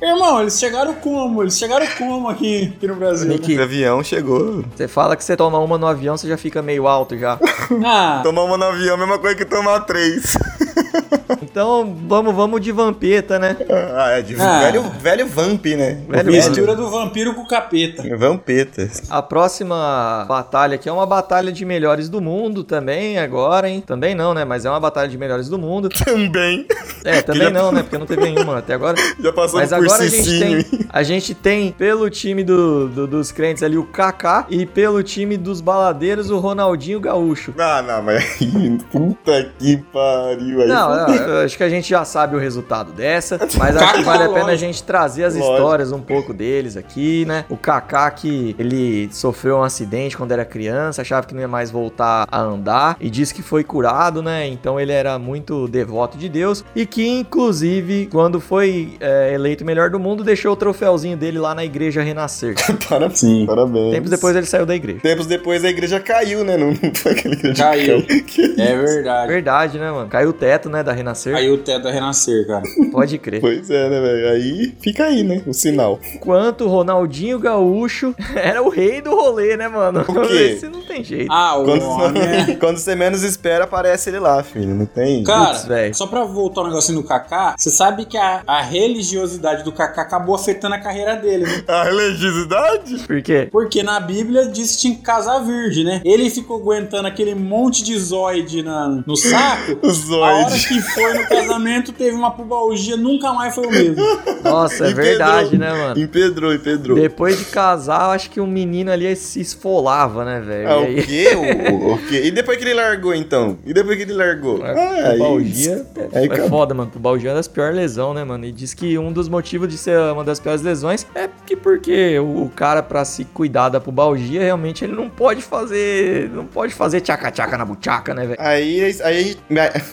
Irmão, 0.02 0.40
eles 0.40 0.58
chegaram 0.58 0.94
como? 0.94 1.42
Eles 1.42 1.56
chegaram 1.58 1.86
como 1.98 2.28
aqui, 2.28 2.72
aqui 2.76 2.86
no 2.86 2.94
Brasil? 2.96 3.28
né? 3.28 3.36
O 3.36 3.62
avião 3.62 4.02
chegou. 4.04 4.64
você 4.74 4.86
fala 4.88 5.16
que 5.16 5.24
você 5.24 5.36
toma 5.36 5.58
uma 5.58 5.78
no 5.78 5.86
avião, 5.86 6.16
você 6.16 6.28
já 6.28 6.36
fica 6.36 6.62
meio 6.62 6.86
alto 6.86 7.16
já. 7.18 7.38
Ah, 7.84 8.20
Tomar 8.22 8.42
uma 8.44 8.56
no 8.56 8.64
avião, 8.64 8.92
é 8.92 8.94
a 8.94 8.96
mesma 8.98 9.18
coisa 9.18 9.36
que 9.36 9.44
tomar 9.44 9.80
três. 9.80 10.36
Então, 11.42 11.96
vamos, 12.06 12.34
vamos 12.34 12.60
de 12.60 12.70
Vampeta, 12.72 13.38
né? 13.38 13.56
Ah, 13.94 14.10
é 14.12 14.22
de 14.22 14.36
Ah. 14.40 14.60
velho, 14.60 14.82
velho 15.00 15.26
vamp, 15.26 15.64
né? 15.66 16.00
Velho 16.08 16.32
Mistura 16.32 16.74
do 16.74 16.88
vampiro 16.90 17.34
com 17.34 17.42
o 17.42 17.48
capeta. 17.48 18.02
Vampeta. 18.16 18.88
A 19.10 19.22
próxima 19.22 20.24
batalha 20.28 20.74
aqui 20.76 20.88
é 20.88 20.92
uma 20.92 21.06
batalha 21.06 21.50
de 21.52 21.64
melhores 21.64 22.08
do 22.08 22.20
mundo 22.20 22.62
também, 22.64 23.18
agora, 23.18 23.68
hein? 23.68 23.82
Também 23.84 24.14
não, 24.14 24.34
né? 24.34 24.44
Mas 24.44 24.64
é 24.64 24.70
uma 24.70 24.80
batalha 24.80 25.08
de 25.08 25.18
melhores 25.18 25.48
do 25.48 25.58
mundo. 25.58 25.88
Também. 25.88 26.66
É, 27.04 27.22
também 27.22 27.50
não, 27.50 27.72
né? 27.72 27.82
Porque 27.82 27.98
não 27.98 28.06
teve 28.06 28.22
nenhuma 28.22 28.58
até 28.58 28.74
agora. 28.74 28.96
Já 29.20 29.32
passou 29.32 29.60
Mas 29.60 29.70
por 29.70 29.76
agora 29.84 30.02
a 30.04 30.08
gente, 30.08 30.38
tem, 30.40 30.86
a 30.88 31.02
gente 31.02 31.34
tem 31.34 31.72
pelo 31.72 32.08
time 32.10 32.42
do, 32.44 32.88
do- 32.88 33.06
dos 33.06 33.32
crentes 33.32 33.62
ali 33.62 33.76
o 33.78 33.84
Kaká 33.84 34.46
e 34.50 34.66
pelo 34.66 35.02
time 35.02 35.36
dos 35.36 35.60
baladeiros 35.60 36.30
o 36.30 36.38
Ronaldinho 36.38 37.00
Gaúcho. 37.00 37.54
Ah, 37.58 37.82
não, 37.82 38.02
mas 38.02 38.24
puta 38.92 39.50
que 39.58 39.76
pariu. 39.92 40.62
Aí 40.62 40.68
Não, 40.68 40.96
não, 40.96 41.06
eu 41.16 41.44
acho 41.44 41.56
que 41.56 41.62
a 41.62 41.68
gente 41.68 41.88
já 41.88 42.04
sabe 42.04 42.36
o 42.36 42.38
resultado 42.38 42.92
dessa, 42.92 43.38
mas 43.58 43.76
acho 43.76 43.94
que 43.94 44.02
vale 44.02 44.24
a 44.24 44.28
pena 44.28 44.52
a 44.52 44.56
gente 44.56 44.82
trazer 44.82 45.24
as 45.24 45.34
Lógico. 45.34 45.54
histórias 45.54 45.92
um 45.92 46.00
pouco 46.00 46.32
deles 46.32 46.76
aqui, 46.76 47.24
né? 47.26 47.44
O 47.48 47.56
Kaká 47.56 48.10
que 48.10 48.54
ele 48.58 49.08
sofreu 49.12 49.58
um 49.58 49.62
acidente 49.62 50.16
quando 50.16 50.32
era 50.32 50.44
criança, 50.44 51.02
achava 51.02 51.26
que 51.26 51.34
não 51.34 51.40
ia 51.40 51.48
mais 51.48 51.70
voltar 51.70 52.26
a 52.30 52.40
andar 52.40 52.96
e 53.00 53.08
disse 53.10 53.32
que 53.34 53.42
foi 53.42 53.62
curado, 53.64 54.22
né? 54.22 54.46
Então 54.48 54.78
ele 54.80 54.92
era 54.92 55.18
muito 55.18 55.66
devoto 55.68 56.16
de 56.18 56.28
Deus 56.28 56.64
e 56.74 56.84
que 56.86 57.06
inclusive 57.06 58.08
quando 58.10 58.40
foi 58.40 58.94
é, 59.00 59.32
eleito 59.34 59.62
o 59.64 59.66
melhor 59.66 59.90
do 59.90 59.98
mundo 59.98 60.24
deixou 60.24 60.52
o 60.52 60.56
troféuzinho 60.56 61.16
dele 61.16 61.38
lá 61.38 61.54
na 61.54 61.64
igreja 61.64 62.02
Renascer. 62.02 62.54
Parabéns. 62.88 63.18
Sim. 63.20 63.44
Parabéns. 63.46 63.94
Tempos 63.94 64.10
depois 64.10 64.36
ele 64.36 64.46
saiu 64.46 64.66
da 64.66 64.74
igreja. 64.74 65.00
Tempos 65.00 65.26
depois 65.26 65.64
a 65.64 65.68
igreja 65.68 66.00
caiu, 66.00 66.44
né? 66.44 66.56
Não, 66.56 66.68
não 66.68 66.94
foi 66.94 67.12
aquela 67.12 67.34
igreja 67.34 67.62
Caiu. 67.62 68.02
que- 68.26 68.54
É 68.60 68.76
verdade. 68.76 69.28
Verdade, 69.32 69.78
né, 69.78 69.90
mano? 69.90 70.08
Caiu 70.08 70.30
o 70.30 70.32
teto, 70.32 70.68
né, 70.68 70.82
da 70.82 70.92
Renascer. 70.92 71.05
Aí 71.34 71.50
o 71.50 71.58
teto 71.58 71.84
da 71.84 71.90
Renascer, 71.90 72.46
cara. 72.46 72.62
Pode 72.90 73.18
crer. 73.18 73.40
Pois 73.40 73.70
é, 73.70 73.88
né, 73.88 74.00
velho? 74.00 74.28
Aí 74.30 74.74
fica 74.80 75.04
aí, 75.04 75.22
né? 75.22 75.42
O 75.46 75.52
sinal. 75.52 76.00
Enquanto 76.14 76.66
Ronaldinho 76.66 77.38
Gaúcho 77.38 78.14
era 78.34 78.62
o 78.62 78.68
rei 78.68 79.00
do 79.00 79.10
rolê, 79.10 79.56
né, 79.56 79.68
mano? 79.68 80.00
O 80.00 80.28
quê? 80.28 80.52
Esse 80.56 80.68
não 80.68 80.82
tem 80.82 81.04
jeito. 81.04 81.30
Ah, 81.30 81.56
o 81.56 81.64
Quando, 81.64 81.84
homem 81.84 82.22
é... 82.22 82.54
quando 82.56 82.78
você 82.78 82.94
menos 82.94 83.22
espera, 83.22 83.64
aparece 83.64 84.10
ele 84.10 84.18
lá, 84.18 84.42
filho. 84.42 84.74
Não 84.74 84.86
tem. 84.86 85.24
Cara, 85.24 85.58
velho. 85.58 85.94
só 85.94 86.06
pra 86.06 86.24
voltar 86.24 86.62
um 86.62 86.68
negocinho 86.68 87.00
do 87.00 87.06
Kaká, 87.06 87.54
você 87.58 87.70
sabe 87.70 88.04
que 88.04 88.16
a, 88.16 88.42
a 88.46 88.62
religiosidade 88.62 89.62
do 89.62 89.72
Kaká 89.72 90.02
acabou 90.02 90.34
afetando 90.34 90.74
a 90.74 90.78
carreira 90.78 91.16
dele, 91.16 91.44
né? 91.44 91.62
A 91.66 91.84
religiosidade? 91.84 92.98
Por 93.06 93.22
quê? 93.22 93.48
Porque 93.50 93.82
na 93.82 94.00
Bíblia 94.00 94.46
diz 94.46 94.72
que 94.72 94.78
tinha 94.78 94.94
que 94.94 95.02
casar 95.02 95.40
virgem, 95.40 95.84
né? 95.84 96.00
Ele 96.04 96.30
ficou 96.30 96.58
aguentando 96.58 97.08
aquele 97.08 97.34
monte 97.34 97.82
de 97.82 97.98
zoide 97.98 98.62
na, 98.62 98.88
no 99.06 99.16
saco. 99.16 99.78
Zoide. 99.88 100.24
A 100.24 100.46
hora 100.46 100.58
que 100.58 100.80
foi 100.96 101.14
no 101.14 101.28
casamento, 101.28 101.92
teve 101.92 102.16
uma 102.16 102.30
pubalgia, 102.30 102.96
nunca 102.96 103.32
mais 103.32 103.54
foi 103.54 103.66
o 103.66 103.70
mesmo. 103.70 103.96
Nossa, 104.42 104.86
é 104.86 104.90
Empedrou. 104.90 105.04
verdade, 105.06 105.58
né, 105.58 105.72
mano? 105.72 106.00
Empedrou, 106.00 106.54
empedrou. 106.54 106.98
Depois 106.98 107.38
de 107.38 107.44
casar, 107.46 108.04
eu 108.06 108.10
acho 108.10 108.30
que 108.30 108.40
o 108.40 108.46
menino 108.46 108.90
ali 108.90 109.14
se 109.16 109.40
esfolava, 109.40 110.24
né, 110.24 110.40
velho? 110.40 110.68
Ah, 110.68 110.78
o 110.80 110.94
quê? 111.04 111.28
O, 111.72 111.92
o 111.94 111.98
quê? 112.08 112.22
E 112.24 112.30
depois 112.30 112.56
que 112.58 112.64
ele 112.64 112.74
largou, 112.74 113.14
então? 113.14 113.58
E 113.64 113.72
depois 113.72 113.96
que 113.96 114.02
ele 114.02 114.14
largou? 114.14 114.60
Ah, 114.64 115.10
aí- 115.10 115.18
Pubalgia 115.18 115.86
é, 116.12 116.18
aí 116.18 116.28
é 116.30 116.48
foda, 116.48 116.74
mano. 116.74 116.90
Pubalgia 116.90 117.30
é 117.30 117.32
uma 117.32 117.36
das 117.36 117.48
piores 117.48 117.76
lesões, 117.76 118.14
né, 118.14 118.24
mano? 118.24 118.44
E 118.44 118.52
diz 118.52 118.72
que 118.74 118.96
um 118.98 119.12
dos 119.12 119.28
motivos 119.28 119.68
de 119.68 119.76
ser 119.76 119.98
uma 120.12 120.24
das 120.24 120.40
piores 120.40 120.62
lesões 120.62 121.06
é 121.14 121.28
que 121.44 121.56
porque 121.56 122.18
o, 122.18 122.44
o 122.44 122.48
cara, 122.54 122.82
pra 122.82 123.04
se 123.04 123.24
cuidar 123.24 123.68
da 123.68 123.80
pubalgia, 123.80 124.40
realmente 124.42 124.84
ele 124.84 124.94
não 124.94 125.08
pode 125.10 125.42
fazer. 125.42 126.30
Não 126.30 126.44
pode 126.46 126.72
fazer 126.74 127.00
tchaca-tchaca 127.00 127.58
na 127.58 127.64
buchaca, 127.64 128.14
né, 128.14 128.26
velho? 128.26 128.40
Aí, 128.40 128.80
aí, 129.02 129.36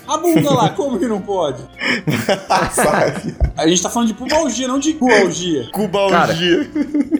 A 0.08 0.18
bunda 0.18 0.54
lá, 0.54 0.70
como 0.70 0.93
que 1.00 1.08
não 1.08 1.22
pode? 1.22 1.62
sabe? 2.74 3.36
A 3.56 3.68
gente 3.68 3.82
tá 3.82 3.90
falando 3.90 4.08
de 4.08 4.14
pubalgia, 4.14 4.68
não 4.68 4.80
de 4.80 4.94
pubalgia. 4.94 5.70
Cubalgia. 5.72 6.70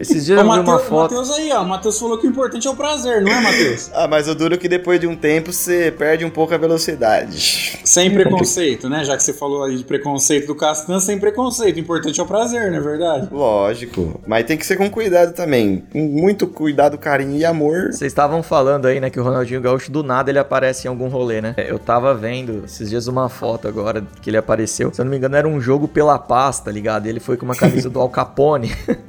Esses 0.00 0.26
dias 0.26 0.38
eu 0.38 0.44
vi 0.44 0.50
uma 0.50 0.62
Matheus, 0.62 0.88
foto. 0.88 1.14
Matheus 1.14 1.30
aí, 1.30 1.52
ó. 1.52 1.62
O 1.62 1.68
Matheus 1.68 1.98
falou 1.98 2.18
que 2.18 2.26
o 2.26 2.30
importante 2.30 2.66
é 2.66 2.70
o 2.70 2.74
prazer, 2.74 3.22
não 3.22 3.32
é, 3.32 3.40
Matheus? 3.40 3.90
Ah, 3.94 4.08
mas 4.08 4.28
o 4.28 4.34
duro 4.34 4.54
é 4.54 4.56
que 4.56 4.68
depois 4.68 5.00
de 5.00 5.06
um 5.06 5.16
tempo 5.16 5.52
você 5.52 5.92
perde 5.96 6.24
um 6.24 6.30
pouco 6.30 6.54
a 6.54 6.58
velocidade. 6.58 7.78
Sem 7.84 8.10
preconceito, 8.10 8.88
né? 8.88 9.04
Já 9.04 9.16
que 9.16 9.22
você 9.22 9.32
falou 9.32 9.64
aí 9.64 9.76
de 9.76 9.84
preconceito 9.84 10.46
do 10.46 10.54
Castan, 10.54 11.00
sem 11.00 11.18
preconceito. 11.18 11.76
O 11.76 11.80
importante 11.80 12.20
é 12.20 12.22
o 12.22 12.26
prazer, 12.26 12.70
não 12.70 12.78
é 12.78 12.80
verdade? 12.80 13.28
Lógico. 13.30 14.20
Mas 14.26 14.44
tem 14.44 14.56
que 14.56 14.66
ser 14.66 14.76
com 14.76 14.90
cuidado 14.90 15.34
também. 15.34 15.84
Com 15.92 16.00
muito 16.00 16.46
cuidado, 16.46 16.98
carinho 16.98 17.36
e 17.36 17.44
amor. 17.44 17.92
Vocês 17.92 18.12
estavam 18.12 18.42
falando 18.42 18.86
aí, 18.86 19.00
né, 19.00 19.10
que 19.10 19.20
o 19.20 19.22
Ronaldinho 19.22 19.60
Gaúcho 19.60 19.90
do 19.90 20.02
nada 20.02 20.30
ele 20.30 20.38
aparece 20.38 20.86
em 20.86 20.90
algum 20.90 21.08
rolê, 21.08 21.40
né? 21.40 21.54
Eu 21.58 21.78
tava 21.78 22.14
vendo 22.14 22.62
esses 22.64 22.90
dias 22.90 23.06
uma 23.06 23.28
foto 23.28 23.63
agora 23.68 24.04
que 24.22 24.30
ele 24.30 24.36
apareceu. 24.36 24.92
Se 24.92 25.00
eu 25.00 25.04
não 25.04 25.10
me 25.10 25.16
engano, 25.16 25.36
era 25.36 25.48
um 25.48 25.60
jogo 25.60 25.88
pela 25.88 26.18
paz, 26.18 26.60
tá 26.60 26.70
ligado? 26.70 27.06
Ele 27.06 27.20
foi 27.20 27.36
com 27.36 27.44
uma 27.44 27.54
camisa 27.56 27.90
do 27.90 27.98
Al 28.00 28.08
Capone. 28.08 28.72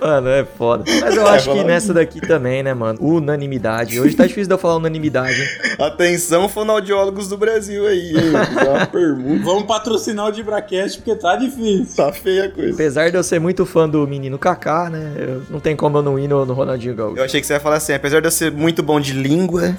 mano, 0.00 0.28
é 0.28 0.44
foda. 0.44 0.84
Mas 1.00 1.16
eu 1.16 1.26
acho 1.26 1.44
que 1.44 1.50
vamos- 1.56 1.66
nessa 1.66 1.94
daqui 1.94 2.20
também, 2.20 2.62
né, 2.62 2.74
mano? 2.74 2.98
Unanimidade. 3.00 4.00
Hoje 4.00 4.14
tá 4.14 4.24
difícil 4.26 4.48
de 4.48 4.54
eu 4.54 4.58
falar 4.58 4.76
unanimidade, 4.76 5.40
hein? 5.40 5.48
Atenção, 5.78 6.48
fonoaudiólogos 6.48 7.28
do 7.28 7.36
Brasil 7.36 7.86
aí, 7.86 8.10
hein? 8.16 8.30
Uma 8.68 8.86
pergunta. 8.86 9.44
Vamos 9.44 9.64
patrocinar 9.64 10.26
o 10.26 10.32
Dibracast 10.32 10.98
porque 10.98 11.14
tá 11.14 11.36
difícil. 11.36 11.96
Tá 11.96 12.12
feia 12.12 12.46
a 12.46 12.50
coisa. 12.50 12.74
Apesar 12.74 13.10
de 13.10 13.16
eu 13.16 13.22
ser 13.22 13.40
muito 13.40 13.64
fã 13.66 13.88
do 13.88 14.06
menino 14.06 14.38
Kaká, 14.38 14.90
né? 14.90 15.12
eu- 15.16 15.42
não 15.50 15.60
tem 15.60 15.76
como 15.76 15.98
eu 15.98 16.02
não 16.02 16.18
ir 16.18 16.28
no, 16.28 16.44
no 16.44 16.52
Ronaldinho 16.54 16.94
Gaúcho. 16.94 17.18
Eu 17.18 17.24
achei 17.24 17.40
que 17.40 17.46
você 17.46 17.54
ia 17.54 17.60
falar 17.60 17.76
assim, 17.76 17.92
apesar 17.94 18.20
de 18.20 18.26
eu 18.26 18.30
ser 18.30 18.50
muito 18.52 18.82
bom 18.82 19.00
de 19.00 19.12
língua, 19.12 19.74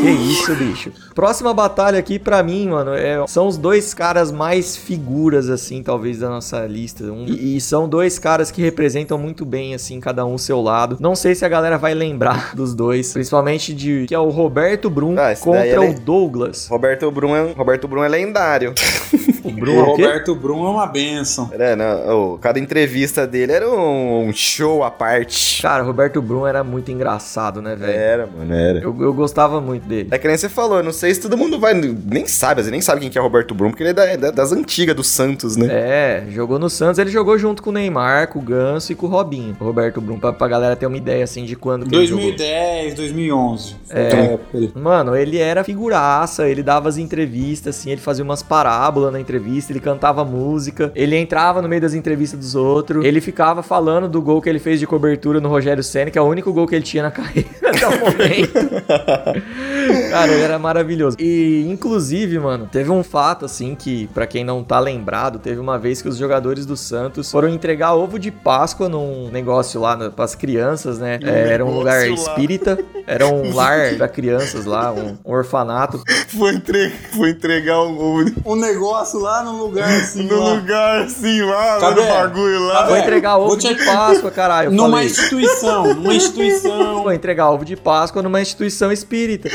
Que 0.00 0.10
isso, 0.10 0.54
bicho. 0.54 0.92
Próxima 1.14 1.52
batalha 1.52 1.95
aqui, 1.96 2.18
pra 2.18 2.42
mim, 2.42 2.68
mano, 2.68 2.92
é- 2.94 3.24
são 3.26 3.46
os 3.46 3.56
dois 3.56 3.92
caras 3.94 4.30
mais 4.32 4.76
figuras, 4.76 5.48
assim, 5.48 5.82
talvez, 5.82 6.18
da 6.18 6.28
nossa 6.28 6.66
lista. 6.66 7.04
Um- 7.04 7.26
e, 7.26 7.56
e 7.56 7.60
são 7.60 7.88
dois 7.88 8.18
caras 8.18 8.50
que 8.50 8.60
representam 8.62 9.18
muito 9.18 9.44
bem, 9.44 9.74
assim, 9.74 10.00
cada 10.00 10.24
um 10.24 10.34
o 10.34 10.38
seu 10.38 10.60
lado. 10.60 10.96
Não 11.00 11.14
sei 11.14 11.34
se 11.34 11.44
a 11.44 11.48
galera 11.48 11.78
vai 11.78 11.94
lembrar 11.94 12.54
dos 12.56 12.74
dois, 12.74 13.12
principalmente 13.12 13.74
de 13.74 14.06
que 14.06 14.14
é 14.14 14.18
o 14.18 14.28
Roberto 14.28 14.88
Brum 14.90 15.14
Ah, 15.18 15.34
contra 15.36 15.66
é 15.66 15.78
o 15.80 15.94
Douglas. 15.98 16.66
Roberto 16.68 17.10
Brum 17.10 17.34
é, 17.34 17.52
Roberto 17.52 17.88
Brum 17.88 18.04
é 18.04 18.08
lendário. 18.08 18.72
O 19.46 19.50
Brum 19.52 19.78
é 19.78 19.82
o? 19.82 19.84
Roberto 19.84 20.34
Brum 20.34 20.66
é 20.66 20.70
uma 20.70 20.86
benção. 20.86 21.48
É, 21.52 21.76
não, 21.76 22.32
ô, 22.32 22.38
cada 22.38 22.58
entrevista 22.58 23.24
dele 23.28 23.52
era 23.52 23.70
um, 23.70 24.26
um 24.28 24.32
show 24.32 24.82
à 24.82 24.90
parte. 24.90 25.62
Cara, 25.62 25.84
o 25.84 25.86
Roberto 25.86 26.20
Brum 26.20 26.44
era 26.44 26.64
muito 26.64 26.90
engraçado, 26.90 27.62
né, 27.62 27.76
velho? 27.76 27.92
Era, 27.92 28.26
mano, 28.26 28.52
era. 28.52 28.80
Eu, 28.80 28.96
eu 29.00 29.14
gostava 29.14 29.60
muito 29.60 29.86
dele. 29.86 30.08
É 30.10 30.18
que 30.18 30.26
nem 30.26 30.36
você 30.36 30.48
falou, 30.48 30.78
eu 30.78 30.82
não 30.82 30.92
sei 30.92 31.14
se 31.14 31.20
todo 31.20 31.36
mundo 31.36 31.60
vai. 31.60 31.74
Nem 32.06 32.26
sabe, 32.26 32.62
você 32.62 32.70
nem 32.70 32.80
sabe 32.80 33.00
quem 33.00 33.10
que 33.10 33.18
é 33.18 33.20
Roberto 33.20 33.54
Brum, 33.54 33.70
porque 33.70 33.82
ele 33.82 33.90
é 33.90 33.94
da- 33.94 34.04
é 34.06 34.16
da- 34.16 34.30
das 34.30 34.52
antigas 34.52 34.94
do 34.96 35.02
Santos, 35.04 35.56
né? 35.56 35.66
É, 35.70 36.24
jogou 36.30 36.58
no 36.58 36.68
Santos, 36.70 36.98
ele 36.98 37.10
jogou 37.10 37.36
junto 37.38 37.62
com 37.62 37.70
o 37.70 37.72
Neymar, 37.72 38.28
com 38.28 38.38
o 38.38 38.42
Ganso 38.42 38.92
e 38.92 38.94
com 38.94 39.06
o 39.06 39.08
Robinho. 39.10 39.56
O 39.60 39.64
Roberto 39.64 40.00
Brum, 40.00 40.18
pra, 40.18 40.32
pra 40.32 40.48
galera 40.48 40.76
ter 40.76 40.86
uma 40.86 40.96
ideia, 40.96 41.24
assim, 41.24 41.44
de 41.44 41.56
quando 41.56 41.86
que 41.86 41.94
ele 41.94 42.06
jogou. 42.06 42.24
2010, 42.24 42.94
2011. 42.94 43.76
Foi 43.86 44.00
É. 44.00 44.10
época 44.34 44.56
ali. 44.58 44.72
Mano, 44.74 45.16
ele 45.16 45.38
era 45.38 45.62
figuraça, 45.64 46.48
ele 46.48 46.62
dava 46.62 46.88
as 46.88 46.96
entrevistas, 46.98 47.76
assim, 47.76 47.90
ele 47.90 48.00
fazia 48.00 48.24
umas 48.24 48.42
parábolas 48.42 49.12
na 49.12 49.20
entrevista, 49.20 49.72
ele 49.72 49.80
cantava 49.80 50.24
música, 50.24 50.90
ele 50.94 51.16
entrava 51.16 51.60
no 51.62 51.68
meio 51.68 51.80
das 51.80 51.94
entrevistas 51.94 52.38
dos 52.38 52.54
outros, 52.54 53.04
ele 53.04 53.20
ficava 53.20 53.62
falando 53.62 54.08
do 54.08 54.20
gol 54.22 54.40
que 54.40 54.48
ele 54.48 54.58
fez 54.58 54.80
de 54.80 54.86
cobertura 54.86 55.40
no 55.40 55.48
Rogério 55.48 55.82
Senna, 55.82 56.10
que 56.10 56.18
é 56.18 56.22
o 56.22 56.24
único 56.26 56.52
gol 56.52 56.66
que 56.66 56.74
ele 56.74 56.84
tinha 56.84 57.02
na 57.02 57.10
carreira 57.12 57.48
até 57.64 57.86
o 57.86 57.90
momento. 58.00 58.56
Cara, 60.10 60.32
ele 60.32 60.42
era 60.42 60.58
maravilhoso. 60.58 61.16
E, 61.18 61.66
inclusive, 61.68 62.38
mano, 62.38 62.68
teve 62.70 62.90
um 62.90 63.02
fato, 63.02 63.44
assim, 63.44 63.74
que, 63.74 64.06
pra 64.08 64.26
quem 64.26 64.44
não 64.44 64.62
tá 64.64 64.78
lembrado, 64.80 65.38
teve 65.38 65.60
uma 65.60 65.78
vez 65.78 66.00
que 66.02 66.08
os 66.08 66.16
jogadores 66.16 66.64
do 66.66 66.76
Santos 66.76 67.30
foram 67.30 67.48
entregar 67.48 67.94
ovo 67.94 68.18
de 68.18 68.30
Páscoa 68.30 68.88
num 68.88 69.28
negócio 69.30 69.80
lá 69.80 69.96
na, 69.96 70.10
pras 70.10 70.34
crianças, 70.34 70.98
né? 70.98 71.18
É, 71.22 71.52
era 71.52 71.64
um 71.64 71.74
lugar 71.76 72.00
lá. 72.00 72.06
espírita, 72.08 72.78
era 73.06 73.26
um 73.26 73.52
lar 73.54 73.94
pra 73.96 74.08
crianças 74.08 74.64
lá, 74.64 74.92
um, 74.92 75.16
um 75.24 75.32
orfanato. 75.32 76.02
Foi, 76.28 76.54
entre... 76.54 76.90
Foi 77.16 77.30
entregar 77.30 77.80
um, 77.82 78.20
um- 78.20 78.34
Um 78.44 78.56
negócio 78.56 79.18
lá 79.20 79.42
no 79.42 79.56
lugar 79.64 79.88
assim. 79.88 80.22
no 80.24 80.38
lá. 80.40 80.52
lugar 80.54 81.02
assim 81.02 81.42
lá, 81.42 81.78
Cadê? 81.80 82.00
no 82.00 82.06
bagulho 82.08 82.66
lá. 82.66 82.74
Cadê? 82.78 82.88
Vou 82.88 82.96
entregar 82.98 83.36
ovo 83.38 83.56
te- 83.56 83.74
de 83.74 83.84
Páscoa, 83.84 84.30
caralho. 84.30 84.66
eu 84.68 84.72
Numa 84.72 84.90
falei. 84.90 85.06
instituição, 85.06 85.94
numa 85.94 86.14
instituição. 86.14 87.02
Vou 87.02 87.12
entregar 87.12 87.50
ovo 87.50 87.64
de 87.64 87.76
Páscoa 87.76 88.22
numa 88.22 88.40
instituição 88.40 88.90
espírita. 88.92 89.48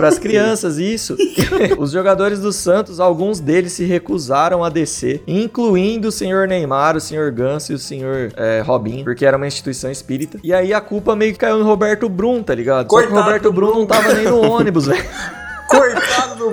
Para 0.00 0.08
as 0.08 0.18
crianças, 0.18 0.78
isso. 0.78 1.14
Os 1.78 1.90
jogadores 1.90 2.40
do 2.40 2.52
Santos, 2.52 2.98
alguns 2.98 3.38
deles 3.38 3.74
se 3.74 3.84
recusaram 3.84 4.64
a 4.64 4.70
descer, 4.70 5.22
incluindo 5.26 6.08
o 6.08 6.12
senhor 6.12 6.48
Neymar, 6.48 6.96
o 6.96 7.00
senhor 7.00 7.30
Ganso 7.30 7.72
e 7.72 7.74
o 7.74 7.78
senhor 7.78 8.32
é, 8.34 8.62
Robinho, 8.64 9.04
porque 9.04 9.26
era 9.26 9.36
uma 9.36 9.46
instituição 9.46 9.90
espírita. 9.90 10.38
E 10.42 10.54
aí 10.54 10.72
a 10.72 10.80
culpa 10.80 11.14
meio 11.14 11.32
que 11.32 11.38
caiu 11.38 11.58
no 11.58 11.64
Roberto 11.64 12.08
Brum, 12.08 12.42
tá 12.42 12.54
ligado? 12.54 12.90
Só 12.90 12.98
que 12.98 13.04
o 13.04 13.08
Coitado 13.08 13.26
Roberto 13.26 13.52
Brum 13.52 13.74
não 13.80 13.86
tava 13.86 14.14
nem 14.14 14.24
no 14.24 14.40
ônibus, 14.50 14.86
velho. 14.86 15.04
Coitado 15.68 15.99
do 15.99 15.99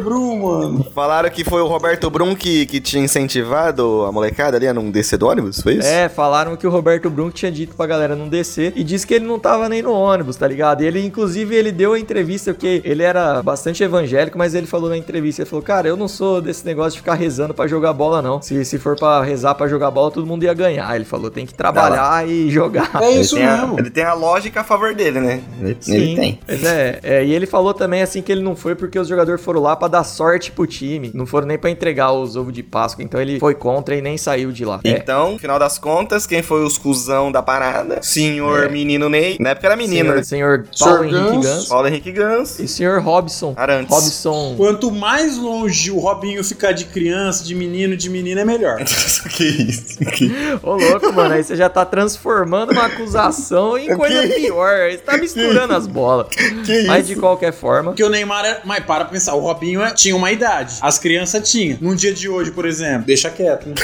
Brum, 0.08 0.48
mano. 0.48 0.86
Falaram 0.96 1.30
que 1.30 1.44
foi 1.44 1.62
o 1.62 1.68
Roberto 1.68 2.10
Brum 2.10 2.34
que, 2.34 2.66
que 2.66 2.80
tinha 2.80 3.04
incentivado 3.04 4.06
a 4.06 4.12
molecada 4.12 4.56
ali 4.56 4.66
a 4.66 4.74
não 4.74 4.90
descer 4.90 5.18
do 5.18 5.28
ônibus, 5.28 5.62
foi 5.62 5.74
isso? 5.76 5.88
É, 5.88 6.08
falaram 6.08 6.56
que 6.56 6.66
o 6.66 6.70
Roberto 6.70 7.10
Brum 7.10 7.30
tinha 7.30 7.52
dito 7.52 7.76
pra 7.76 7.86
galera 7.86 8.16
não 8.16 8.30
descer 8.30 8.72
e 8.76 8.84
disse 8.84 9.06
que 9.06 9.14
ele 9.14 9.26
não 9.26 9.38
tava 9.38 9.68
nem 9.68 9.82
no 9.82 9.92
ônibus, 9.92 10.38
tá 10.38 10.48
ligado? 10.48 10.82
E 10.82 10.86
ele, 10.88 11.06
inclusive, 11.06 11.54
ele 11.54 11.72
deu 11.72 11.94
a 11.94 12.00
entrevista, 12.00 12.54
porque 12.54 12.82
ele 12.86 13.04
era 13.04 13.44
bastante 13.44 13.84
evangélico, 13.84 14.38
mas 14.38 14.56
ele 14.56 14.66
falou 14.66 14.90
na 14.90 14.98
entrevista, 14.98 15.42
ele 15.42 15.50
falou, 15.50 15.64
cara, 15.64 15.88
eu 15.88 15.98
não 15.98 16.08
sou 16.08 16.42
desse 16.42 16.66
negócio 16.66 16.94
de 16.94 17.00
ficar 17.00 17.16
rezando 17.16 17.54
pra 17.54 17.68
jogar 17.68 17.92
bola, 17.92 18.22
não. 18.22 18.42
Se, 18.42 18.64
se 18.64 18.78
for 18.78 18.96
pra 18.96 19.22
rezar 19.22 19.56
pra 19.56 19.68
jogar 19.68 19.92
bola, 19.92 20.10
todo 20.10 20.26
mundo 20.26 20.44
ia 20.44 20.54
ganhar. 20.54 20.96
Ele 20.96 21.06
falou, 21.06 21.30
tem 21.30 21.46
que 21.46 21.54
trabalhar 21.54 22.28
e 22.28 22.50
jogar. 22.50 22.90
É 23.02 23.12
Ele 23.12 23.22
isso 23.22 23.36
tem, 23.36 23.46
a, 23.46 23.58
mesmo. 23.58 23.80
ele 23.80 23.90
tem 23.90 24.04
a 24.04 24.14
lógica 24.14 24.62
a 24.62 24.64
favor 24.64 24.94
dele, 24.96 25.20
né? 25.20 25.42
Ele, 25.60 25.78
ele 25.88 26.16
tem. 26.16 26.40
É, 26.48 27.00
é, 27.04 27.26
e 27.26 27.34
ele 27.34 27.46
falou 27.46 27.74
também 27.74 28.02
assim 28.02 28.22
que 28.22 28.32
ele 28.32 28.42
não 28.42 28.56
foi 28.56 28.76
porque 28.76 28.98
os 28.98 29.08
jogadores 29.08 29.42
foram 29.42 29.62
lá 29.62 29.76
pra 29.76 29.88
dar 29.88 29.97
sorte 30.04 30.52
pro 30.52 30.66
time. 30.66 31.12
Não 31.14 31.26
foram 31.26 31.48
nem 31.48 31.58
pra 31.58 31.70
entregar 31.70 32.12
os 32.12 32.36
ovos 32.36 32.54
de 32.54 32.64
Páscoa. 32.64 33.04
Então 33.04 33.22
ele 33.22 33.40
foi 33.40 33.56
contra 33.56 33.96
e 33.96 34.02
nem 34.02 34.18
saiu 34.18 34.52
de 34.52 34.66
lá. 34.66 34.80
É. 34.84 34.92
Então, 34.92 35.34
no 35.34 35.40
final 35.40 35.60
das 35.60 35.78
contas, 35.78 36.26
quem 36.26 36.42
foi 36.42 36.64
os 36.64 36.78
cuzão 36.78 37.32
da 37.32 37.42
parada? 37.42 38.02
Senhor 38.02 38.66
É. 38.66 38.70
Menino 38.70 39.10
Ney. 39.10 39.38
Na 39.40 39.50
época 39.52 39.68
era 39.68 39.76
menino, 39.76 40.24
senhor, 40.24 40.60
né? 40.60 40.68
senhor 40.68 40.68
Paulo 40.80 41.04
Senhor 41.04 41.06
Henrique 41.06 41.36
Ganso. 41.36 41.48
Ganso. 41.48 41.70
Paulo 41.70 41.88
Henrique 41.88 42.12
Gans. 42.12 42.60
E 42.60 42.68
senhor 42.68 43.02
Robson. 43.02 43.54
Arantes. 43.56 43.94
Robson. 43.94 44.56
Quanto 44.58 44.92
mais 44.92 45.38
longe 45.38 45.92
o 45.92 46.00
Robinho 46.00 46.44
ficar 46.44 46.72
de 46.72 46.86
criança, 46.86 47.44
de 47.44 47.56
menino, 47.56 47.96
de 47.96 48.10
menina, 48.10 48.42
é 48.42 48.46
melhor. 48.46 48.78
que 49.30 49.44
isso? 49.44 50.00
Que... 50.00 50.32
Ô, 50.64 50.76
louco, 50.76 51.14
mano. 51.14 51.34
Aí 51.34 51.44
você 51.44 51.56
já 51.56 51.70
tá 51.70 51.86
transformando 51.86 52.72
uma 52.72 52.86
acusação 52.86 53.78
em 53.78 53.94
coisa 53.96 54.28
pior. 54.28 54.82
Aí 54.82 54.98
Você 54.98 55.04
tá 55.04 55.18
misturando 55.18 55.74
as 55.74 55.88
bolas. 55.88 56.28
Que 56.30 56.84
Mas 56.84 57.06
isso? 57.06 57.16
de 57.16 57.20
qualquer 57.20 57.54
forma. 57.54 57.92
Porque 57.92 58.04
o 58.04 58.10
Neymar 58.10 58.46
é. 58.46 58.62
Mas 58.64 58.84
para 58.84 59.06
pra 59.06 59.14
pensar, 59.14 59.36
o 59.36 59.40
Robinho 59.40 59.77
é- 59.84 59.92
tinha 59.94 60.16
uma 60.16 60.32
idade. 60.32 60.76
As 60.82 60.98
crianças 61.00 61.50
tinham. 61.50 61.78
Num 61.82 61.96
dia 61.96 62.14
de 62.14 62.28
hoje, 62.30 62.52
por 62.52 62.66
exemplo. 62.66 63.06
Deixa 63.06 63.30
quieto, 63.30 63.68
né? 63.68 63.76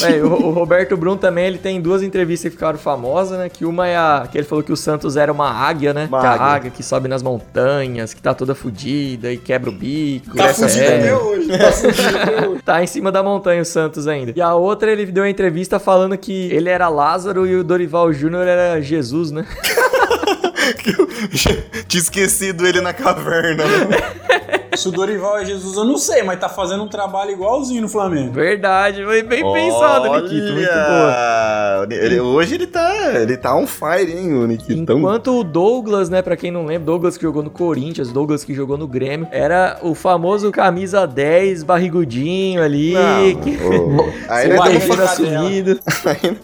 Véi, 0.00 0.20
o, 0.22 0.26
o 0.32 0.50
Roberto 0.50 0.96
Brum 0.96 1.16
também, 1.16 1.46
ele 1.46 1.58
tem 1.58 1.80
duas 1.80 2.02
entrevistas 2.02 2.50
que 2.50 2.56
ficaram 2.56 2.78
famosas, 2.78 3.38
né? 3.38 3.48
Que 3.48 3.64
uma 3.64 3.86
é 3.86 3.96
a 3.96 4.28
que 4.30 4.38
ele 4.38 4.46
falou 4.46 4.62
que 4.64 4.72
o 4.72 4.76
Santos 4.76 5.16
era 5.16 5.32
uma 5.32 5.50
águia, 5.50 5.92
né? 5.94 6.06
Uma 6.08 6.20
que 6.20 6.26
a 6.26 6.30
águia. 6.32 6.46
águia 6.46 6.70
que 6.70 6.82
sobe 6.82 7.08
nas 7.08 7.22
montanhas, 7.22 8.12
que 8.14 8.20
tá 8.22 8.34
toda 8.34 8.54
fudida 8.54 9.32
e 9.32 9.36
quebra 9.36 9.70
o 9.70 9.72
bico. 9.72 10.36
Tá 10.36 10.46
É, 10.46 10.54
fudido 10.54 10.84
até 10.84 11.16
hoje. 11.16 11.48
Tá 11.58 11.72
fudido 11.72 12.16
até 12.16 12.46
hoje. 12.48 12.62
Tá 12.64 12.82
em 12.82 12.86
cima 12.86 13.12
da 13.12 13.22
montanha 13.22 13.62
o 13.62 13.64
Santos 13.64 14.06
ainda. 14.06 14.32
E 14.36 14.40
a 14.40 14.54
outra, 14.54 14.90
ele 14.90 15.06
deu 15.06 15.22
uma 15.24 15.30
entrevista 15.30 15.78
falando 15.78 16.16
que 16.16 16.48
ele 16.52 16.68
era 16.68 16.88
Lázaro 16.88 17.46
e 17.46 17.56
o 17.56 17.64
Dorival 17.64 18.12
Júnior 18.12 18.46
era 18.46 18.80
Jesus, 18.80 19.30
né? 19.30 19.46
Tinha 21.86 22.00
esquecido 22.02 22.66
ele 22.66 22.80
na 22.80 22.92
caverna. 22.92 23.64
né? 23.64 23.96
Se 24.76 24.88
o 24.88 24.92
Dorival 24.92 25.38
é 25.38 25.44
Jesus, 25.44 25.76
eu 25.76 25.84
não 25.84 25.96
sei, 25.98 26.22
mas 26.22 26.38
tá 26.38 26.48
fazendo 26.48 26.82
um 26.84 26.88
trabalho 26.88 27.30
igualzinho 27.32 27.82
no 27.82 27.88
Flamengo. 27.88 28.32
Verdade, 28.32 29.04
foi 29.04 29.22
bem 29.22 29.42
pensado, 29.52 30.10
Nikito. 30.12 30.52
Muito 30.52 30.68
boa. 30.68 31.80
Olha, 31.80 31.94
ele- 31.94 32.20
hoje 32.20 32.54
ele 32.54 32.66
tá, 32.66 33.12
ele 33.20 33.36
tá 33.36 33.54
on 33.56 33.66
fire, 33.66 34.12
hein, 34.12 34.32
o 34.34 34.46
Nikitão. 34.46 34.98
Enquanto 34.98 35.40
o 35.40 35.44
Douglas, 35.44 36.08
né, 36.10 36.22
pra 36.22 36.36
quem 36.36 36.50
não 36.50 36.64
lembra, 36.66 36.86
Douglas 36.86 37.16
que 37.16 37.22
jogou 37.22 37.42
no 37.42 37.50
Corinthians, 37.50 38.12
Douglas 38.12 38.44
que 38.44 38.54
jogou 38.54 38.76
no 38.78 38.86
Grêmio, 38.86 39.26
era 39.30 39.78
o 39.82 39.94
famoso 39.94 40.50
camisa 40.52 41.06
10, 41.06 41.62
barrigudinho 41.62 42.62
ali, 42.62 42.92
Não, 42.92 43.40
que... 43.42 43.56
ô, 43.62 44.04
aí 44.28 44.48
nós 44.48 44.72
estamos. 44.74 45.26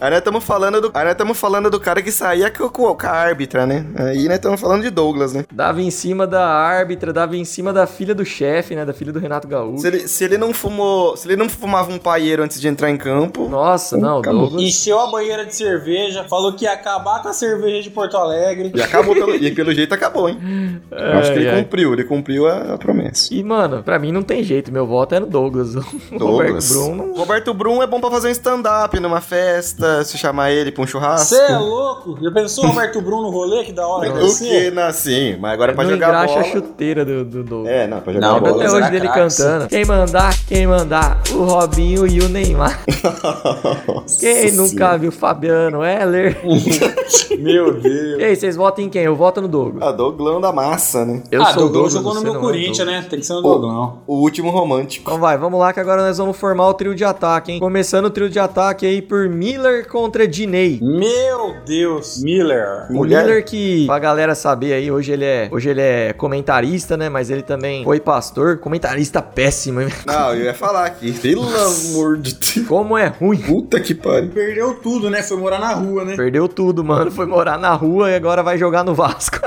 Aí 0.01 0.09
nós 0.09 0.17
estamos 0.19 0.43
falando 0.43 0.81
do, 0.81 0.91
aí 0.93 1.03
nós 1.03 1.11
estamos 1.13 1.37
falando 1.37 1.69
do 1.69 1.79
cara 1.79 2.01
que 2.01 2.11
saía 2.11 2.49
com, 2.49 2.69
com, 2.69 2.93
com 2.95 3.07
a 3.07 3.09
árbitra, 3.09 3.65
né? 3.65 3.85
Aí 3.95 4.25
nós 4.25 4.35
estamos 4.35 4.59
falando 4.59 4.81
de 4.83 4.89
Douglas, 4.89 5.33
né? 5.33 5.45
Dava 5.51 5.81
em 5.81 5.91
cima 5.91 6.25
da 6.27 6.45
árbitra, 6.47 7.11
dava 7.13 7.35
em 7.37 7.45
cima 7.45 7.71
da 7.73 7.85
filha 7.87 8.13
do 8.15 8.22
chefe, 8.25 8.75
né, 8.75 8.85
da 8.85 8.93
filha 8.93 9.11
do 9.11 9.19
Renato 9.19 9.47
Gaúcho. 9.47 9.79
Se 9.79 9.87
ele, 9.87 10.07
se 10.07 10.23
ele 10.23 10.37
não 10.37 10.53
fumou, 10.53 11.15
se 11.17 11.27
ele 11.27 11.35
não 11.35 11.47
fumava 11.49 11.91
um 11.91 11.97
paieiro 11.97 12.43
antes 12.43 12.59
de 12.59 12.67
entrar 12.67 12.89
em 12.89 12.97
campo, 12.97 13.47
Nossa, 13.49 13.97
não, 13.97 14.19
Acabou. 14.19 14.41
Douglas... 14.43 14.63
Encheu 14.63 14.99
a 14.99 15.09
banheira 15.11 15.45
de 15.45 15.55
cerveja, 15.55 16.23
falou 16.29 16.53
que 16.53 16.65
ia 16.65 16.73
acabar 16.73 17.21
com 17.21 17.29
a 17.29 17.33
cerveja 17.33 17.81
de 17.81 17.89
Porto 17.89 18.15
Alegre. 18.17 18.71
e 18.75 18.81
acabou 18.81 19.13
pelo, 19.13 19.35
e 19.35 19.51
pelo 19.51 19.73
jeito 19.73 19.93
acabou, 19.93 20.29
hein? 20.29 20.37
Eu 20.91 21.19
Acho 21.19 21.33
que 21.33 21.39
ele 21.39 21.49
ai. 21.49 21.63
cumpriu, 21.63 21.93
ele 21.93 22.03
cumpriu 22.03 22.47
a, 22.47 22.73
a 22.73 22.77
promessa. 22.77 23.33
E, 23.33 23.43
mano, 23.43 23.83
pra 23.83 23.97
mim 23.99 24.11
não 24.11 24.21
tem 24.23 24.43
jeito, 24.43 24.71
meu 24.71 24.85
voto 24.85 25.15
é 25.15 25.19
no 25.19 25.25
Douglas. 25.27 25.75
O 26.13 26.17
Douglas. 26.19 26.69
Roberto 26.71 26.73
Brum 26.73 26.95
não... 26.95 27.13
Roberto 27.13 27.53
Brum 27.53 27.83
é 27.83 27.87
bom 27.87 27.99
pra 27.99 28.11
fazer 28.11 28.27
um 28.27 28.31
stand-up 28.31 28.99
numa 28.99 29.21
festa, 29.21 30.03
se 30.03 30.17
chamar 30.17 30.51
ele 30.51 30.71
pra 30.71 30.83
um 30.83 30.87
churrasco. 30.87 31.29
Você 31.35 31.41
é 31.41 31.57
louco? 31.57 32.17
Já 32.21 32.31
pensou 32.31 32.65
o 32.65 32.67
Roberto 32.67 33.01
Bruno 33.01 33.23
no 33.23 33.29
rolê? 33.29 33.63
Que 33.63 33.71
da 33.71 33.87
hora 33.87 34.11
O 34.13 34.37
que? 34.37 34.71
Não, 34.71 34.91
sim, 34.91 35.37
mas 35.39 35.53
agora 35.53 35.71
é 35.71 35.75
pra 35.75 35.85
jogar 35.85 36.27
bola. 36.27 36.39
a 36.39 36.43
chuteira 36.43 37.03
do, 37.05 37.23
do 37.25 37.43
Douglas. 37.43 37.73
É, 37.73 37.87
não, 37.87 38.01
pra 38.01 38.12
jogar 38.13 38.27
Não, 38.27 38.39
bola. 38.39 38.63
até 38.63 38.71
hoje 38.71 38.91
dele 38.91 39.07
craque, 39.07 39.19
cantando. 39.19 39.67
Quem 39.67 39.85
mandar, 39.85 40.35
quem 40.47 40.67
mandar, 40.67 41.21
o 41.31 41.43
Robinho 41.43 42.07
e 42.07 42.19
o 42.21 42.29
Neymar. 42.29 42.83
Quem 44.19 44.51
nunca 44.51 44.97
viu 44.97 45.11
Fabiano 45.11 45.83
Heller? 45.83 46.37
Meu 47.39 47.73
Deus. 47.79 48.19
E 48.19 48.23
aí, 48.23 48.35
vocês 48.35 48.55
votam 48.55 48.85
em 48.85 48.89
quem? 48.89 49.03
Eu 49.03 49.15
voto 49.15 49.41
no 49.41 49.47
Douglas. 49.47 49.83
Ah, 49.87 49.91
Doglão 49.91 50.39
da 50.39 50.51
massa, 50.51 51.05
né? 51.05 51.23
Eu 51.31 51.41
ah, 51.41 51.45
sou 51.47 51.65
o 51.65 51.69
Douglas 51.69 51.93
Douglas, 51.93 51.93
jogou 51.93 52.13
no 52.13 52.21
meu 52.21 52.35
é 52.35 52.39
Corinthians, 52.39 52.77
Douglas. 52.77 53.03
né? 53.03 53.07
Tem 53.09 53.19
que 53.19 53.25
ser 53.25 53.33
no 53.33 53.41
Doglão. 53.41 54.01
O 54.07 54.15
último 54.15 54.49
romântico. 54.49 55.09
Então 55.09 55.19
vai, 55.19 55.37
vamos 55.37 55.59
lá 55.59 55.73
que 55.73 55.79
agora 55.79 56.01
nós 56.01 56.17
vamos 56.17 56.37
formar 56.37 56.67
o 56.67 56.73
trio 56.73 56.95
de 56.95 57.03
ataque, 57.03 57.51
hein? 57.51 57.59
Começando 57.59 58.05
o 58.05 58.09
trio 58.09 58.29
de 58.29 58.39
ataque 58.39 58.85
aí 58.85 59.01
por 59.01 59.27
Miller 59.27 59.87
contra 59.87 60.27
Diney. 60.27 60.79
Meu 60.81 61.55
Deus. 61.65 62.21
Miller. 62.23 62.87
O 62.89 62.93
Mulher? 62.93 63.25
Miller 63.25 63.45
que, 63.45 63.85
pra 63.85 63.99
galera 63.99 64.35
saber 64.35 64.73
aí, 64.73 64.91
hoje 64.91 65.11
ele 65.11 65.25
é, 65.25 65.49
hoje 65.51 65.69
ele 65.69 65.81
é 65.81 66.13
comentarista, 66.13 66.95
né? 66.95 67.09
Mas 67.09 67.29
ele 67.29 67.41
também 67.41 67.85
foi 67.93 67.99
pastor. 67.99 68.57
Comentarista 68.57 69.21
péssimo, 69.21 69.81
hein? 69.81 69.89
Não, 70.05 70.33
eu 70.33 70.45
ia 70.45 70.53
falar 70.53 70.85
aqui. 70.85 71.11
Pelo 71.11 71.43
amor 71.43 72.17
de 72.17 72.33
Deus. 72.33 72.67
Como 72.67 72.97
é 72.97 73.05
ruim. 73.07 73.37
Puta 73.37 73.79
que 73.79 73.93
pariu. 73.93 74.31
Perdeu 74.31 74.73
tudo, 74.73 75.11
né? 75.11 75.21
Foi 75.21 75.37
morar 75.37 75.59
na 75.59 75.73
rua, 75.73 76.03
né? 76.03 76.15
Perdeu 76.15 76.47
tudo, 76.47 76.83
mano. 76.83 77.11
Foi 77.11 77.27
morar 77.27 77.59
na 77.59 77.73
rua 77.73 78.09
e 78.09 78.15
agora 78.15 78.41
vai 78.41 78.57
jogar 78.57 78.83
no 78.83 78.95
Vasco. 78.95 79.39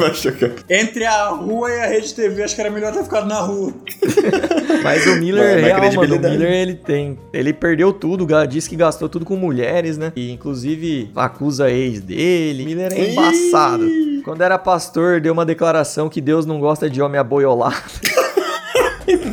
Vai 0.00 0.14
chocar. 0.14 0.50
Entre 0.68 1.04
a 1.04 1.28
rua 1.28 1.70
e 1.70 1.80
a 1.80 1.86
Rede 1.86 2.14
TV, 2.14 2.42
acho 2.42 2.54
que 2.54 2.60
era 2.60 2.70
melhor 2.70 2.92
ter 2.92 3.04
ficado 3.04 3.26
na 3.26 3.40
rua. 3.40 3.72
Mas 4.82 5.06
o 5.06 5.16
Miller, 5.16 5.58
é 5.58 5.60
real, 5.60 5.80
mano, 5.94 6.16
o. 6.16 6.20
Miller, 6.20 6.52
ele 6.52 6.74
tem. 6.74 7.18
Ele 7.32 7.52
perdeu 7.52 7.92
tudo, 7.92 8.26
disse 8.46 8.68
que 8.68 8.76
gastou 8.76 9.08
tudo 9.08 9.26
com 9.26 9.36
mulheres, 9.36 9.98
né? 9.98 10.12
E 10.16 10.30
inclusive 10.30 11.10
acusa 11.14 11.66
a 11.66 11.70
ex 11.70 12.00
dele. 12.00 12.64
Miller 12.64 12.92
é 12.92 13.12
embaçado. 13.12 13.84
Quando 14.24 14.42
era 14.42 14.58
pastor, 14.58 15.20
deu 15.20 15.32
uma 15.32 15.44
declaração 15.44 16.08
que 16.08 16.20
Deus 16.20 16.46
não 16.46 16.60
gosta 16.60 16.88
de 16.88 17.00
homem 17.02 17.18
aboiolado. 17.18 17.76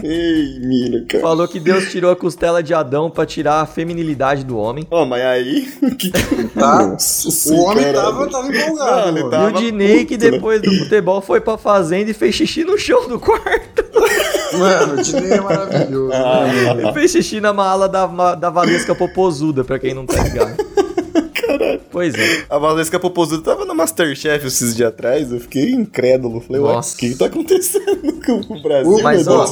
Ei, 0.04 0.60
Miller, 0.62 1.06
cara. 1.08 1.22
Falou 1.22 1.48
que 1.48 1.60
Deus 1.60 1.92
tirou 1.92 2.12
a 2.12 2.16
costela 2.16 2.64
de 2.64 2.74
Adão 2.74 3.08
pra 3.10 3.24
tirar 3.26 3.62
a 3.62 3.66
feminilidade 3.68 4.44
do 4.44 4.58
homem. 4.58 4.86
Ó, 4.90 5.06
mas 5.06 5.22
aí. 5.24 5.68
Que... 6.00 6.12
Tá. 6.50 6.88
Nossa, 6.88 7.54
O 7.54 7.60
homem 7.66 7.94
tava, 7.94 8.28
tava 8.30 8.48
empolgado. 8.48 9.12
Não, 9.20 9.30
tava- 9.30 9.50
e 9.50 9.54
o 9.54 9.58
Diney, 9.58 10.06
que 10.06 10.18
né? 10.18 10.32
depois 10.32 10.62
do 10.62 10.74
futebol 10.74 11.22
foi 11.22 11.40
pra 11.40 11.58
fazenda 11.58 12.10
e 12.10 12.14
fez 12.14 12.34
xixi 12.36 12.64
no 12.64 12.78
chão 12.78 13.08
do 13.08 13.20
quarto. 13.20 13.84
Mano, 14.58 14.94
o 15.00 15.04
Dinei 15.04 15.34
é 15.34 15.42
maravilhoso. 15.42 16.14
Ah, 16.14 16.48
Ele 16.78 16.92
fez 16.94 17.12
xixi 17.12 17.40
na 17.40 17.54
mala 17.54 17.88
da, 17.88 18.08
da 18.36 18.50
Valesca 18.50 18.96
Popozuda, 18.96 19.64
pra 19.64 19.78
quem 19.78 19.94
não 19.94 20.06
tá 20.06 20.24
ligado. 20.24 20.58
Pois 21.92 22.14
é. 22.16 22.46
A 22.50 22.58
Valesca 22.58 23.00
Popozuda 23.00 23.44
tava 23.44 23.66
no 23.66 23.74
Masterchef 23.76 24.46
esses 24.46 24.76
dias 24.76 24.90
atrás, 24.90 25.32
eu 25.32 25.40
fiquei 25.40 25.72
incrédulo. 25.72 26.40
Falei, 26.42 26.62
ué, 26.62 26.74
Nossa. 26.74 26.96
o 26.96 26.98
que 27.00 27.16
tá 27.16 27.26
acontecendo 27.26 28.14
com 28.26 28.54
o 28.54 28.62
Brasil? 28.62 29.00
Mas, 29.02 29.28
ó? 29.28 29.46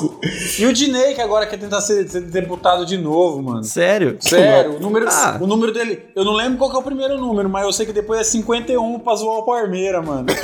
E 0.59 0.65
o 0.65 0.73
Dinei, 0.73 1.13
que 1.15 1.21
agora 1.21 1.45
quer 1.47 1.57
tentar 1.57 1.81
ser, 1.81 2.07
ser 2.07 2.21
deputado 2.21 2.85
de 2.85 2.97
novo, 2.97 3.41
mano. 3.41 3.63
Sério? 3.63 4.17
Sério, 4.19 4.77
o 4.77 4.79
número, 4.79 5.07
Ah. 5.09 5.37
o 5.41 5.47
número 5.47 5.71
dele. 5.73 6.03
Eu 6.15 6.23
não 6.23 6.33
lembro 6.33 6.57
qual 6.57 6.69
que 6.69 6.75
é 6.75 6.79
o 6.79 6.83
primeiro 6.83 7.17
número, 7.17 7.49
mas 7.49 7.63
eu 7.63 7.73
sei 7.73 7.85
que 7.85 7.93
depois 7.93 8.19
é 8.21 8.23
51 8.23 8.99
pra 8.99 9.15
zoar 9.15 9.39
o 9.39 9.43
Parmeira, 9.45 10.01
mano. 10.01 10.27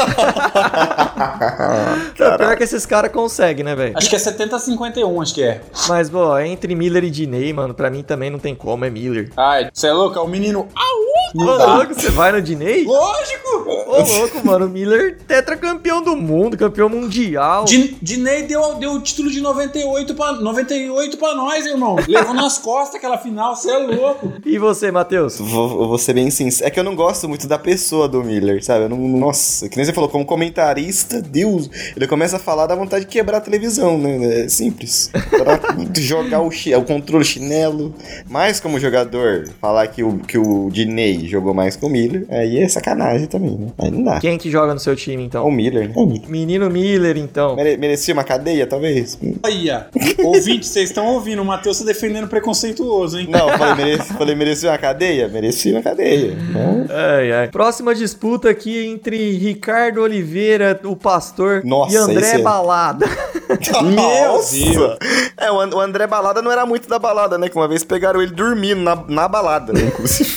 Tá 2.18 2.38
pior 2.38 2.56
que 2.58 2.64
esses 2.64 2.86
caras 2.86 3.12
conseguem, 3.12 3.64
né, 3.64 3.76
velho? 3.76 3.98
Acho 3.98 4.10
que 4.10 4.16
é 4.16 4.20
70 4.20 4.56
a 4.56 4.60
51, 4.60 5.22
acho 5.22 5.34
que 5.34 5.44
é. 5.44 5.62
Mas, 5.88 6.10
bom, 6.10 6.38
entre 6.40 6.76
Miller 6.76 7.04
e 7.04 7.10
Diney, 7.10 7.54
mano, 7.54 7.74
pra 7.74 7.90
mim 7.90 8.04
também 8.04 8.30
não 8.30 8.40
tem 8.40 8.56
como, 8.56 8.86
é 8.86 8.90
Miller. 8.90 9.30
Ai, 9.38 9.70
você 9.74 9.88
é 9.88 9.94
louco? 9.94 10.18
É 10.18 10.22
o 10.22 10.28
menino. 10.28 10.68
Au! 10.76 11.04
Ô, 11.36 11.44
louco, 11.44 11.94
você 11.96 12.10
vai 12.12 12.32
no 12.32 12.42
Diney? 12.42 12.86
Lógico! 12.86 13.50
Ô, 13.88 14.02
louco, 14.20 14.46
mano, 14.46 14.66
o 14.66 14.70
Miller 14.70 15.18
tetracampeão 15.28 16.02
do 16.02 16.16
mundo, 16.16 16.58
campeão 16.58 16.88
mundial. 16.90 17.66
Din- 17.66 17.98
Dinei 18.02 18.44
deu, 18.44 18.76
deu 18.76 18.94
o 18.94 19.02
título 19.02 19.30
de 19.32 19.42
98 19.42 20.14
pra, 20.16 20.34
98 20.34 21.18
pra 21.18 21.34
nós, 21.36 21.66
irmão. 21.66 21.96
Levou 22.08 22.34
nas 22.34 22.58
costas 22.58 22.96
aquela 22.96 23.18
final, 23.18 23.56
você 23.56 23.72
é 23.72 23.78
louco. 23.78 24.34
E 24.46 24.58
você, 24.60 24.92
Matheus? 24.92 25.38
Vou, 25.40 25.82
eu 25.84 25.88
vou 25.88 25.98
ser 25.98 26.14
bem 26.14 26.30
sincero. 26.30 26.68
É 26.68 26.72
que 26.72 26.80
eu 26.80 26.84
não 26.84 26.96
gosto 26.96 27.28
muito 27.28 27.48
da 27.48 27.58
pessoa 27.58 28.08
do 28.08 28.24
Miller, 28.24 28.64
sabe? 28.64 28.86
Eu 28.86 28.90
não, 28.90 28.98
nossa, 28.98 29.68
que 29.70 29.76
nem 29.78 29.86
você 29.86 29.94
falou, 29.94 30.10
como 30.10 30.26
comentarista, 30.26 31.22
Deus, 31.22 31.70
ele 31.96 32.08
começa 32.08 32.36
a 32.36 32.40
falar, 32.40 32.68
dá 32.68 32.76
vontade 32.76 33.06
de 33.06 33.12
quebrar 33.12 33.38
a 33.38 33.42
televisão, 33.42 33.98
né? 33.98 34.44
É 34.46 34.50
simples. 34.50 35.10
Pra 35.30 35.60
jogar 36.00 36.42
o, 36.42 36.48
o 36.50 36.86
controle 36.86 37.26
chinelo. 37.26 37.94
Mas 38.30 38.60
como 38.60 38.80
jogador, 38.80 39.50
falar 39.60 39.88
que 39.88 40.04
o, 40.04 40.20
que 40.20 40.38
o 40.38 40.70
Diney 40.72 41.23
jogou 41.28 41.54
mais 41.54 41.76
com 41.76 41.88
o 41.88 41.90
Miller, 41.90 42.26
aí 42.30 42.60
é 42.60 42.68
sacanagem 42.68 43.28
também, 43.28 43.52
né? 43.58 43.68
Aí 43.78 43.92
não 43.92 44.04
dá. 44.04 44.20
Quem 44.20 44.38
que 44.38 44.50
joga 44.50 44.74
no 44.74 44.80
seu 44.80 44.96
time, 44.96 45.24
É 45.24 45.26
o 45.26 45.28
então? 45.28 45.52
Miller, 45.52 45.88
né? 45.90 45.94
É 45.96 46.00
o 46.00 46.06
Miller. 46.06 46.30
Menino 46.30 46.70
Miller, 46.70 47.18
então. 47.18 47.56
Mere- 47.56 47.78
merecia 47.78 48.14
uma 48.14 48.24
cadeia, 48.24 48.66
talvez? 48.68 49.18
Olha, 49.44 49.88
ouvinte, 50.24 50.66
vocês 50.68 50.90
estão 50.90 51.06
ouvindo, 51.08 51.42
o 51.42 51.46
Matheus 51.46 51.80
tá 51.80 51.86
defendendo 51.86 52.28
preconceituoso, 52.28 53.20
hein? 53.20 53.28
Não, 53.30 53.50
falei, 53.58 53.76
mereci, 53.86 54.14
falei, 54.14 54.36
merecia 54.36 54.70
uma 54.72 54.78
cadeia? 54.78 55.28
Merecia 55.28 55.74
uma 55.74 55.82
cadeia. 55.82 56.36
Não. 56.52 56.86
Ai, 56.90 57.32
ai. 57.32 57.48
Próxima 57.50 57.94
disputa 57.96 58.50
aqui 58.50 58.86
entre 58.86 59.38
Ricardo 59.38 60.02
Oliveira, 60.02 60.80
o 60.84 60.96
pastor, 60.96 61.62
Nossa, 61.64 61.94
e 61.94 61.98
André 61.98 62.32
é- 62.36 62.38
Balada. 62.40 63.06
Meu. 63.84 64.98
É, 65.38 65.52
o 65.52 65.80
André 65.80 66.08
Balada 66.08 66.42
não 66.42 66.52
era 66.52 66.66
muito 66.66 66.88
da 66.88 66.98
balada, 67.00 67.38
né? 67.38 67.50
Que 67.50 67.56
uma 67.56 67.68
vez 67.68 67.84
pegaram 67.84 68.22
ele 68.22 68.32
dormindo 68.32 68.82
na, 68.82 68.96
na 69.08 69.28
balada, 69.28 69.74
né? 69.74 69.82
Inclusive. 69.88 70.34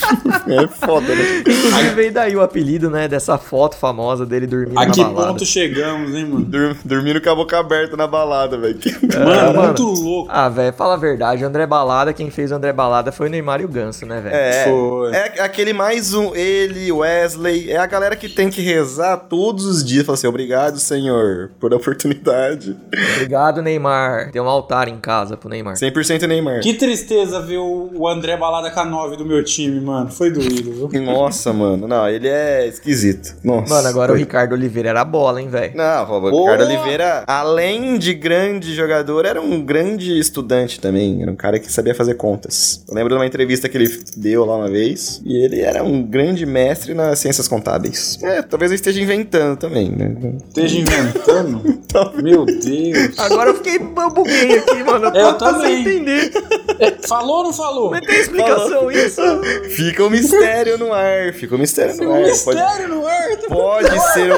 é 0.49 0.67
foda, 0.77 1.15
né? 1.15 1.39
Inclusive 1.47 1.91
veio 1.95 2.13
daí 2.13 2.37
o 2.37 2.41
apelido, 2.41 2.89
né, 2.91 3.09
dessa 3.09 3.37
foto 3.39 3.77
famosa 3.77 4.25
dele 4.27 4.47
dormindo 4.47 4.79
A 4.79 4.87
que 4.87 5.01
na 5.03 5.09
balada. 5.09 5.33
ponto 5.33 5.45
chegamos, 5.47 6.15
hein, 6.15 6.25
mano? 6.27 6.45
Dur- 6.45 6.77
dormindo 6.85 7.21
com 7.21 7.31
a 7.31 7.35
boca 7.35 7.59
aberta 7.59 7.97
na 7.97 8.07
balada, 8.07 8.57
velho. 8.59 8.75
Que- 8.79 8.93
Mano, 9.17 9.55
mano. 9.55 9.63
muito 9.65 9.83
louco. 9.85 10.31
Ah, 10.33 10.49
velho, 10.49 10.73
fala 10.73 10.95
a 10.95 10.97
verdade, 10.97 11.43
o 11.45 11.47
André 11.47 11.67
Balada, 11.67 12.13
quem 12.13 12.31
fez 12.31 12.51
o 12.53 12.55
André 12.55 12.73
Balada 12.73 13.11
foi 13.13 13.29
o 13.29 13.31
Neymar 13.31 13.61
e 13.61 13.65
o 13.65 13.69
Ganso, 13.69 14.05
né, 14.07 14.21
velho? 14.21 14.35
É, 14.35 14.65
Foi. 14.65 15.13
é 15.13 15.43
aquele 15.43 15.73
mais 15.73 16.13
um, 16.15 16.35
ele, 16.35 16.91
Wesley, 16.93 17.71
é 17.71 17.77
a 17.77 17.87
galera 17.87 18.15
que 18.17 18.29
tem 18.29 18.51
que 18.51 18.61
rezar 18.61 19.17
todos 19.17 19.65
os 19.65 19.85
dias, 19.85 20.05
falar 20.05 20.15
assim, 20.15 20.27
obrigado, 20.27 20.79
Senhor, 20.79 21.51
por 21.59 21.73
a 21.73 21.77
oportunidade. 21.77 22.77
Obrigado, 23.17 23.63
Neymar. 23.63 24.31
Tem 24.31 24.41
um 24.41 24.49
altar 24.49 24.89
em 24.89 24.99
casa 24.99 25.37
pro 25.37 25.49
Neymar. 25.49 25.75
100% 25.77 26.27
Neymar. 26.27 26.61
Que 26.61 26.75
tristeza 26.75 27.41
ver 27.41 27.59
o 27.59 27.87
o 27.95 28.09
André 28.09 28.37
Balada 28.37 28.71
com 28.71 28.81
a 28.81 28.85
9 28.85 29.17
do 29.17 29.25
meu 29.25 29.43
time, 29.45 29.81
mano. 29.81 30.11
Foi 30.11 30.31
doído, 30.31 30.66
viu? 30.71 31.03
Nossa, 31.03 31.53
mano, 31.53 31.87
não, 31.89 32.09
ele 32.09 32.29
é 32.29 32.67
esquisito. 32.67 33.35
Nossa. 33.45 33.73
Mano, 33.75 33.89
agora 33.89 34.13
o 34.13 34.15
Foi- 34.15 34.21
Ricardo 34.21 34.53
Oliveira 34.53 34.91
era 34.91 35.05
bola, 35.05 35.41
hein, 35.41 35.49
velho? 35.49 35.77
Não, 35.77 36.03
o 36.03 36.21
Boa! 36.21 36.53
Ricardo 36.53 36.65
Oliveira, 36.71 37.25
além 37.27 37.99
de 37.99 38.15
grande 38.15 38.75
jogador, 38.75 39.25
era 39.27 39.41
um 39.41 39.61
grande 39.65 40.19
estudante 40.19 40.81
também. 40.81 41.23
Era 41.23 41.31
um 41.31 41.37
cara 41.37 41.59
que 41.59 41.71
sabia 41.71 41.95
fazer 41.95 42.15
contas. 42.15 42.83
Eu 42.89 42.95
lembro 42.95 43.11
de 43.15 43.19
uma 43.21 43.27
entrevista 43.27 43.69
que 43.69 43.77
ele 43.77 43.89
deu 44.17 44.45
lá 44.45 44.57
uma 44.57 44.69
vez. 44.69 45.21
E 45.25 45.37
ele 45.45 45.61
era 45.61 45.83
um 45.83 46.03
grande 46.03 46.45
mestre 46.47 46.95
nas 46.95 47.19
ciências 47.19 47.49
contábeis. 47.49 48.19
É, 48.23 48.43
talvez 48.43 48.71
eu 48.71 48.75
esteja 48.77 49.01
inventando 49.01 49.57
também, 49.59 49.91
né? 49.91 50.15
Esteja 50.49 50.79
inventando. 50.79 51.63
Meu 52.23 52.45
Deus. 52.45 53.19
Agora 53.19 53.51
eu 53.51 53.55
fiquei 53.57 53.79
buguei 53.79 54.59
aqui, 54.59 54.83
mano. 54.83 55.07
Eu 55.07 55.13
tô 55.13 55.19
Eu 55.19 55.35
tô 55.39 55.47
sem 55.47 55.61
também. 55.61 55.81
entender. 55.81 56.31
É, 56.79 56.91
falou 57.09 57.39
ou 57.39 57.45
não 57.45 57.53
falou? 57.53 57.91
Mas 57.91 58.07
tem 58.07 58.21
explicação 58.21 58.91
isso? 58.91 59.21
Fica 59.71 60.05
o 60.05 60.11
mistério 60.11 60.46
no 60.79 60.93
ar. 60.93 61.33
Fica 61.33 61.55
o 61.55 61.59
mistério 61.59 61.97
no 61.97 62.13
ar. 62.13 62.21
Pode, 62.21 62.31
Mistério 62.31 62.89
no 62.89 63.07
ar. 63.07 63.37
tá- 63.37 63.49
pode 63.49 64.13
ser, 64.13 64.33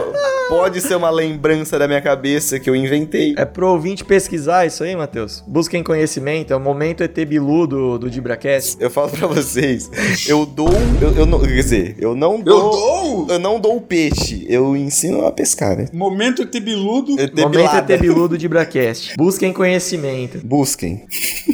pode 0.49 0.81
ser 0.81 0.95
uma 0.97 1.11
lembrança 1.11 1.79
da 1.79 1.87
minha 1.87 2.01
cabeça 2.01 2.59
que 2.59 2.69
eu 2.69 2.75
inventei. 2.77 3.35
É 3.37 3.45
pro 3.45 3.69
ouvinte 3.69 4.05
pesquisar 4.05 4.67
isso 4.67 4.83
aí, 4.85 4.95
Matheus. 4.97 5.43
Busquem 5.47 5.83
conhecimento. 5.83 6.53
É 6.53 6.57
o 6.57 6.61
momento 6.61 7.03
ET 7.03 7.15
Bilu 7.27 7.67
do, 7.67 7.99
do 7.99 8.11
Dibracast. 8.11 8.77
Eu 8.81 8.91
falo 8.91 9.11
pra 9.11 9.27
vocês, 9.27 9.91
eu 10.29 10.45
dou. 10.47 10.69
Eu, 11.01 11.13
eu 11.17 11.27
não, 11.27 11.41
quer 11.41 11.47
dizer, 11.49 11.97
eu 11.99 12.15
não 12.15 12.37
Eu 12.39 12.43
dou. 12.45 12.71
dou? 12.71 13.27
Eu 13.31 13.39
não 13.39 13.61
dou 13.61 13.77
o 13.77 13.81
peixe, 13.81 14.47
eu 14.49 14.77
ensino 14.77 15.27
a 15.27 15.33
pescar, 15.33 15.77
né? 15.77 15.87
Momento. 15.93 16.43
Eu 16.43 16.49
tenho 16.49 17.49
Momento. 17.49 17.93
ET 17.93 18.01
Bilu 18.01 18.29
do 18.29 18.39
Dibracast. 18.39 19.15
Busquem 19.17 19.53
conhecimento. 19.53 20.39
Busquem. 20.45 21.07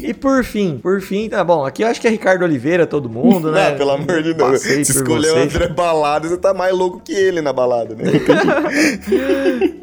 E 0.02 0.12
por 0.12 0.44
fim, 0.44 0.78
por 0.82 1.00
fim, 1.00 1.28
tá 1.28 1.42
bom. 1.42 1.64
Aqui 1.64 1.82
eu 1.82 1.88
acho 1.88 2.00
que 2.00 2.06
é 2.06 2.10
Ricardo 2.10 2.42
Oliveira, 2.44 2.86
todo 2.86 3.08
mundo, 3.08 3.50
né? 3.52 3.68
Ah, 3.68 3.72
pelo 3.72 3.90
amor 3.90 4.22
de 4.22 4.34
Deus. 4.34 4.43
Passei 4.52 4.84
Se 4.84 4.92
por 4.92 5.00
escolher 5.00 5.32
o. 5.32 5.36
André 5.42 5.68
Balada, 5.68 6.28
você 6.28 6.36
tá 6.36 6.54
mais 6.54 6.74
louco 6.74 7.00
que 7.00 7.12
ele 7.12 7.40
na 7.40 7.52
balada, 7.52 7.94
né? 7.94 8.04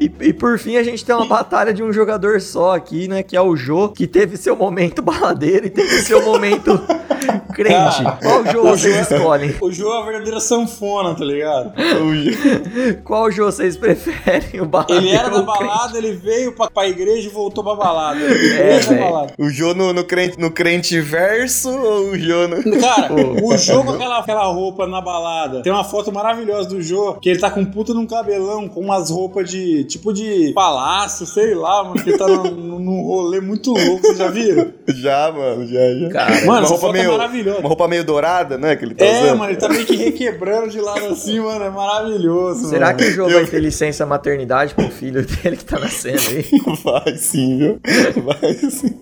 E, 0.01 0.11
e 0.19 0.33
por 0.33 0.57
fim, 0.57 0.77
a 0.77 0.83
gente 0.83 1.05
tem 1.05 1.13
uma 1.13 1.27
batalha 1.27 1.71
de 1.71 1.83
um 1.83 1.93
jogador 1.93 2.41
só 2.41 2.75
aqui, 2.75 3.07
né? 3.07 3.21
Que 3.21 3.37
é 3.37 3.41
o 3.41 3.55
Jô, 3.55 3.89
que 3.89 4.07
teve 4.07 4.35
seu 4.35 4.55
momento 4.55 5.01
baladeiro 5.01 5.67
e 5.67 5.69
teve 5.69 6.01
seu 6.01 6.23
momento 6.23 6.81
crente. 7.63 8.03
Ah, 8.05 8.17
Qual 8.21 8.45
Jô 8.45 8.59
o 8.61 8.63
vocês 8.77 9.07
Jô- 9.09 9.15
escolhem? 9.15 9.55
O 9.61 9.71
Jô 9.71 9.93
é 9.93 10.01
a 10.01 10.05
verdadeira 10.05 10.39
sanfona, 10.39 11.13
tá 11.15 11.23
ligado? 11.25 11.73
Qual 13.03 13.31
Jô 13.31 13.45
vocês 13.45 13.77
preferem? 13.77 14.61
O 14.61 14.65
baladeiro 14.65 15.05
Ele 15.05 15.15
era 15.15 15.29
da 15.29 15.39
o 15.39 15.45
crente? 15.45 15.59
balada, 15.59 15.97
ele 15.97 16.13
veio 16.13 16.51
pra, 16.53 16.69
pra 16.69 16.87
igreja 16.87 17.27
e 17.27 17.31
voltou 17.31 17.63
pra 17.63 17.75
balada. 17.75 18.19
Velho. 18.19 18.99
balada. 18.99 19.33
o 19.37 19.49
Jô 19.49 19.73
no, 19.73 19.93
no, 19.93 20.03
crente, 20.03 20.39
no 20.39 20.51
crente 20.51 20.99
verso 20.99 21.69
ou 21.69 22.11
o 22.11 22.19
Jô 22.19 22.47
no... 22.47 22.79
Cara, 22.79 23.09
o 23.43 23.57
Jô 23.57 23.83
com 23.83 23.91
aquela, 23.91 24.19
aquela 24.19 24.45
roupa 24.45 24.87
na 24.87 25.01
balada. 25.01 25.61
Tem 25.61 25.71
uma 25.71 25.83
foto 25.83 26.11
maravilhosa 26.11 26.69
do 26.69 26.81
Jô, 26.81 27.13
que 27.15 27.29
ele 27.29 27.39
tá 27.39 27.49
com 27.49 27.61
um 27.61 27.65
puta 27.65 27.93
num 27.93 28.05
cabelão, 28.05 28.67
com 28.67 28.81
umas 28.81 29.09
roupas 29.09 29.49
de, 29.49 29.83
tipo 29.85 30.13
de 30.13 30.51
palácio, 30.53 31.25
sei 31.25 31.53
lá, 31.55 31.83
mano, 31.83 31.95
que 32.01 32.09
ele 32.09 32.17
tá 32.17 32.27
num, 32.27 32.79
num 32.79 33.01
rolê 33.03 33.39
muito 33.39 33.71
louco, 33.73 34.01
vocês 34.01 34.17
já 34.17 34.27
viram? 34.29 34.71
Já, 35.01 35.31
mano, 35.31 35.65
já, 35.67 35.79
já. 35.99 36.09
Cara, 36.09 36.45
Mano, 36.45 36.59
essa 36.63 36.69
roupa 36.73 36.87
foto 36.87 36.93
meio, 36.93 37.05
é 37.13 37.17
maravilhosa. 37.17 37.50
Uma 37.59 37.67
roupa 37.67 37.87
meio 37.87 38.03
dourada, 38.03 38.57
né? 38.57 38.75
Que 38.75 38.85
ele 38.85 38.95
tá 38.95 39.05
É, 39.05 39.23
usando. 39.23 39.37
mano, 39.39 39.51
ele 39.51 39.59
tá 39.59 39.69
meio 39.69 39.85
que 39.85 39.95
requebrando 39.95 40.69
de 40.69 40.79
lado 40.79 41.05
assim, 41.05 41.39
mano, 41.39 41.63
é 41.65 41.69
maravilhoso, 41.69 42.69
Será 42.69 42.87
mano. 42.87 42.97
que 42.99 43.05
o 43.05 43.11
Jô 43.11 43.29
vai 43.29 43.45
ter 43.45 43.59
licença 43.59 44.05
maternidade 44.05 44.73
pro 44.73 44.89
filho 44.89 45.25
dele 45.25 45.57
que 45.57 45.65
tá 45.65 45.79
nascendo 45.79 46.19
aí? 46.29 46.45
Vai 46.83 47.15
sim, 47.17 47.57
viu? 47.57 47.79
Vai 48.23 48.53
sim. 48.53 48.99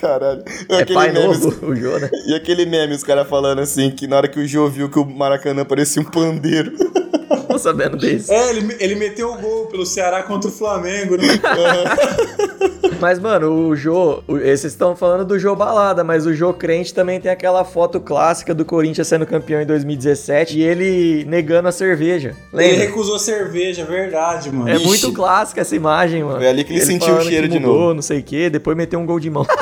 Caralho. 0.00 0.42
É 0.68 0.84
pai 0.84 1.12
meme- 1.12 1.26
novo, 1.26 1.66
o 1.66 1.74
Jô, 1.76 1.98
né? 1.98 2.10
E 2.26 2.34
aquele 2.34 2.66
meme, 2.66 2.94
os 2.94 3.04
caras 3.04 3.28
falando 3.28 3.60
assim, 3.60 3.90
que 3.90 4.06
na 4.06 4.16
hora 4.16 4.28
que 4.28 4.40
o 4.40 4.46
Jô 4.46 4.68
viu 4.68 4.88
que 4.88 4.98
o 4.98 5.04
Maracanã 5.04 5.64
parecia 5.64 6.00
um 6.02 6.04
pandeiro. 6.04 6.72
Tô 7.52 7.58
sabendo 7.58 7.96
desse. 7.96 8.32
É, 8.32 8.50
ele, 8.50 8.76
ele 8.80 8.94
meteu 8.94 9.32
o 9.32 9.38
gol 9.38 9.66
pelo 9.66 9.84
Ceará 9.86 10.22
contra 10.22 10.48
o 10.48 10.52
Flamengo, 10.52 11.16
né? 11.16 11.24
Mas, 13.00 13.18
mano, 13.18 13.50
o 13.68 13.74
Jô, 13.74 14.22
o- 14.28 14.38
esses 14.38 14.72
estão 14.72 14.94
falando 14.94 15.24
do 15.24 15.36
Jô 15.36 15.56
Balada, 15.56 16.04
mas 16.04 16.24
o 16.24 16.32
Jô 16.32 16.54
Crente 16.54 16.94
também 16.94 17.20
tem 17.20 17.32
aquela 17.32 17.64
foto 17.64 17.98
clássica 17.98 18.54
do 18.54 18.64
Corinthians 18.64 19.08
sendo 19.08 19.26
campeão 19.26 19.60
em 19.60 19.66
2017 19.66 20.56
e 20.56 20.62
ele 20.62 21.24
negando 21.24 21.66
a 21.66 21.72
cerveja. 21.72 22.36
Ele 22.52 22.62
Lembra? 22.62 22.78
recusou 22.86 23.18
cerveja, 23.18 23.84
verdade, 23.84 24.52
mano. 24.52 24.68
É 24.70 24.74
Ixi. 24.76 24.86
muito 24.86 25.12
clássica 25.12 25.62
essa 25.62 25.74
imagem, 25.74 26.22
mano. 26.22 26.36
Foi 26.38 26.46
ali 26.46 26.62
que 26.62 26.72
ele 26.74 26.80
sentiu 26.80 27.16
o 27.16 27.22
cheiro 27.22 27.48
que 27.48 27.54
de 27.54 27.58
mudou, 27.58 27.80
novo. 27.80 27.94
não 27.94 28.02
sei 28.02 28.20
o 28.20 28.22
que, 28.22 28.48
depois 28.48 28.76
meteu 28.76 29.00
um 29.00 29.06
gol 29.06 29.18
de 29.18 29.30
mão. 29.30 29.44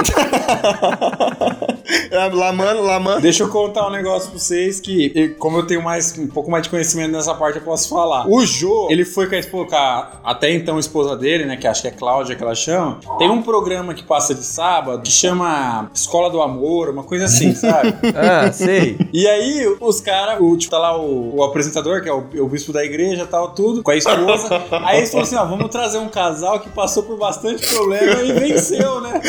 É, 2.11 2.29
Lamano, 2.29 2.83
Lamano. 2.83 3.21
Deixa 3.21 3.43
eu 3.43 3.49
contar 3.49 3.87
um 3.87 3.91
negócio 3.91 4.31
pra 4.31 4.39
vocês 4.39 4.81
que, 4.81 5.31
como 5.39 5.59
eu 5.59 5.67
tenho 5.67 5.83
mais, 5.83 6.17
um 6.19 6.27
pouco 6.27 6.51
mais 6.51 6.63
de 6.65 6.69
conhecimento 6.71 7.11
nessa 7.13 7.35
parte, 7.35 7.57
eu 7.59 7.65
posso 7.65 7.89
falar. 7.89 8.29
O 8.29 8.45
Jô, 8.45 8.89
ele 8.91 9.05
foi 9.05 9.29
com 9.29 9.35
a 9.35 9.39
esposa, 9.39 9.69
com 9.69 9.77
a- 9.77 10.21
até 10.25 10.53
então 10.53 10.77
a 10.77 10.81
esposa 10.81 11.17
dele, 11.17 11.45
né, 11.47 11.57
que 11.57 11.67
acho 11.67 11.83
que 11.83 11.89
é 11.89 11.91
Cláudia 11.91 12.37
que 12.37 12.43
ela 12.43 12.55
chama. 12.55 12.99
Tem 13.19 13.29
um 13.29 13.43
programa 13.43 13.95
que 13.95 14.03
passa 14.03 14.35
de 14.35 14.45
sábado 14.45 15.03
que 15.03 15.11
chama 15.11 15.91
Escola 15.95 16.31
do 16.31 16.41
Amor, 16.41 16.91
uma 16.91 17.03
coisa 17.05 17.25
assim, 17.25 17.55
sabe? 17.57 17.95
ah, 18.17 18.53
sei. 18.53 18.97
E 19.13 19.27
aí, 19.27 19.77
os 19.81 20.01
caras, 20.01 20.39
o 20.41 20.57
tipo, 20.57 20.71
tá 20.71 20.79
lá 20.79 20.97
o, 20.97 21.37
o 21.37 21.43
apresentador, 21.45 22.03
que 22.03 22.09
é 22.09 22.13
o, 22.13 22.25
o 22.39 22.49
bispo 22.49 22.73
da 22.73 22.85
igreja 22.85 23.23
e 23.23 23.27
tal, 23.27 23.51
tudo, 23.55 23.83
com 23.83 23.91
a 23.91 23.97
esposa. 23.97 24.49
Aí 24.85 24.99
eles 24.99 25.11
falaram 25.11 25.27
assim: 25.27 25.37
ó, 25.37 25.45
vamos 25.45 25.69
trazer 25.71 25.99
um 25.99 26.09
casal 26.09 26.61
que 26.61 26.69
passou 26.71 27.03
por 27.03 27.17
bastante 27.19 27.67
problema 27.75 28.23
e 28.23 28.33
venceu, 28.33 29.01
né? 29.01 29.21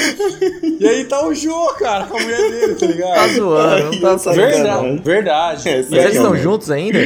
E 0.80 0.88
aí 0.88 1.05
tá 1.05 1.26
o 1.26 1.34
Jô, 1.34 1.68
cara, 1.80 2.05
com 2.05 2.18
a 2.18 2.22
mulher 2.22 2.51
dele, 2.52 2.76
tá 2.76 2.86
ligado? 2.86 3.16
Tá 3.16 3.28
zoando, 3.30 3.91
não 3.91 4.02
tá 4.02 4.18
sabendo. 4.18 4.52
Verdade, 4.52 5.02
verdade. 5.04 5.70
É, 5.70 5.78
Mas 5.78 5.91
eles 5.91 6.16
estão 6.16 6.36
juntos 6.38 6.70
ainda? 6.70 6.99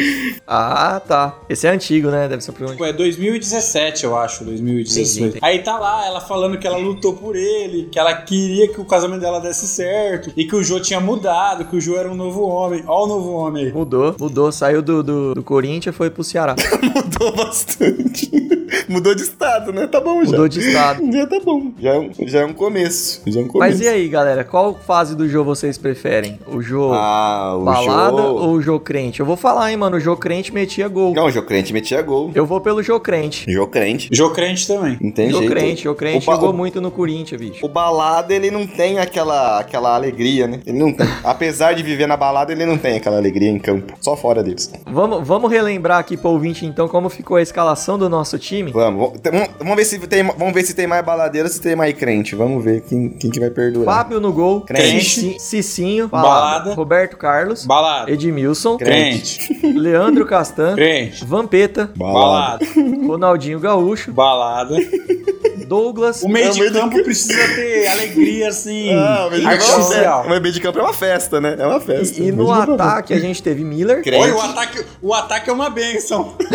Ah, 0.48 1.02
tá. 1.06 1.40
Esse 1.50 1.68
é 1.68 1.72
antigo, 1.72 2.10
né? 2.10 2.28
Deve 2.28 2.44
ser 2.44 2.52
por 2.52 2.68
Tipo, 2.68 2.86
É 2.86 2.94
2017, 2.94 4.04
eu 4.04 4.18
acho, 4.18 4.44
2018. 4.44 5.20
Entendi. 5.28 5.40
Aí 5.42 5.60
tá 5.60 5.78
lá, 5.80 6.06
ela 6.06 6.22
falando 6.22 6.58
que 6.58 6.68
ela 6.68 6.78
lutou 6.78 7.14
por 7.14 7.36
ele, 7.36 7.88
que 7.92 8.00
ela 8.00 8.14
queria 8.14 8.68
que 8.68 8.80
o 8.80 8.86
casamento 8.86 9.22
dela 9.22 9.40
desse 9.40 9.68
certo, 9.68 10.32
e 10.36 10.46
que 10.46 10.56
o 10.56 10.64
Jô 10.64 10.80
tinha 10.80 11.00
mudado, 11.00 11.66
que 11.66 11.76
o 11.76 11.82
Jô 11.82 11.98
era 11.98 12.10
um 12.10 12.16
novo 12.16 12.42
homem. 12.48 12.84
Ó 12.88 13.06
o 13.06 13.08
novo 13.08 13.32
homem 13.32 13.66
aí. 13.66 13.72
Mudou, 13.74 14.16
mudou. 14.20 14.52
Saiu 14.52 14.82
do, 14.82 15.04
do, 15.04 15.34
do 15.36 15.44
Corinthians 15.44 15.94
e 15.94 15.98
foi 15.98 16.10
pro 16.10 16.24
Ceará. 16.24 16.56
Mudou 16.96 17.36
bastante. 17.36 18.30
Mudou 18.88 19.16
de 19.16 19.24
estado, 19.24 19.72
né? 19.72 19.88
Tá 19.88 20.00
bom 20.00 20.24
já. 20.24 20.32
Mudou 20.32 20.48
de 20.48 20.60
estado. 20.60 21.12
Já 21.12 21.28
tá 21.28 21.40
bom. 21.44 21.72
Já 21.80 21.94
é 21.94 22.00
um, 22.00 22.12
já 22.28 22.40
é 22.42 22.46
um 22.46 22.54
começo. 22.54 23.22
Já 23.26 23.40
é 23.40 23.44
um 23.44 23.48
começo. 23.48 23.60
Mas 23.72 23.82
e 23.82 23.88
aí, 23.88 24.08
galera? 24.08 24.44
Qual 24.44 24.76
fase 24.76 25.16
do 25.16 25.25
jogo 25.28 25.46
vocês 25.56 25.78
preferem? 25.78 26.40
O 26.48 26.62
jogo 26.62 26.94
Ah, 26.94 27.56
o 27.58 27.64
balada 27.64 28.22
Jô... 28.22 28.28
ou 28.36 28.50
o 28.54 28.62
jogo 28.62 28.80
crente? 28.80 29.20
Eu 29.20 29.26
vou 29.26 29.36
falar, 29.38 29.72
hein, 29.72 29.78
mano. 29.78 29.98
O 29.98 30.00
jogo 30.00 30.20
crente 30.20 30.54
metia 30.54 30.88
gol. 30.88 31.14
Não, 31.14 31.26
o 31.26 31.32
Jô 31.32 31.42
Crente 31.44 31.72
metia 31.74 32.02
gol. 32.02 32.32
Eu 32.36 32.46
vou 32.46 32.60
pelo 32.62 32.82
jogo 32.84 33.00
crente. 33.00 33.50
Jô 33.52 33.68
Crente. 33.68 34.10
Jô 34.12 34.30
crente 34.32 34.68
também. 34.68 34.94
Jogo 35.30 35.40
jeito. 35.40 35.50
crente, 35.50 35.84
jogo 35.84 35.98
crente. 35.98 36.26
Jogou 36.26 36.50
o- 36.50 36.54
muito 36.54 36.80
no 36.82 36.90
Corinthians, 36.92 37.40
bicho. 37.40 37.66
O 37.66 37.70
balada, 37.70 38.34
ele 38.34 38.50
não 38.52 38.66
tem 38.68 39.00
aquela, 39.00 39.60
aquela 39.60 39.96
alegria, 39.96 40.48
né? 40.48 40.60
Ele 40.66 40.78
não 40.80 40.92
tem. 40.94 41.06
Apesar 41.24 41.74
de 41.74 41.84
viver 41.84 42.08
na 42.08 42.18
balada, 42.18 42.52
ele 42.52 42.66
não 42.66 42.78
tem 42.78 42.96
aquela 42.98 43.18
alegria 43.18 43.50
em 43.50 43.60
campo. 43.60 43.94
Só 44.00 44.16
fora 44.16 44.44
deles. 44.44 44.72
Vamos, 44.86 45.26
vamos 45.28 45.52
relembrar 45.52 46.00
aqui 46.00 46.18
pro 46.18 46.30
ouvinte, 46.32 46.66
então, 46.66 46.88
como 46.88 47.10
ficou 47.10 47.38
a 47.38 47.42
escalação 47.42 47.98
do 47.98 48.10
nosso 48.10 48.38
time. 48.40 48.72
Vamos, 48.72 49.14
vamos, 49.24 49.50
vamos 49.60 49.76
ver 49.76 49.86
se 49.86 50.00
tem, 50.00 50.24
vamos 50.24 50.54
ver 50.54 50.64
se 50.64 50.74
tem 50.74 50.88
mais 50.88 51.04
baladeiro, 51.06 51.48
se 51.50 51.62
tem 51.62 51.76
mais 51.76 51.94
crente. 51.94 52.36
Vamos 52.36 52.64
ver 52.64 52.82
quem, 52.82 53.10
quem 53.10 53.30
que 53.30 53.40
vai 53.40 53.50
perdurar. 53.50 53.96
Fábio 53.96 54.20
no 54.20 54.32
gol. 54.32 54.62
Crente. 54.62 55.15
Cici- 55.16 55.40
Cicinho. 55.40 56.08
Balada. 56.08 56.74
Roberto 56.74 57.18
Carlos. 57.18 57.66
Balada. 57.66 58.12
Edmilson. 58.12 58.78
Crente. 58.78 59.60
Leandro 59.64 60.26
Castan. 60.26 60.76
Crente. 60.76 61.24
Vampeta. 61.26 61.90
Balada. 61.96 62.66
Ronaldinho 63.08 63.60
Gaúcho. 63.60 64.12
Balada. 64.12 64.76
Douglas. 65.68 66.22
O 66.22 66.28
meio 66.30 66.48
É, 66.48 66.50
o 66.52 66.54
de 66.54 66.70
campo 66.72 67.04
precisa 67.04 67.56
ter 67.56 67.88
alegria, 67.90 68.50
assim, 68.50 68.94
Ah, 68.94 69.26
o 69.28 69.32
meio 69.32 69.42
de 69.42 69.48
campo 69.50 69.64
é 69.64 69.66
uma 69.66 69.76
artificial. 69.76 70.18
festa. 70.18 70.30
Mas 70.30 70.42
meio 70.42 70.54
de 70.54 70.62
campo 70.62 70.80
é 70.80 70.82
uma 70.84 70.94
festa, 70.94 71.42
né? 71.42 71.56
É 71.58 71.66
uma 71.66 71.80
festa. 71.80 72.22
E 72.22 72.32
no 72.32 72.44
Meio 72.46 72.54
de 72.62 72.66
campo. 72.68 72.74
ataque 72.84 73.14
a 73.16 73.20
gente 73.20 73.42
teve 73.42 73.64
Miller. 73.64 74.04
Crente. 74.04 74.24
Olha, 74.24 74.36
o 74.36 74.42
ataque, 74.42 74.86
o 75.02 75.14
ataque 75.14 75.50
é 75.50 75.54
uma 75.54 75.70
benção. 75.72 76.36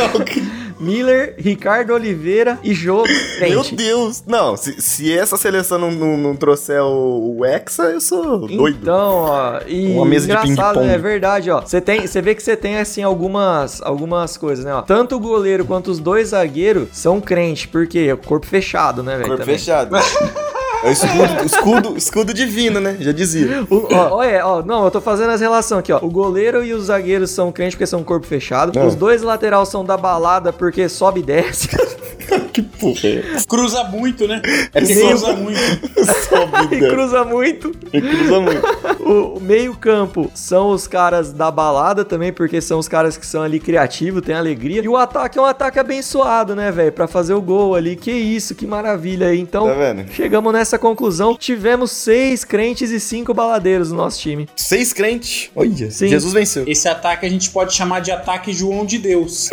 Miller, 0.80 1.34
Ricardo 1.38 1.92
Oliveira 1.92 2.58
e 2.62 2.72
Jô 2.72 3.04
Meu. 3.38 3.62
Deus! 3.70 4.24
Não, 4.26 4.56
se, 4.56 4.80
se 4.80 5.16
essa 5.16 5.36
seleção 5.36 5.78
não, 5.78 5.90
não, 5.90 6.16
não 6.16 6.36
trouxer 6.36 6.82
o, 6.82 7.38
o 7.38 7.44
Hexa, 7.44 7.84
eu 7.84 8.00
sou 8.00 8.46
doido. 8.46 8.78
Então, 8.82 9.26
ó, 9.28 9.60
e 9.66 9.92
Uma 9.92 10.06
mesa 10.06 10.26
de 10.26 10.32
engraçado, 10.50 10.80
né? 10.80 10.94
É 10.94 10.98
verdade, 10.98 11.50
ó. 11.50 11.60
Você 11.60 11.80
tem, 11.80 12.06
você 12.06 12.20
vê 12.22 12.34
que 12.34 12.42
você 12.42 12.56
tem 12.56 12.78
assim 12.78 13.02
algumas 13.02 13.82
algumas 13.82 14.36
coisas, 14.36 14.64
né, 14.64 14.74
ó. 14.74 14.82
Tanto 14.82 15.16
o 15.16 15.20
goleiro 15.20 15.64
quanto 15.64 15.90
os 15.90 15.98
dois 15.98 16.28
zagueiros 16.28 16.88
são 16.92 17.20
crente, 17.20 17.68
porque 17.68 17.98
é 17.98 18.16
corpo 18.16 18.46
fechado, 18.46 19.02
né, 19.02 19.16
velho? 19.16 19.28
Corpo 19.28 19.42
também. 19.42 19.58
fechado. 19.58 19.96
É 20.82 20.88
o 20.88 20.92
escudo, 20.92 21.44
escudo, 21.44 21.96
escudo 21.96 22.34
divino, 22.34 22.80
né? 22.80 22.96
Já 23.00 23.12
dizia. 23.12 23.66
O, 23.68 23.86
ó, 23.94 24.16
olha, 24.16 24.46
ó, 24.46 24.62
não, 24.62 24.84
eu 24.84 24.90
tô 24.90 25.00
fazendo 25.00 25.30
as 25.30 25.40
relações 25.40 25.80
aqui, 25.80 25.92
ó. 25.92 25.98
O 26.02 26.10
goleiro 26.10 26.64
e 26.64 26.72
os 26.72 26.84
zagueiros 26.86 27.30
são 27.30 27.52
crentes 27.52 27.74
porque 27.74 27.86
são 27.86 28.02
corpo 28.02 28.26
fechado. 28.26 28.78
É. 28.78 28.84
Os 28.84 28.94
dois 28.94 29.22
laterais 29.22 29.68
são 29.68 29.84
da 29.84 29.96
balada 29.96 30.52
porque 30.52 30.88
sobe 30.88 31.20
e 31.20 31.22
desce. 31.22 31.68
que 32.52 32.62
porra 32.62 33.00
é? 33.08 33.22
Cruza 33.48 33.84
muito, 33.84 34.26
né? 34.26 34.40
É 34.72 34.80
que 34.82 34.94
Meio- 34.94 35.08
cruza 35.08 35.32
muito. 35.34 35.60
Sobe 36.28 36.74
e 36.74 36.76
e 36.76 36.88
cruza 36.88 37.24
muito. 37.24 37.72
E 37.92 38.00
cruza 38.00 38.40
muito. 38.40 38.62
O, 39.00 39.38
o 39.38 39.40
meio-campo 39.40 40.30
são 40.34 40.70
os 40.70 40.86
caras 40.86 41.32
da 41.32 41.50
balada 41.50 42.04
também, 42.04 42.32
porque 42.32 42.60
são 42.60 42.78
os 42.78 42.86
caras 42.88 43.16
que 43.16 43.26
são 43.26 43.42
ali 43.42 43.58
criativos, 43.58 44.22
tem 44.22 44.34
alegria. 44.34 44.82
E 44.82 44.88
o 44.88 44.96
ataque 44.96 45.38
é 45.38 45.42
um 45.42 45.44
ataque 45.44 45.78
abençoado, 45.78 46.54
né, 46.54 46.70
velho? 46.70 46.92
Pra 46.92 47.06
fazer 47.08 47.34
o 47.34 47.40
gol 47.42 47.74
ali. 47.74 47.96
Que 47.96 48.12
isso, 48.12 48.54
que 48.54 48.66
maravilha 48.66 49.28
aí. 49.28 49.40
Então, 49.40 49.66
Tá 49.66 49.74
vendo? 49.74 50.08
chegamos 50.12 50.52
nessa 50.52 50.78
conclusão. 50.78 51.36
Tivemos 51.36 51.90
seis 51.90 52.44
crentes 52.44 52.90
e 52.90 53.00
cinco 53.00 53.34
baladeiros 53.34 53.90
no 53.90 53.96
nosso 53.96 54.20
time. 54.20 54.48
Seis 54.56 54.92
crentes. 54.92 55.50
Olha, 55.56 55.90
Sim. 55.90 56.08
Jesus 56.08 56.32
venceu. 56.32 56.64
Esse 56.66 56.88
ataque 56.88 57.26
a 57.26 57.28
gente 57.28 57.50
pode 57.50 57.74
chamar 57.74 58.00
de 58.00 58.10
ataque 58.10 58.52
João 58.52 58.84
de 58.84 58.98
Deus. 58.98 59.48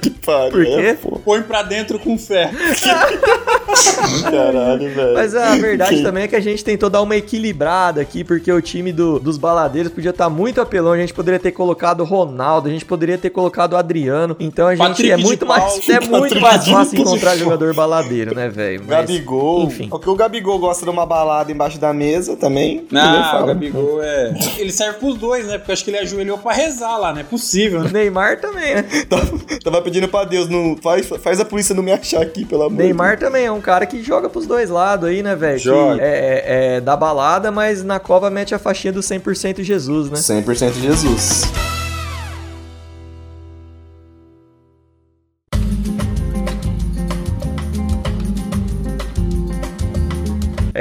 Que 0.00 0.10
pariu. 0.10 0.50
Por 0.52 0.64
quê? 0.64 0.86
É, 0.86 0.94
pô. 0.94 1.11
Põe 1.24 1.42
pra 1.42 1.62
dentro 1.62 1.98
com 1.98 2.16
fé. 2.18 2.50
Caralho, 4.30 4.90
velho. 4.94 5.14
Mas 5.14 5.34
a 5.34 5.54
verdade 5.56 6.02
também 6.02 6.24
é 6.24 6.28
que 6.28 6.36
a 6.36 6.40
gente 6.40 6.62
tentou 6.64 6.90
dar 6.90 7.02
uma 7.02 7.16
equilibrada 7.16 8.00
aqui, 8.00 8.22
porque 8.24 8.50
o 8.52 8.60
time 8.60 8.92
do- 8.92 9.18
dos 9.18 9.38
baladeiros 9.38 9.92
podia 9.92 10.10
estar 10.10 10.28
muito 10.28 10.60
apelão. 10.60 10.92
A 10.92 10.96
gente 10.98 11.14
poderia 11.14 11.38
ter 11.40 11.52
colocado 11.52 12.00
o 12.00 12.04
Ronaldo, 12.04 12.68
a 12.68 12.72
gente 12.72 12.84
poderia 12.84 13.16
ter 13.18 13.30
colocado 13.30 13.72
o 13.72 13.76
Adriano. 13.76 14.36
Então 14.38 14.66
a 14.68 14.74
gente 14.74 14.86
Patrick 14.86 15.10
é 15.10 15.16
muito 15.16 15.46
Paula. 15.46 15.62
mais, 15.62 15.88
é 15.88 16.00
muito 16.06 16.40
mais 16.40 16.66
fácil 16.68 17.00
encontrar 17.00 17.36
jogador 17.36 17.74
baladeiro, 17.74 18.34
né, 18.34 18.48
velho? 18.48 18.84
Gabigol. 18.84 19.64
enfim. 19.64 19.88
Porque 19.88 20.08
o 20.08 20.14
Gabigol 20.14 20.58
gosta 20.58 20.84
de 20.84 20.90
uma 20.90 21.06
balada 21.06 21.50
embaixo 21.50 21.78
da 21.78 21.92
mesa 21.92 22.36
também. 22.36 22.86
Não, 22.90 23.42
o 23.42 23.46
Gabigol 23.46 24.02
é. 24.02 24.32
Ele 24.58 24.72
serve 24.72 24.98
pros 24.98 25.16
dois, 25.18 25.46
né? 25.46 25.58
Porque 25.58 25.70
eu 25.70 25.74
acho 25.74 25.84
que 25.84 25.90
ele 25.90 25.98
ajoelhou 25.98 26.38
pra 26.38 26.52
rezar 26.52 26.96
lá, 26.98 27.12
não 27.12 27.20
é 27.20 27.24
possível, 27.24 27.80
né? 27.82 27.90
Neymar 27.92 28.40
também, 28.40 28.74
né? 28.74 28.84
Tava, 29.08 29.32
tava 29.62 29.82
pedindo 29.82 30.08
pra 30.08 30.24
Deus, 30.24 30.48
não, 30.48 30.76
faz, 30.82 31.01
faz 31.02 31.40
a 31.40 31.44
polícia 31.44 31.74
não 31.74 31.82
me 31.82 31.92
achar 31.92 32.22
aqui, 32.22 32.44
pelo 32.44 32.62
amor 32.64 32.76
de 32.76 32.82
Neymar 32.82 33.18
também 33.18 33.46
é 33.46 33.52
um 33.52 33.60
cara 33.60 33.86
que 33.86 34.02
joga 34.02 34.28
pros 34.28 34.46
dois 34.46 34.70
lados 34.70 35.08
aí, 35.08 35.22
né, 35.22 35.34
velho? 35.34 35.58
Joga. 35.58 36.02
É, 36.02 36.06
é, 36.06 36.76
é 36.76 36.80
da 36.80 36.96
balada, 36.96 37.50
mas 37.50 37.82
na 37.82 37.98
cova 37.98 38.30
mete 38.30 38.54
a 38.54 38.58
faixinha 38.58 38.92
do 38.92 39.00
100% 39.00 39.62
Jesus, 39.62 40.10
né? 40.10 40.16
100% 40.16 40.72
Jesus. 40.74 41.44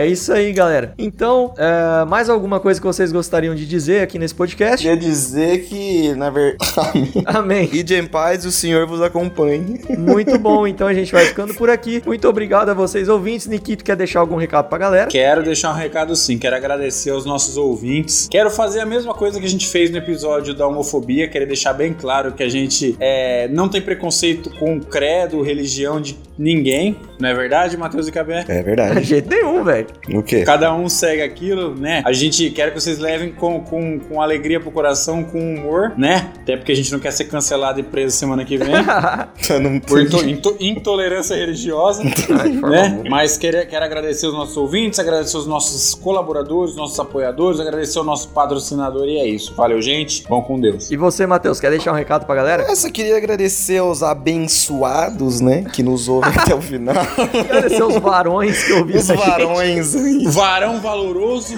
É 0.02 0.08
isso 0.08 0.34
aí, 0.34 0.52
galera. 0.52 0.96
Então, 0.98 1.54
é, 1.56 2.04
mais 2.06 2.28
alguma 2.28 2.60
coisa 2.60 2.82
que 2.82 2.88
vocês 2.88 3.12
gostariam 3.12 3.54
de 3.54 3.68
dizer 3.68 4.02
aqui 4.02 4.18
nesse 4.18 4.34
podcast? 4.34 4.84
Queria 4.84 5.00
dizer 5.00 5.66
que, 5.66 6.16
na 6.16 6.32
verdade. 6.32 7.12
Amém. 7.24 7.70
Ide 7.72 7.94
em 7.94 8.08
paz 8.08 8.44
e 8.44 8.48
o 8.48 8.52
Senhor 8.52 8.88
vos 8.88 9.00
acompanhe. 9.00 9.80
Muito 9.96 10.36
bom, 10.42 10.66
então 10.66 10.88
a 10.88 10.94
gente 10.96 11.12
vai 11.12 11.26
ficando 11.26 11.54
por 11.54 11.70
aqui. 11.70 12.02
Muito 12.04 12.28
obrigado 12.28 12.70
a 12.70 12.74
vocês 12.74 13.08
ouvintes. 13.08 13.46
Nikito 13.46 13.84
quer 13.84 13.96
deixar 13.96 14.22
algum 14.22 14.38
recado 14.38 14.70
pra 14.70 14.80
galera? 14.80 15.06
Quero 15.06 15.44
deixar 15.44 15.70
um 15.70 15.78
recado 15.78 16.16
sim, 16.16 16.40
quero 16.40 16.56
agradecer 16.56 17.12
aos 17.12 17.24
nossos 17.24 17.56
ouvintes. 17.56 18.28
Quero 18.28 18.50
fazer 18.50 18.80
a 18.80 18.88
mesma 18.88 19.14
coisa 19.14 19.40
que 19.40 19.46
a 19.46 19.50
gente 19.50 19.68
fez 19.68 19.92
no 19.92 19.98
episódio 19.98 20.56
da 20.56 20.66
homofobia, 20.66 21.28
quero 21.28 21.46
deixar 21.46 21.74
bem 21.74 21.94
claro 21.94 22.32
que 22.32 22.42
a 22.42 22.50
gente 22.50 22.96
é, 23.00 23.48
não 23.50 23.70
tem 23.70 23.80
preconceito 23.80 24.50
com 24.58 24.80
credo, 24.80 25.44
religião 25.44 26.02
de 26.02 26.18
ninguém, 26.42 26.96
não 27.20 27.30
é 27.30 27.34
verdade, 27.34 27.78
Matheus 27.78 28.08
e 28.08 28.12
Cabé? 28.12 28.44
É 28.48 28.58
De 28.58 28.64
verdade. 28.64 29.04
jeito 29.04 29.30
nenhum, 29.30 29.64
velho. 29.64 29.88
O 30.14 30.24
quê? 30.24 30.42
Cada 30.44 30.74
um 30.74 30.90
segue 30.90 31.22
aquilo, 31.22 31.76
né? 31.76 32.02
A 32.06 32.12
gente 32.12 32.50
quer 32.50 32.74
que 32.74 32.80
vocês 32.80 32.98
levem 33.00 33.32
com, 33.32 33.60
com, 33.62 34.00
com 34.00 34.22
alegria 34.22 34.60
pro 34.60 34.72
coração, 34.72 35.24
com 35.24 35.40
humor, 35.40 35.94
né? 35.98 36.32
Até 36.42 36.58
porque 36.58 36.72
a 36.72 36.76
gente 36.76 36.92
não 36.92 37.00
quer 37.00 37.12
ser 37.12 37.26
cancelado 37.26 37.80
e 37.80 37.84
preso 37.84 38.16
semana 38.18 38.44
que 38.44 38.58
vem. 38.58 38.72
Não 39.62 39.80
Por 39.80 40.02
into- 40.02 40.28
into- 40.28 40.56
intolerância 40.60 41.36
religiosa, 41.36 42.04
né? 42.70 43.04
Mas 43.10 43.38
quero, 43.38 43.66
quero 43.68 43.84
agradecer 43.86 44.28
os 44.28 44.34
nossos 44.34 44.56
ouvintes, 44.58 44.98
agradecer 45.00 45.38
os 45.38 45.46
nossos 45.46 45.94
colaboradores, 45.94 46.76
nossos 46.76 47.00
apoiadores, 47.00 47.60
agradecer 47.60 48.00
o 48.00 48.04
nosso 48.04 48.30
patrocinador 48.30 49.08
e 49.08 49.18
é 49.20 49.28
isso. 49.28 49.54
Valeu, 49.56 49.82
gente. 49.82 50.24
Vão 50.28 50.42
com 50.42 50.60
Deus. 50.60 50.90
E 50.90 50.98
você, 50.98 51.28
Matheus, 51.28 51.60
quer 51.60 51.70
deixar 51.70 51.92
um 51.92 51.96
recado 51.96 52.26
pra 52.26 52.34
galera? 52.36 52.64
Eu 52.68 52.76
só 52.76 52.90
queria 52.90 53.18
agradecer 53.18 53.78
aos 53.78 54.02
abençoados, 54.04 55.42
né? 55.42 55.66
Que 55.74 55.84
nos 55.84 56.08
ouvem 56.08 56.31
até 56.38 56.56
o 56.56 56.62
final. 56.62 56.96
Agradecer 56.98 57.84
os 57.84 57.96
varões 57.98 58.64
que 58.64 58.74
ouviram 58.74 59.00
Os 59.00 59.10
a 59.12 59.16
gente. 59.16 59.28
varões 59.28 59.96
aí. 59.96 60.26
Varão 60.28 60.80
valoroso. 60.82 61.56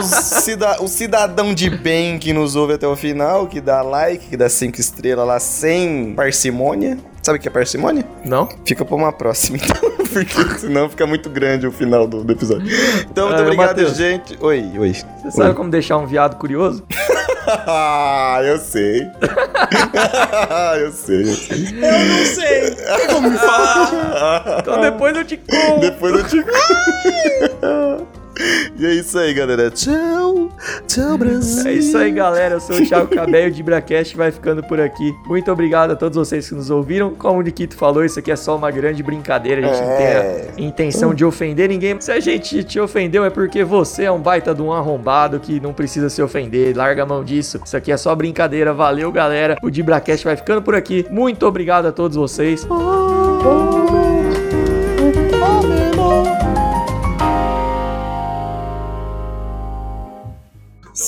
os 0.00 0.06
cida- 0.42 0.82
o 0.82 0.88
cidadão 0.88 1.54
de 1.54 1.70
bem 1.70 2.18
que 2.18 2.32
nos 2.32 2.56
ouve 2.56 2.74
até 2.74 2.86
o 2.86 2.96
final, 2.96 3.46
que 3.46 3.60
dá 3.60 3.82
like, 3.82 4.26
que 4.28 4.36
dá 4.36 4.48
cinco 4.48 4.80
estrelas 4.80 5.26
lá 5.26 5.40
sem 5.40 6.14
parcimônia. 6.14 6.98
Sabe 7.22 7.38
o 7.38 7.40
que 7.42 7.48
é 7.48 7.50
parcimônia? 7.50 8.04
Não? 8.24 8.48
Fica 8.64 8.84
pra 8.84 8.94
uma 8.96 9.12
próxima, 9.12 9.58
então. 9.58 9.97
Porque 10.12 10.58
senão 10.58 10.88
fica 10.88 11.06
muito 11.06 11.28
grande 11.30 11.66
o 11.66 11.72
final 11.72 12.06
do, 12.06 12.24
do 12.24 12.32
episódio. 12.32 12.66
Então, 13.10 13.28
muito 13.28 13.40
Ah, 13.40 13.42
obrigado, 13.42 13.68
Matheus. 13.68 13.96
gente. 13.96 14.36
Oi, 14.40 14.70
oi. 14.78 14.92
Você 15.22 15.30
sabe 15.30 15.54
como 15.54 15.70
deixar 15.70 15.96
um 15.98 16.06
viado 16.06 16.36
curioso? 16.36 16.84
Ah, 17.46 18.40
eu 18.44 18.58
sei. 18.58 19.02
eu 20.80 20.92
sei, 20.92 21.22
eu 21.22 21.34
sei. 21.34 21.66
Eu 21.80 22.06
não 22.06 22.24
sei. 22.24 22.70
Tem 22.74 23.06
como 23.14 23.30
me 23.30 23.38
falar? 23.38 24.58
Então 24.60 24.80
depois 24.80 25.16
eu 25.16 25.24
te 25.24 25.36
conto. 25.36 25.80
Depois 25.80 26.14
eu 26.14 26.24
te. 26.24 26.44
E 28.78 28.86
é 28.86 28.94
isso 28.94 29.18
aí, 29.18 29.34
galera. 29.34 29.70
Tchau. 29.70 30.48
Tchau, 30.86 31.18
Brasil. 31.18 31.66
É 31.66 31.72
isso 31.74 31.96
aí, 31.96 32.10
galera. 32.12 32.54
Eu 32.56 32.60
sou 32.60 32.76
o 32.76 32.86
Thiago 32.86 33.08
Cabello 33.14 33.50
de 33.50 33.62
Bracast 33.62 34.16
vai 34.16 34.30
ficando 34.30 34.62
por 34.62 34.80
aqui. 34.80 35.12
Muito 35.26 35.50
obrigado 35.50 35.90
a 35.92 35.96
todos 35.96 36.16
vocês 36.16 36.48
que 36.48 36.54
nos 36.54 36.70
ouviram. 36.70 37.14
Como 37.14 37.38
o 37.38 37.42
Nikito 37.42 37.76
falou, 37.76 38.04
isso 38.04 38.18
aqui 38.18 38.30
é 38.30 38.36
só 38.36 38.56
uma 38.56 38.70
grande 38.70 39.02
brincadeira. 39.02 39.60
A 39.66 39.72
gente 39.72 39.82
não 39.82 39.90
É. 39.92 40.32
tem 40.56 40.64
a 40.64 40.68
intenção 40.68 41.14
de 41.14 41.24
ofender 41.24 41.68
ninguém. 41.68 42.00
Se 42.00 42.12
a 42.12 42.20
gente 42.20 42.64
te 42.64 42.78
ofendeu, 42.80 43.24
é 43.24 43.30
porque 43.30 43.64
você 43.64 44.04
é 44.04 44.10
um 44.12 44.20
baita 44.20 44.54
de 44.54 44.62
um 44.62 44.72
arrombado 44.72 45.38
que 45.40 45.60
não 45.60 45.72
precisa 45.72 46.08
se 46.08 46.22
ofender. 46.22 46.76
Larga 46.76 47.02
a 47.02 47.06
mão 47.06 47.22
disso. 47.24 47.60
Isso 47.64 47.76
aqui 47.76 47.92
é 47.92 47.96
só 47.96 48.14
brincadeira. 48.14 48.72
Valeu, 48.72 49.10
galera. 49.12 49.56
O 49.62 49.70
Dibracast 49.70 50.24
vai 50.24 50.36
ficando 50.36 50.62
por 50.62 50.74
aqui. 50.74 51.04
Muito 51.10 51.46
obrigado 51.46 51.86
a 51.86 51.92
todos 51.92 52.16
vocês. 52.16 52.66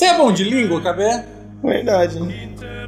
Você 0.01 0.05
é 0.07 0.17
bom 0.17 0.31
de 0.31 0.43
língua, 0.43 0.81
Cabé? 0.81 1.23
Verdade. 1.63 2.17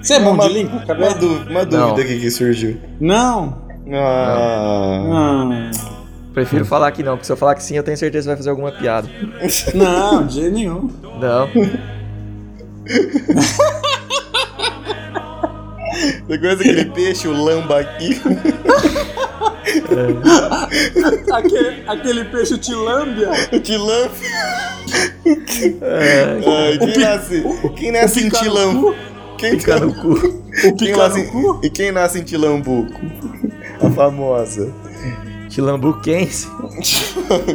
Você 0.01 0.16
é 0.16 0.20
bom 0.20 0.32
Uma- 0.32 0.47
de 0.47 0.53
língua, 0.55 0.78
Uma, 0.78 0.86
Cabé? 0.88 1.09
uma 1.47 1.64
Não. 1.64 1.89
dúvida 1.89 2.01
aqui 2.01 2.20
que 2.20 2.32
surgiu. 2.32 2.78
Não. 2.99 3.55
Ah. 3.93 5.45
Não. 5.47 5.72
Prefiro 6.34 6.66
falar 6.66 6.91
que 6.91 7.03
não, 7.03 7.11
porque 7.11 7.28
se 7.28 7.32
eu 7.32 7.38
falar 7.38 7.53
que 7.53 7.61
sim, 7.61 7.78
eu 7.78 7.84
tenho 7.84 7.95
certeza 7.95 8.24
que 8.24 8.28
vai 8.30 8.38
fazer 8.38 8.49
alguma 8.49 8.72
piada. 8.72 9.07
Não, 9.76 10.26
de 10.26 10.34
jeito 10.41 10.55
nenhum. 10.55 10.89
Não. 11.22 11.47
Você 16.28 16.38
conhece 16.39 16.61
aquele 16.61 16.86
peixe, 16.86 17.28
o 17.28 17.34
lambaqui? 19.89 21.32
Aquele, 21.32 21.84
aquele 21.88 22.26
peixe 22.26 22.57
tilâmbia. 22.57 23.30
O 23.51 23.59
tilâmbia. 23.59 24.30
Ai, 26.45 26.78
quem 26.80 26.97
nasce, 26.97 27.43
quem 27.76 27.91
nasce 27.91 28.20
em 28.20 28.24
pica 28.30 28.39
tilambu? 28.39 28.95
Quem, 29.38 29.59
Fica 29.59 29.80
no 29.80 29.93
cu. 30.01 30.11
O 30.14 30.76
quem 30.76 30.76
pica 30.76 30.97
nasce, 30.97 31.24
no 31.24 31.32
cu. 31.32 31.59
e 31.64 31.70
quem 31.70 31.91
nasce 31.91 32.20
em 32.20 32.24
tilambuco? 32.24 32.99
A 33.82 33.89
famosa. 33.91 34.74
Tilambuquense. 35.49 36.47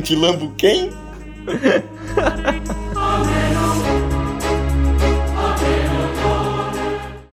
Quilambo 0.05 0.53
quem? 0.57 0.91